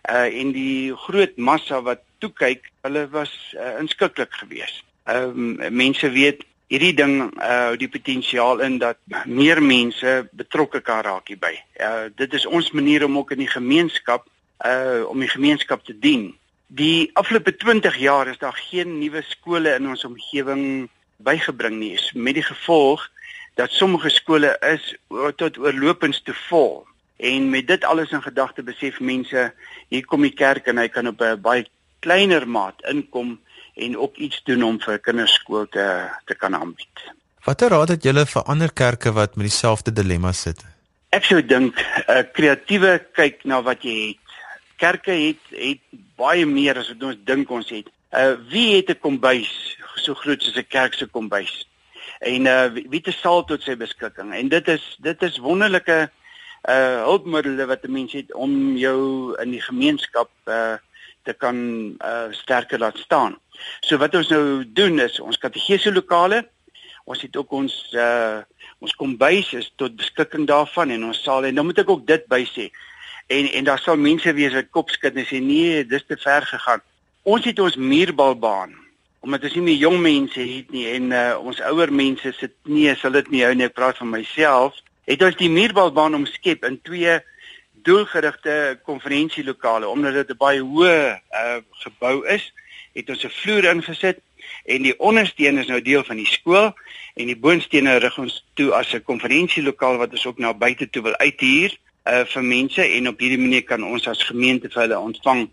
uh 0.09 0.27
en 0.41 0.53
die 0.55 0.95
groot 0.95 1.35
massa 1.37 1.81
wat 1.83 2.01
toe 2.19 2.31
kyk, 2.35 2.69
hulle 2.83 3.05
was 3.11 3.31
uh, 3.55 3.79
inskikkelik 3.79 4.31
geweest. 4.41 4.83
Ehm 5.09 5.59
um, 5.59 5.75
mense 5.75 6.09
weet 6.11 6.43
hierdie 6.69 6.93
ding 6.95 7.15
uh 7.35 7.75
die 7.79 7.89
potensiaal 7.89 8.63
in 8.65 8.77
dat 8.81 8.99
meer 9.25 9.61
mense 9.63 10.29
betrokke 10.31 10.81
kan 10.81 11.03
raak 11.05 11.31
hierby. 11.31 11.55
Uh 11.79 12.09
dit 12.15 12.33
is 12.33 12.45
ons 12.45 12.71
manier 12.71 13.05
om 13.05 13.17
ook 13.17 13.35
in 13.35 13.43
die 13.43 13.51
gemeenskap 13.51 14.27
uh 14.65 15.03
om 15.07 15.19
die 15.19 15.31
gemeenskap 15.31 15.83
te 15.85 15.95
dien. 15.99 16.31
Die 16.69 17.09
afgelope 17.17 17.55
20 17.55 17.95
jaar 17.97 18.27
is 18.27 18.37
daar 18.37 18.53
geen 18.53 18.99
nuwe 18.99 19.23
skole 19.25 19.71
in 19.73 19.87
ons 19.89 20.05
omgewing 20.05 20.89
bygebring 21.17 21.79
nie, 21.79 21.95
met 22.13 22.37
die 22.37 22.45
gevolg 22.45 23.07
dat 23.57 23.73
sommige 23.73 24.11
skole 24.13 24.51
is 24.69 24.93
tot 25.41 25.57
oorlopends 25.57 26.21
te 26.23 26.35
vol. 26.45 26.85
En 27.17 27.49
met 27.49 27.67
dit 27.67 27.83
alles 27.83 28.13
in 28.13 28.21
gedagte 28.21 28.63
besef 28.63 28.99
mense, 28.99 29.49
hier 29.89 30.05
kom 30.05 30.21
die 30.21 30.33
kerk 30.33 30.69
en 30.69 30.77
hy 30.77 30.87
kan 30.93 31.09
op 31.09 31.21
'n 31.21 31.41
baie 31.41 31.65
kleiner 31.99 32.47
maat 32.47 32.85
inkom 32.85 33.39
en 33.75 33.97
ook 33.97 34.15
iets 34.15 34.43
doen 34.43 34.63
om 34.63 34.79
vir 34.79 34.99
kinderskool 34.99 35.65
te 35.67 36.07
te 36.25 36.35
kan 36.35 36.55
aanbied. 36.55 36.95
Watter 37.43 37.69
raad 37.69 37.89
het 37.89 38.03
julle 38.03 38.25
vir 38.25 38.43
ander 38.43 38.71
kerke 38.71 39.11
wat 39.11 39.35
met 39.35 39.49
dieselfde 39.49 39.91
dilemma 39.91 40.31
sit? 40.31 40.61
Ek 41.09 41.23
sou 41.25 41.41
dink 41.45 41.75
'n 41.79 42.11
uh, 42.11 42.23
kreatiewe 42.33 43.05
kyk 43.13 43.43
na 43.43 43.61
wat 43.61 43.83
jy 43.83 44.07
het 44.07 44.28
kerke 44.79 45.11
het 45.11 45.41
het 45.53 45.81
baie 46.19 46.45
meer 46.45 46.79
as 46.79 46.91
wat 46.93 47.03
ons 47.11 47.23
dink 47.27 47.51
ons 47.51 47.69
het. 47.73 47.89
Uh 48.15 48.35
wie 48.51 48.75
het 48.75 48.89
'n 48.89 48.99
kombuis 48.99 49.51
so 49.95 50.13
groot 50.13 50.41
soos 50.41 50.57
'n 50.57 50.67
kerk 50.67 50.93
se 50.93 51.05
kombuis? 51.05 51.67
En 52.19 52.45
uh 52.45 52.71
wie 52.73 53.01
het 53.03 53.07
'n 53.07 53.21
saal 53.21 53.43
tot 53.45 53.63
sy 53.63 53.75
beskikking? 53.75 54.33
En 54.33 54.49
dit 54.49 54.67
is 54.67 54.97
dit 54.99 55.23
is 55.23 55.37
wonderlike 55.37 56.09
uh 56.69 57.03
hulpmiddels 57.03 57.65
wat 57.65 57.83
'n 57.83 57.91
mens 57.91 58.13
het 58.13 58.33
om 58.33 58.77
jou 58.77 59.35
in 59.41 59.51
die 59.51 59.61
gemeenskap 59.61 60.29
uh 60.45 60.77
te 61.23 61.33
kan 61.33 61.57
uh 62.01 62.31
sterker 62.31 62.79
laat 62.79 62.97
staan. 62.97 63.37
So 63.79 63.97
wat 63.97 64.15
ons 64.15 64.27
nou 64.27 64.63
doen 64.73 64.99
is 64.99 65.19
ons 65.19 65.37
kategese 65.37 65.91
lokale 65.91 66.47
ons 67.09 67.21
het 67.21 67.37
ook 67.37 67.51
ons 67.51 67.75
uh 67.97 68.41
ons 68.79 68.95
kombuis 68.95 69.53
is 69.57 69.71
tot 69.75 69.97
beskikking 69.99 70.45
daarvan 70.47 70.93
en 70.95 71.09
ons 71.09 71.23
saal 71.23 71.45
en 71.45 71.55
dan 71.55 71.65
moet 71.65 71.81
ek 71.81 71.89
ook 71.89 72.05
dit 72.07 72.27
by 72.31 72.45
sê 72.47 72.69
en 73.29 73.49
en 73.51 73.63
daar 73.63 73.79
sal 73.79 73.97
mense 73.97 74.33
wees 74.33 74.53
wat 74.57 74.69
kopskud 74.73 75.15
en 75.15 75.27
sê 75.29 75.39
nee, 75.43 75.85
dis 75.85 76.05
te 76.07 76.17
ver 76.17 76.45
gegaan. 76.49 76.81
Ons 77.23 77.45
het 77.45 77.59
ons 77.59 77.75
muurbalbaan 77.77 78.75
omdat 79.19 79.43
ons 79.43 79.55
nie 79.57 79.65
meer 79.65 79.81
jong 79.83 79.97
mense 79.99 80.39
het 80.39 80.69
nie 80.71 80.85
en 80.93 81.11
uh, 81.11 81.23
ons 81.43 81.59
ouer 81.67 81.91
mense 81.91 82.31
sit 82.37 82.53
nie, 82.63 82.87
sal 82.95 83.17
dit 83.17 83.27
nie 83.33 83.43
hou 83.43 83.51
nie. 83.53 83.67
Ek 83.67 83.75
praat 83.75 83.99
van 83.99 84.09
myself 84.13 84.79
het 85.09 85.25
ons 85.25 85.37
die 85.37 85.49
muurbalbaan 85.51 86.15
omskep 86.17 86.63
in 86.65 86.79
twee 86.85 87.17
doelgerigte 87.85 88.79
konferensielokale 88.87 89.87
omdat 89.87 90.13
dit 90.21 90.31
'n 90.33 90.39
baie 90.39 90.61
hoë 90.61 91.19
uh, 91.19 91.59
gebou 91.83 92.25
is, 92.27 92.53
het 92.95 93.09
ons 93.09 93.23
'n 93.23 93.35
vloer 93.41 93.69
ingesit 93.73 94.19
en 94.65 94.81
die 94.81 94.95
ondersteun 94.99 95.57
is 95.57 95.67
nou 95.67 95.81
deel 95.81 96.03
van 96.03 96.17
die 96.17 96.29
skool 96.29 96.73
en 97.15 97.25
die 97.27 97.37
boonstene 97.37 97.97
rig 97.99 98.17
ons 98.17 98.43
toe 98.53 98.71
as 98.73 98.93
'n 98.93 99.03
konferensielokaal 99.03 99.97
wat 99.97 100.11
ons 100.11 100.25
ook 100.25 100.39
na 100.39 100.53
buite 100.53 100.89
toe 100.89 101.03
wil 101.03 101.15
uithuur 101.15 101.77
uh, 102.05 102.25
vir 102.33 102.43
mense 102.43 102.83
en 102.83 103.07
op 103.07 103.19
hierdie 103.19 103.39
manier 103.41 103.63
kan 103.63 103.83
ons 103.83 104.07
as 104.07 104.23
gemeente 104.23 104.69
vir 104.69 104.81
hulle 104.85 104.99
ontvang 104.99 105.47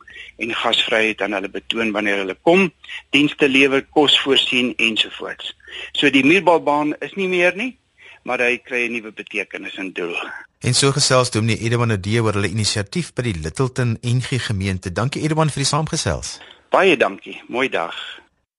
en 0.44 0.54
gasvryheid 0.62 1.22
aan 1.22 1.36
hulle 1.38 1.50
betoon 1.52 1.92
wanneer 1.92 2.22
hulle 2.24 2.36
kom, 2.42 2.68
dienste 3.10 3.48
lewer, 3.48 3.84
kos 3.90 4.18
voorsien 4.20 4.74
ensovoorts. 4.76 5.54
So 5.92 6.10
die 6.10 6.24
muurbalbaan 6.24 6.94
is 7.00 7.16
nie 7.16 7.28
meer 7.28 7.56
nie, 7.56 7.76
maar 8.24 8.42
hy 8.42 8.58
kry 8.58 8.86
'n 8.86 8.92
nuwe 8.92 9.12
betekenis 9.12 9.76
en 9.76 9.92
doel. 9.92 10.16
En 10.60 10.74
so 10.74 10.92
gesels 10.92 11.30
Dominee 11.30 11.60
Edwan 11.60 11.92
Odee 11.92 12.22
oor 12.22 12.34
hulle 12.34 12.48
inisiatief 12.48 13.12
by 13.12 13.22
die 13.22 13.38
Littleton 13.42 13.98
NG 14.02 14.40
gemeente. 14.40 14.92
Dankie 14.92 15.22
Edwan 15.22 15.50
vir 15.50 15.62
die 15.62 15.68
saamgesels. 15.68 16.40
Baie 16.70 16.96
dankie. 16.96 17.42
Mooi 17.48 17.68
dag. 17.68 17.94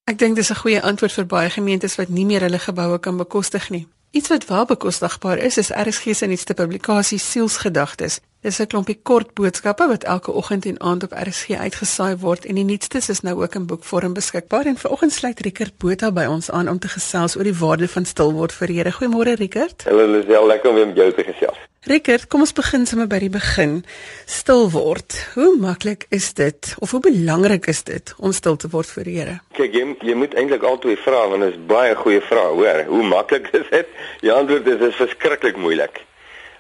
Ek 0.06 0.18
dink 0.18 0.36
dis 0.36 0.50
'n 0.52 0.56
goeie 0.56 0.82
antwoord 0.82 1.12
vir 1.12 1.26
baie 1.26 1.50
gemeentes 1.50 1.96
wat 1.96 2.10
nie 2.10 2.26
meer 2.26 2.42
hulle 2.42 2.60
geboue 2.60 3.00
kan 3.00 3.18
bekostig 3.18 3.70
nie. 3.70 3.88
Iets 4.18 4.30
wat 4.30 4.46
wel 4.46 4.66
bekostigbaar 4.66 5.38
is, 5.38 5.58
is 5.58 5.70
RSG 5.70 6.16
se 6.16 6.26
nuutste 6.26 6.54
publikasie 6.54 7.18
Sielsgedagtes. 7.18 8.20
Dis 8.46 8.60
'n 8.62 8.68
klompie 8.70 9.00
kort 9.02 9.34
boodskappe 9.34 9.88
wat 9.88 10.04
elke 10.04 10.32
oggend 10.32 10.66
en 10.66 10.80
aand 10.80 11.04
op 11.04 11.12
RSG 11.12 11.58
uitgesaai 11.58 12.18
word 12.22 12.46
en 12.46 12.56
die 12.56 12.64
nuutstes 12.64 13.10
is 13.10 13.22
nou 13.22 13.42
ook 13.42 13.56
in 13.56 13.66
boekvorm 13.66 14.14
beskikbaar. 14.14 14.66
En 14.66 14.78
vanoggend 14.78 15.12
sluit 15.12 15.40
Rickert 15.40 15.78
Botha 15.78 16.12
by 16.12 16.26
ons 16.26 16.52
aan 16.52 16.70
om 16.70 16.80
te 16.80 16.88
gesels 16.88 17.36
oor 17.36 17.44
die 17.44 17.58
waarde 17.58 17.88
van 17.88 18.06
stil 18.06 18.34
word 18.34 18.54
vir 18.54 18.68
Here. 18.68 18.92
Goeiemôre 18.92 19.34
Rickert. 19.34 19.84
Hallo 19.90 20.06
Lisel, 20.06 20.48
lekker 20.48 20.70
om 20.70 20.76
weer 20.76 20.88
met 20.88 20.96
jou 20.96 21.14
te 21.14 21.24
gesels. 21.24 21.58
Rickert, 21.82 22.28
kom 22.28 22.42
ons 22.42 22.54
begin 22.54 22.86
sommer 22.86 23.08
by 23.08 23.20
die 23.20 23.30
begin. 23.30 23.86
Stil 24.26 24.70
word. 24.70 25.28
Hoe 25.34 25.58
maklik 25.58 26.06
is 26.10 26.34
dit 26.34 26.76
of 26.78 26.92
hoe 26.92 27.00
belangrik 27.00 27.66
is 27.66 27.84
dit 27.84 28.14
om 28.18 28.32
stil 28.32 28.56
te 28.56 28.70
word 28.70 28.88
vir 28.88 29.04
die 29.04 29.18
Here? 29.18 29.40
Kyk, 29.54 29.74
jy, 29.74 29.96
jy 30.02 30.14
moet 30.14 30.34
eintlik 30.38 30.64
altyd 30.64 31.00
vra 31.00 31.28
want 31.28 31.42
dit 31.42 31.54
is 31.58 31.66
baie 31.66 31.96
goeie 31.96 32.22
vrae, 32.22 32.54
hoor. 32.54 32.86
Hoe 32.86 33.04
maklik 33.04 33.50
is 33.54 33.66
dit? 33.72 33.88
Die 34.22 34.32
antwoord 34.32 34.68
is 34.68 34.78
dit 34.78 34.90
is 34.90 35.02
verskriklik 35.02 35.58
moeilik 35.58 36.06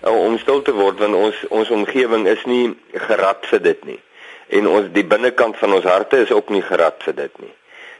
uh, 0.03 0.13
om 0.13 0.37
stil 0.39 0.61
te 0.61 0.73
word 0.73 0.99
want 0.99 1.15
ons 1.15 1.45
ons 1.49 1.69
omgewing 1.69 2.27
is 2.27 2.43
nie 2.45 2.75
gerad 2.93 3.45
vir 3.51 3.59
dit 3.59 3.85
nie. 3.85 3.99
En 4.47 4.67
ons 4.67 4.91
die 4.93 5.05
binnekant 5.05 5.57
van 5.57 5.73
ons 5.73 5.83
harte 5.83 6.17
is 6.17 6.31
ook 6.31 6.49
nie 6.49 6.61
gerad 6.61 7.03
vir 7.03 7.15
dit 7.15 7.39
nie. 7.39 7.53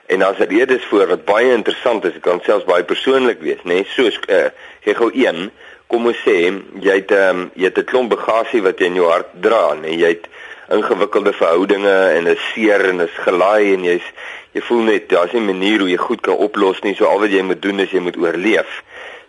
En 0.08 0.20
dit 0.20 0.52
redes 0.52 0.84
voor 0.86 1.08
wat 1.08 1.26
baie 1.26 1.52
interessant 1.52 2.06
is, 2.06 2.20
kan 2.22 2.40
selfs 2.46 2.66
baie 2.66 2.84
persoonlik 2.84 3.42
wees, 3.44 3.64
nê? 3.64 3.82
Nee? 3.82 3.88
Soos 3.92 4.20
uh, 4.30 4.48
gee 4.86 4.96
gou 4.96 5.12
een 5.14 5.50
kom 5.92 6.08
ons 6.10 6.20
sê 6.24 6.38
jy 6.84 6.96
het 7.00 7.12
um, 7.16 7.48
jy 7.56 7.70
het 7.70 7.80
'n 7.80 7.90
klomp 7.92 8.10
bagasie 8.12 8.62
wat 8.62 8.80
jy 8.80 8.88
in 8.92 9.00
jou 9.00 9.10
hart 9.12 9.30
dra 9.42 9.72
en 9.76 9.84
jy 9.88 10.10
het 10.16 10.28
ingewikkelde 10.70 11.34
verhoudinge 11.34 11.98
en 12.18 12.28
'n 12.28 12.38
seer 12.52 12.90
en 12.90 13.00
is 13.00 13.16
gelaai 13.24 13.74
en 13.74 13.84
jy's 13.84 14.08
jy 14.52 14.62
voel 14.62 14.84
net 14.84 15.10
daar's 15.10 15.32
nie 15.32 15.42
'n 15.42 15.46
manier 15.46 15.80
hoe 15.80 15.90
jy 15.90 15.98
goed 15.98 16.22
kan 16.22 16.36
oplos 16.36 16.82
nie 16.82 16.96
so 16.96 17.06
al 17.06 17.20
wat 17.20 17.32
jy 17.32 17.42
moet 17.42 17.62
doen 17.62 17.80
is 17.80 17.92
jy 17.92 18.00
moet 18.00 18.18
oorleef. 18.18 18.84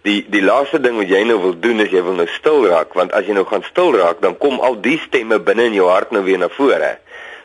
Die 0.09 0.23
die 0.33 0.41
laaste 0.41 0.79
ding 0.81 0.97
wat 0.97 1.11
jy 1.11 1.21
nou 1.29 1.37
wil 1.43 1.57
doen 1.61 1.83
is 1.85 1.91
jy 1.93 2.01
wil 2.07 2.17
nou 2.17 2.29
stil 2.33 2.63
raak 2.71 2.95
want 2.97 3.13
as 3.17 3.27
jy 3.29 3.35
nou 3.37 3.45
gaan 3.49 3.65
stil 3.67 3.91
raak 3.99 4.23
dan 4.25 4.39
kom 4.41 4.57
al 4.65 4.79
die 4.81 4.97
stemme 5.03 5.37
binne 5.45 5.67
in 5.69 5.75
jou 5.77 5.89
hart 5.91 6.15
nou 6.17 6.23
weer 6.25 6.41
na 6.41 6.49
vore. 6.55 6.95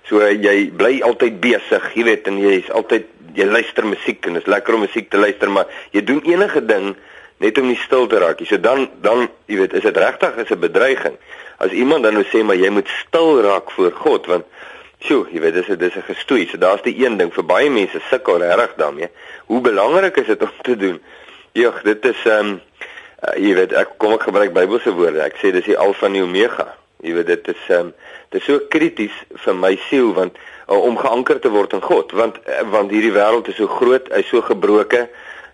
So 0.07 0.21
jy 0.23 0.69
bly 0.71 1.01
altyd 1.03 1.41
besig, 1.43 1.89
jy 1.97 2.05
weet 2.07 2.29
en 2.31 2.37
jy's 2.39 2.69
altyd 2.71 3.09
jy 3.35 3.47
luister 3.49 3.87
musiek 3.89 4.29
en 4.29 4.37
dit 4.37 4.45
is 4.45 4.51
lekker 4.53 4.77
om 4.77 4.85
musiek 4.85 5.09
te 5.11 5.19
luister 5.19 5.51
maar 5.51 5.71
jy 5.91 6.03
doen 6.07 6.21
enige 6.29 6.61
ding 6.69 6.93
net 7.43 7.59
om 7.59 7.67
nie 7.67 7.79
stil 7.81 8.07
te 8.07 8.21
raak. 8.23 8.43
So 8.47 8.59
dan 8.61 8.87
dan 9.03 9.27
jy 9.51 9.59
weet, 9.63 9.75
is 9.75 9.83
dit 9.89 9.97
regtig 9.97 10.37
is 10.45 10.51
'n 10.51 10.59
bedreiging. 10.59 11.17
As 11.57 11.71
iemand 11.71 12.03
dan 12.03 12.13
nou 12.13 12.23
sê 12.23 12.43
maar 12.43 12.55
jy 12.55 12.69
moet 12.69 12.87
stil 12.87 13.41
raak 13.41 13.71
voor 13.71 13.91
God 13.91 14.25
want 14.27 14.45
sjoe, 15.03 15.27
jy 15.33 15.39
weet 15.41 15.53
dis 15.53 15.67
dis 15.67 15.95
'n 15.95 16.07
gestoei. 16.07 16.47
So 16.47 16.57
daar's 16.57 16.83
die 16.83 16.95
een 16.95 17.17
ding 17.17 17.33
vir 17.33 17.43
baie 17.43 17.69
mense 17.69 17.99
sukkel 18.09 18.39
reg 18.39 18.73
daarmee. 18.77 19.09
Hoe 19.45 19.61
belangrik 19.61 20.15
is 20.17 20.27
dit 20.27 20.41
om 20.41 20.51
te 20.61 20.77
doen? 20.77 21.01
Jogg, 21.53 21.83
dit 21.85 22.05
is 22.05 22.21
ehm 22.25 22.47
um, 22.47 22.61
uh, 23.21 23.33
jy 23.37 23.51
weet 23.53 23.73
ek 23.77 23.91
kom 24.01 24.15
ek 24.15 24.23
gebruik 24.25 24.55
Bybelse 24.55 24.93
woorde. 24.97 25.21
Ek 25.21 25.35
sê 25.37 25.51
dis 25.53 25.67
die 25.69 25.77
alfa 25.77 26.07
en 26.09 26.17
die 26.17 26.23
omega. 26.25 26.65
Jy 27.05 27.13
weet 27.19 27.29
dit 27.29 27.51
is 27.53 27.67
ehm 27.69 27.91
um, 27.91 27.91
dit 28.33 28.39
is 28.41 28.47
so 28.49 28.63
krities 28.73 29.19
vir 29.43 29.59
my 29.59 29.75
siel 29.85 30.09
want 30.17 30.39
uh, 30.39 30.79
om 30.79 30.97
geanker 30.97 31.37
te 31.43 31.51
word 31.53 31.75
in 31.77 31.83
God 31.85 32.15
want 32.17 32.39
uh, 32.47 32.63
want 32.73 32.89
hierdie 32.89 33.13
wêreld 33.13 33.51
is 33.53 33.59
so 33.61 33.69
groot, 33.69 34.09
hy's 34.15 34.31
so 34.33 34.41
gebroken 34.41 35.05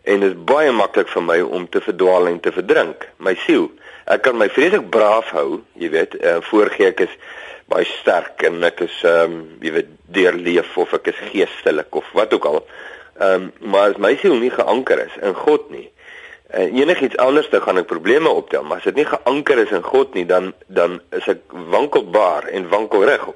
en 0.08 0.24
dit 0.24 0.32
is 0.32 0.38
baie 0.48 0.72
maklik 0.72 1.12
vir 1.12 1.26
my 1.26 1.38
om 1.44 1.68
te 1.68 1.82
verdwaal 1.84 2.30
en 2.32 2.40
te 2.40 2.54
verdrink 2.56 3.04
my 3.20 3.36
siel 3.44 3.68
ek 4.08 4.24
kan 4.26 4.40
my 4.40 4.48
vreeslik 4.56 4.88
braaf 4.94 5.34
hou 5.36 5.60
jy 5.82 5.92
weet 5.94 6.16
uh, 6.22 6.38
voorgee 6.48 6.94
ek 6.94 7.04
is 7.10 7.18
baie 7.70 7.88
sterk 8.00 8.48
en 8.48 8.64
ek 8.72 8.86
is 8.88 8.96
ehm 9.04 9.36
um, 9.36 9.42
jy 9.66 9.76
weet 9.76 9.92
deurleef 10.16 10.78
of 10.80 10.96
ek 10.98 11.12
is 11.12 11.20
geestelik 11.34 12.00
of 12.00 12.08
wat 12.18 12.34
ook 12.40 12.48
al 12.54 12.64
ehm 13.20 13.50
um, 13.50 13.72
maar 13.72 13.94
as 13.94 13.98
my 13.98 14.16
siel 14.18 14.36
nie 14.40 14.52
geanker 14.54 15.06
is 15.06 15.16
in 15.22 15.36
God 15.36 15.70
nie 15.70 15.88
en 16.50 16.74
uh, 16.74 16.82
enigiets 16.82 17.18
anders 17.18 17.50
dan 17.50 17.62
gaan 17.62 17.82
ek 17.82 17.90
probleme 17.92 18.30
optel 18.30 18.64
maar 18.64 18.82
as 18.82 18.88
dit 18.90 19.02
nie 19.02 19.10
geanker 19.10 19.60
is 19.66 19.74
in 19.76 19.84
God 19.84 20.14
nie 20.18 20.26
dan 20.26 20.54
dan 20.68 21.02
is 21.18 21.28
ek 21.28 21.44
wankelbaar 21.76 22.48
en 22.48 22.70
wankelrig 22.70 23.28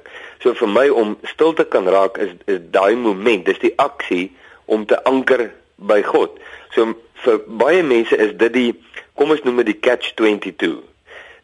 so 0.42 0.54
vir 0.62 0.72
my 0.78 0.88
om 0.88 1.18
stil 1.34 1.52
te 1.52 1.68
kan 1.68 1.88
raak 1.88 2.18
is 2.18 2.32
is 2.46 2.64
daai 2.74 2.96
moment 2.96 3.44
dis 3.46 3.60
die 3.62 3.74
aksie 3.76 4.32
om 4.64 4.86
te 4.88 4.98
anker 5.04 5.50
by 5.76 6.02
God 6.02 6.40
So 6.74 6.90
vir 7.22 7.42
baie 7.60 7.82
mense 7.86 8.16
is 8.18 8.34
dit 8.40 8.52
die 8.54 8.70
kom 9.14 9.30
ons 9.30 9.44
noem 9.46 9.62
dit 9.62 9.70
die 9.70 9.80
catch 9.86 10.14
22. 10.18 10.80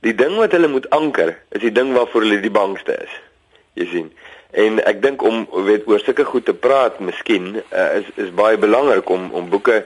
Die 0.02 0.14
ding 0.16 0.34
wat 0.40 0.54
hulle 0.56 0.70
moet 0.72 0.88
anker 0.96 1.36
is 1.54 1.62
die 1.62 1.74
ding 1.74 1.92
waarvoor 1.94 2.26
hulle 2.26 2.40
die 2.42 2.52
bangste 2.52 2.96
is. 2.98 3.12
Jy 3.78 3.86
sien. 3.92 4.08
En 4.50 4.84
ek 4.84 5.02
dink 5.02 5.22
om 5.22 5.46
weet 5.64 5.86
oor 5.86 6.00
sulke 6.00 6.24
goed 6.24 6.44
te 6.44 6.54
praat, 6.54 6.98
miskien 7.00 7.56
uh, 7.56 7.88
is 8.00 8.06
is 8.14 8.34
baie 8.34 8.58
belangrik 8.58 9.08
om 9.08 9.30
om 9.30 9.48
boeke 9.48 9.84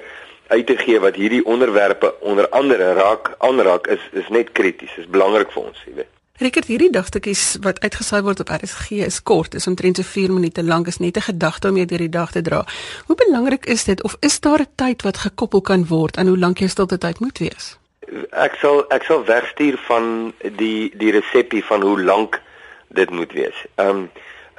uit 0.48 0.66
te 0.66 0.76
gee 0.76 1.00
wat 1.00 1.14
hierdie 1.14 1.44
onderwerpe 1.44 2.14
onder 2.20 2.48
andere 2.48 2.92
raak 2.92 3.34
aanraak 3.38 3.86
is 3.86 4.00
is 4.12 4.28
net 4.28 4.52
krities. 4.52 4.96
Is 4.96 5.06
belangrik 5.06 5.52
vir 5.52 5.62
ons, 5.62 5.84
jy 5.86 5.94
weet. 5.94 6.12
Rickert, 6.42 6.66
hierdie 6.66 6.90
dagstukkies 6.90 7.42
wat 7.62 7.78
uitgesaai 7.84 8.24
word 8.26 8.40
op 8.42 8.48
RSG 8.50 9.04
is 9.06 9.20
kort, 9.22 9.54
is 9.54 9.68
omtrent 9.70 10.00
so 10.00 10.02
4 10.02 10.32
minute 10.34 10.64
lank, 10.66 10.88
is 10.90 10.98
net 10.98 11.16
'n 11.16 11.28
gedagte 11.30 11.68
om 11.68 11.76
jou 11.76 11.86
deur 11.86 11.98
die 11.98 12.08
dag 12.08 12.30
te 12.32 12.42
dra. 12.42 12.64
Hoe 13.06 13.16
belangrik 13.16 13.66
is 13.66 13.84
dit 13.84 14.02
of 14.02 14.16
is 14.20 14.40
daar 14.40 14.60
'n 14.60 14.72
tyd 14.74 15.02
wat 15.02 15.16
gekoppel 15.16 15.60
kan 15.60 15.86
word 15.86 16.16
aan 16.16 16.26
hoe 16.26 16.38
lank 16.38 16.58
jou 16.58 16.68
stilte 16.68 16.98
tyd 16.98 17.20
moet 17.20 17.38
wees? 17.38 17.78
Ek 18.30 18.54
sal 18.54 18.84
ek 18.90 19.02
sal 19.02 19.24
wegstuur 19.24 19.78
van 19.86 20.34
die 20.56 20.92
die 20.96 21.10
resepie 21.10 21.64
van 21.64 21.82
hoe 21.82 22.02
lank 22.02 22.40
dit 22.88 23.10
moet 23.10 23.32
wees. 23.32 23.56
Ehm 23.74 23.88
um, 23.88 24.10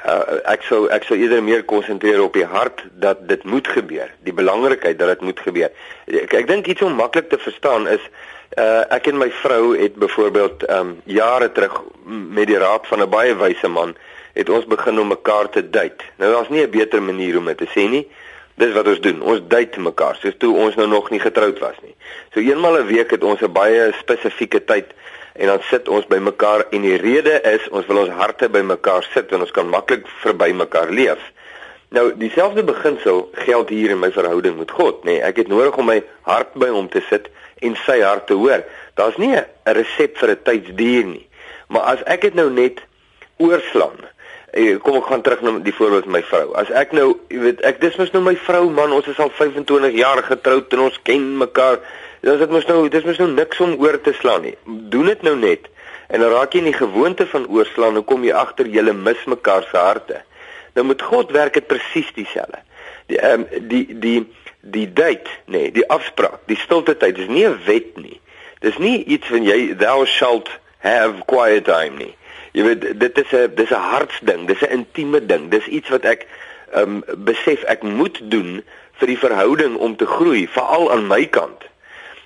uh, 0.08 0.40
ek 0.52 0.62
sou 0.64 0.88
ek 0.88 1.04
sou 1.04 1.18
eerder 1.18 1.44
meer 1.44 1.64
konsentreer 1.64 2.22
op 2.22 2.34
die 2.34 2.46
hart 2.46 2.86
dat 2.92 3.28
dit 3.28 3.44
moet 3.44 3.68
gebeur, 3.68 4.10
die 4.24 4.34
belangrikheid 4.34 5.00
dat 5.00 5.08
dit 5.08 5.22
moet 5.22 5.40
gebeur. 5.40 5.70
Ek, 6.06 6.34
ek 6.34 6.48
dink 6.48 6.68
iets 6.68 6.82
om 6.82 6.96
maklik 6.96 7.30
te 7.30 7.38
verstaan 7.38 7.88
is 7.88 8.02
Uh 8.56 8.84
ek 8.94 9.10
en 9.10 9.18
my 9.20 9.28
vrou 9.42 9.74
het 9.76 9.96
byvoorbeeld 10.00 10.62
um 10.72 11.02
jare 11.04 11.52
terug 11.52 11.82
met 12.06 12.48
die 12.48 12.58
raad 12.58 12.88
van 12.88 13.02
'n 13.02 13.10
baie 13.10 13.36
wyse 13.36 13.68
man 13.68 13.96
het 14.34 14.50
ons 14.50 14.66
begin 14.66 15.00
om 15.00 15.08
mekaar 15.08 15.50
te 15.50 15.70
date. 15.70 16.04
Nou 16.16 16.32
daar's 16.32 16.50
nie 16.50 16.62
'n 16.62 16.70
beter 16.70 17.02
manier 17.02 17.38
om 17.38 17.46
dit 17.46 17.58
te 17.58 17.68
sê 17.76 17.90
nie. 17.90 18.08
Dis 18.56 18.74
wat 18.74 18.88
ons 18.88 19.00
doen. 19.00 19.22
Ons 19.22 19.42
date 19.48 19.80
mekaar 19.80 20.16
soos 20.16 20.38
toe 20.38 20.56
ons 20.56 20.76
nou 20.76 20.88
nog 20.88 21.10
nie 21.10 21.20
getroud 21.20 21.60
was 21.60 21.76
nie. 21.82 21.96
So 22.34 22.40
eenmal 22.40 22.78
'n 22.78 22.86
week 22.86 23.12
het 23.12 23.24
ons 23.24 23.42
'n 23.42 23.52
baie 23.52 23.94
spesifieke 24.00 24.64
tyd 24.64 24.86
en 25.36 25.52
dan 25.52 25.64
sit 25.70 25.90
ons 25.92 26.08
by 26.08 26.18
mekaar 26.24 26.66
en 26.72 26.82
die 26.86 26.98
rede 27.02 27.40
is 27.52 27.64
ons 27.76 27.88
wil 27.90 28.06
ons 28.06 28.14
harte 28.16 28.48
by 28.50 28.62
mekaar 28.64 29.04
sit 29.12 29.32
en 29.36 29.44
ons 29.44 29.52
kan 29.56 29.68
maklik 29.68 30.08
verby 30.22 30.52
mekaar 30.56 30.94
leef. 30.96 31.22
Nou 31.96 32.10
dieselfde 32.20 32.64
beginsel 32.64 33.26
geld 33.46 33.70
hier 33.70 33.94
in 33.96 34.00
my 34.00 34.12
verhouding 34.16 34.58
met 34.58 34.72
God, 34.72 35.04
nê. 35.04 35.18
Nee, 35.18 35.24
ek 35.28 35.44
het 35.44 35.52
nodig 35.52 35.78
om 35.80 35.90
my 35.92 36.00
hart 36.28 36.56
by 36.60 36.72
hom 36.72 36.88
te 36.92 37.04
sit 37.10 37.28
en 37.64 37.76
sy 37.86 38.00
hart 38.02 38.28
te 38.32 38.38
hoor. 38.40 38.64
Daar's 38.96 39.20
nie 39.20 39.36
'n 39.36 39.46
resep 39.64 40.18
vir 40.18 40.30
'n 40.32 40.44
tydsduur 40.44 41.06
nie. 41.06 41.28
Maar 41.68 41.82
as 41.82 42.04
ek 42.04 42.22
dit 42.22 42.34
nou 42.34 42.50
net 42.50 42.82
oorslaan. 43.38 44.00
Kom 44.56 44.96
ek 44.96 45.10
gaan 45.12 45.22
terug 45.22 45.42
na 45.44 45.58
die 45.60 45.74
voorbeeld 45.76 46.06
my 46.08 46.22
vrou. 46.24 46.54
As 46.56 46.70
ek 46.72 46.94
nou, 46.96 47.10
jy 47.28 47.42
weet, 47.44 47.62
ek 47.68 47.82
dis 47.82 47.98
mos 48.00 48.14
nou 48.14 48.22
my 48.24 48.38
vrou 48.40 48.70
man, 48.72 48.94
ons 48.96 49.08
is 49.12 49.20
al 49.20 49.32
25 49.36 49.98
jaar 50.00 50.22
getroud 50.24 50.72
en 50.74 50.86
ons 50.88 51.00
ken 51.04 51.26
mekaar. 51.42 51.82
Dan 52.24 52.40
dit 52.40 52.54
mos 52.56 52.68
nou, 52.70 52.78
dis 52.90 53.04
mos 53.04 53.20
nou 53.20 53.28
niks 53.34 53.60
om 53.60 53.76
oor 53.84 54.00
te 54.02 54.14
slaan 54.16 54.48
nie. 54.48 54.56
Doen 54.64 55.12
dit 55.12 55.26
nou 55.28 55.36
net. 55.36 55.68
En 56.08 56.24
dan 56.24 56.32
raak 56.32 56.56
jy 56.56 56.64
in 56.64 56.70
die 56.70 56.78
gewoonte 56.78 57.28
van 57.28 57.50
oorslaan 57.52 58.00
en 58.00 58.08
kom 58.08 58.24
jy 58.24 58.32
agter 58.38 58.70
jy 58.72 58.86
mis 58.94 59.26
mekaar 59.28 59.68
se 59.72 59.78
harte. 59.78 60.22
Nou 60.76 60.86
met 60.88 61.02
God 61.02 61.32
werk 61.32 61.54
dit 61.60 61.68
presies 61.68 62.12
dieselfde. 62.16 62.62
Die 63.12 63.20
ehm 63.20 63.46
um, 63.46 63.68
die 63.70 63.86
die 64.00 64.20
die 64.66 64.88
date, 64.94 65.30
nee, 65.46 65.70
die 65.72 65.86
afspraak, 65.94 66.40
die 66.50 66.58
stilte 66.58 66.96
tyd 66.98 67.18
is 67.22 67.28
nie 67.28 67.46
'n 67.46 67.60
wet 67.66 67.98
nie. 67.98 68.20
Dis 68.60 68.78
nie 68.78 69.04
iets 69.04 69.28
van 69.28 69.44
jy 69.44 69.76
thou 69.78 70.06
shalt 70.06 70.50
have 70.80 71.26
quiet 71.26 71.66
time 71.66 71.98
nie. 71.98 72.16
Jy 72.56 72.64
weet 72.64 73.00
dit 73.00 73.18
is 73.20 73.32
'n 73.36 73.52
dis 73.56 73.72
'n 73.72 73.88
hartsding, 73.92 74.48
dis 74.48 74.62
'n 74.64 74.72
intieme 74.80 75.26
ding. 75.26 75.50
Dis 75.52 75.68
iets 75.68 75.90
wat 75.90 76.06
ek 76.06 76.28
ehm 76.74 77.04
um, 77.04 77.24
besef 77.28 77.64
ek 77.64 77.84
moet 77.84 78.20
doen 78.32 78.64
vir 79.00 79.08
die 79.08 79.20
verhouding 79.20 79.76
om 79.76 79.96
te 79.96 80.06
groei, 80.06 80.48
veral 80.48 80.92
aan 80.92 81.08
my 81.08 81.26
kant. 81.26 81.64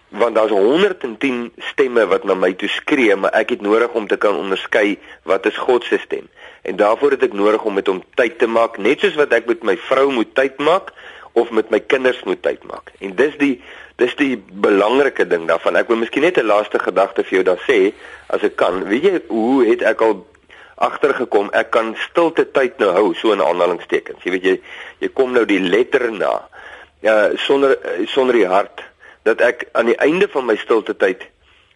want 0.10 0.36
daar's 0.36 0.52
110 0.52 1.52
stemme 1.58 2.08
wat 2.08 2.24
na 2.24 2.34
my 2.34 2.54
toe 2.54 2.70
skree, 2.70 3.16
maar 3.16 3.34
ek 3.38 3.50
het 3.50 3.62
nodig 3.62 3.94
om 3.94 4.08
te 4.08 4.18
kan 4.18 4.36
onderskei 4.36 4.98
wat 5.24 5.46
is 5.46 5.58
God 5.58 5.84
se 5.84 5.98
stem. 6.02 6.26
En 6.62 6.76
daarvoor 6.76 7.12
het 7.12 7.24
ek 7.30 7.34
nodig 7.34 7.64
om 7.64 7.74
met 7.74 7.88
hom 7.88 8.02
tyd 8.18 8.40
te 8.40 8.48
maak, 8.48 8.78
net 8.78 9.06
soos 9.06 9.18
wat 9.20 9.34
ek 9.38 9.46
met 9.46 9.64
my 9.64 9.78
vrou 9.78 10.10
moet 10.12 10.34
tyd 10.34 10.58
maak 10.58 10.90
of 11.38 11.52
met 11.54 11.70
my 11.70 11.80
kinders 11.80 12.24
moet 12.26 12.42
tyd 12.42 12.64
maak. 12.66 12.90
En 13.00 13.14
dis 13.16 13.38
die 13.38 13.62
dis 14.00 14.16
die 14.20 14.36
belangrike 14.38 15.28
ding 15.28 15.48
daarvan. 15.50 15.78
Ek 15.80 15.88
wil 15.92 16.02
miskien 16.02 16.24
net 16.24 16.38
'n 16.38 16.48
laaste 16.48 16.80
gedagte 16.80 17.24
vir 17.24 17.40
jou 17.40 17.44
daar 17.44 17.64
sê 17.68 17.94
as 18.30 18.44
ek 18.44 18.56
kan. 18.56 18.84
Weet 18.88 19.04
jy 19.04 19.22
hoe 19.28 19.66
het 19.66 19.82
ek 19.82 20.02
al 20.02 20.26
agtergekom 20.76 21.50
ek 21.54 21.72
kan 21.72 21.96
stilte 22.10 22.46
tyd 22.52 22.80
nou 22.80 22.92
hou 22.96 23.14
so 23.14 23.34
in 23.36 23.42
aanhalingstekens. 23.44 24.24
Jy 24.24 24.32
weet 24.32 24.44
jy 24.44 24.56
jy 25.00 25.10
kom 25.14 25.34
nou 25.34 25.46
die 25.46 25.60
letter 25.60 26.12
na. 26.12 26.48
Ja 27.02 27.36
sonder 27.36 27.78
sonder 28.08 28.36
die 28.36 28.48
hart 28.48 28.84
dat 29.24 29.42
ek 29.42 29.68
aan 29.74 29.86
die 29.92 30.00
einde 30.00 30.28
van 30.28 30.46
my 30.46 30.56
stilte 30.56 30.96
tyd 30.96 31.28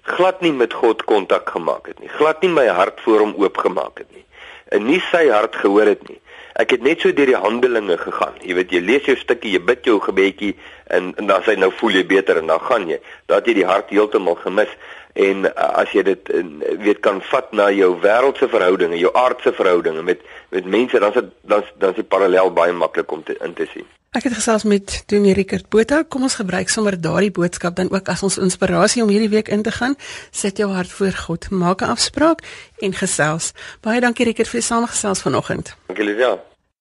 glad 0.03 0.41
nie 0.41 0.51
met 0.51 0.73
God 0.73 1.03
kontak 1.07 1.49
gemaak 1.49 1.87
het 1.87 1.99
nie. 1.99 2.09
Glad 2.09 2.41
nie 2.41 2.51
my 2.51 2.67
hart 2.67 2.99
voor 3.03 3.19
hom 3.19 3.35
oopgemaak 3.39 3.97
het 4.03 4.11
nie. 4.11 4.25
En 4.71 4.85
nie 4.85 5.01
sy 5.11 5.27
hart 5.29 5.55
gehoor 5.55 5.87
het 5.87 6.07
nie. 6.09 6.19
Ek 6.53 6.69
het 6.75 6.83
net 6.85 7.01
so 7.01 7.13
deur 7.13 7.31
die 7.31 7.39
handelinge 7.39 7.97
gegaan. 7.97 8.35
Jy 8.45 8.57
weet 8.59 8.73
jy 8.75 8.81
lees 8.85 9.07
jou 9.09 9.15
stukkie, 9.17 9.55
jy 9.55 9.61
bid 9.65 9.87
jou 9.89 9.97
gebedjie 10.03 10.53
en 10.93 11.13
en 11.17 11.29
dan 11.31 11.41
sê 11.45 11.55
nou 11.57 11.71
voel 11.79 11.97
jy 11.97 12.03
beter 12.11 12.37
en 12.41 12.51
dan 12.51 12.61
gaan 12.61 12.85
jy. 12.89 12.99
Dat 13.31 13.49
jy 13.49 13.57
die 13.57 13.65
hart 13.69 13.89
heeltemal 13.89 14.37
gemis 14.43 14.69
en 15.13 15.47
uh, 15.49 15.53
as 15.81 15.91
jy 15.93 16.05
dit 16.05 16.29
uh, 16.33 16.43
weet 16.85 17.01
kan 17.05 17.21
vat 17.31 17.51
na 17.53 17.71
jou 17.73 17.91
wêreldse 18.05 18.49
verhoudinge, 18.49 19.01
jou 19.01 19.11
aardse 19.17 19.53
verhoudinge 19.53 20.05
met 20.05 20.21
met 20.53 20.65
mense 20.65 20.99
dan 20.99 21.13
is 21.13 21.27
dan 21.41 21.65
dan 21.77 21.89
is 21.89 22.01
die 22.01 22.11
parallel 22.15 22.53
baie 22.53 22.73
maklik 22.73 23.11
om 23.11 23.23
te 23.23 23.37
in 23.41 23.53
te 23.57 23.69
sien. 23.73 23.89
Ek 24.13 24.27
het 24.27 24.35
gesels 24.37 24.61
met 24.63 24.91
Dominee 25.09 25.33
Rickert 25.33 25.71
Botha. 25.73 26.03
Kom 26.05 26.21
ons 26.21 26.35
gebruik 26.37 26.69
sommer 26.69 26.93
daardie 27.01 27.31
boodskap 27.33 27.73
dan 27.79 27.89
ook 27.89 28.11
as 28.13 28.21
ons 28.21 28.37
inspirasie 28.37 29.01
om 29.01 29.09
hierdie 29.09 29.31
week 29.31 29.49
in 29.49 29.65
te 29.65 29.73
gaan. 29.73 29.95
Sit 30.29 30.61
jou 30.61 30.67
hart 30.69 30.93
voor 30.93 31.17
God, 31.17 31.49
maak 31.49 31.81
'n 31.81 31.89
afspraak 31.89 32.45
en 32.77 32.93
gesels. 32.93 33.53
Baie 33.81 34.01
dankie 34.01 34.25
Rickert 34.25 34.47
vir 34.47 34.59
die 34.59 34.67
samegesels 34.67 35.21
vanoggend. 35.21 35.75
Dankie 35.87 36.05
Lisa. 36.05 36.37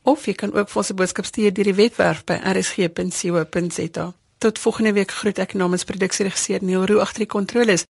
Of 0.03 0.25
jy 0.25 0.33
kan 0.33 0.53
ook 0.53 0.69
vir 0.69 0.77
ons 0.77 0.89
'n 0.89 0.95
boodskap 0.95 1.25
stuur 1.25 1.53
deur 1.53 1.65
die 1.65 1.75
webwerf 1.75 2.23
by 2.23 2.33
rsg.co.za. 2.33 4.13
Tot 4.37 4.59
volgende 4.59 4.93
week 4.93 5.11
groet 5.11 5.37
ek 5.37 5.53
namens 5.53 5.83
produksieregisseur 5.83 6.59
Neil 6.61 6.85
Roo 6.85 6.99
agter 6.99 7.19
die 7.19 7.27
kontroles. 7.27 7.85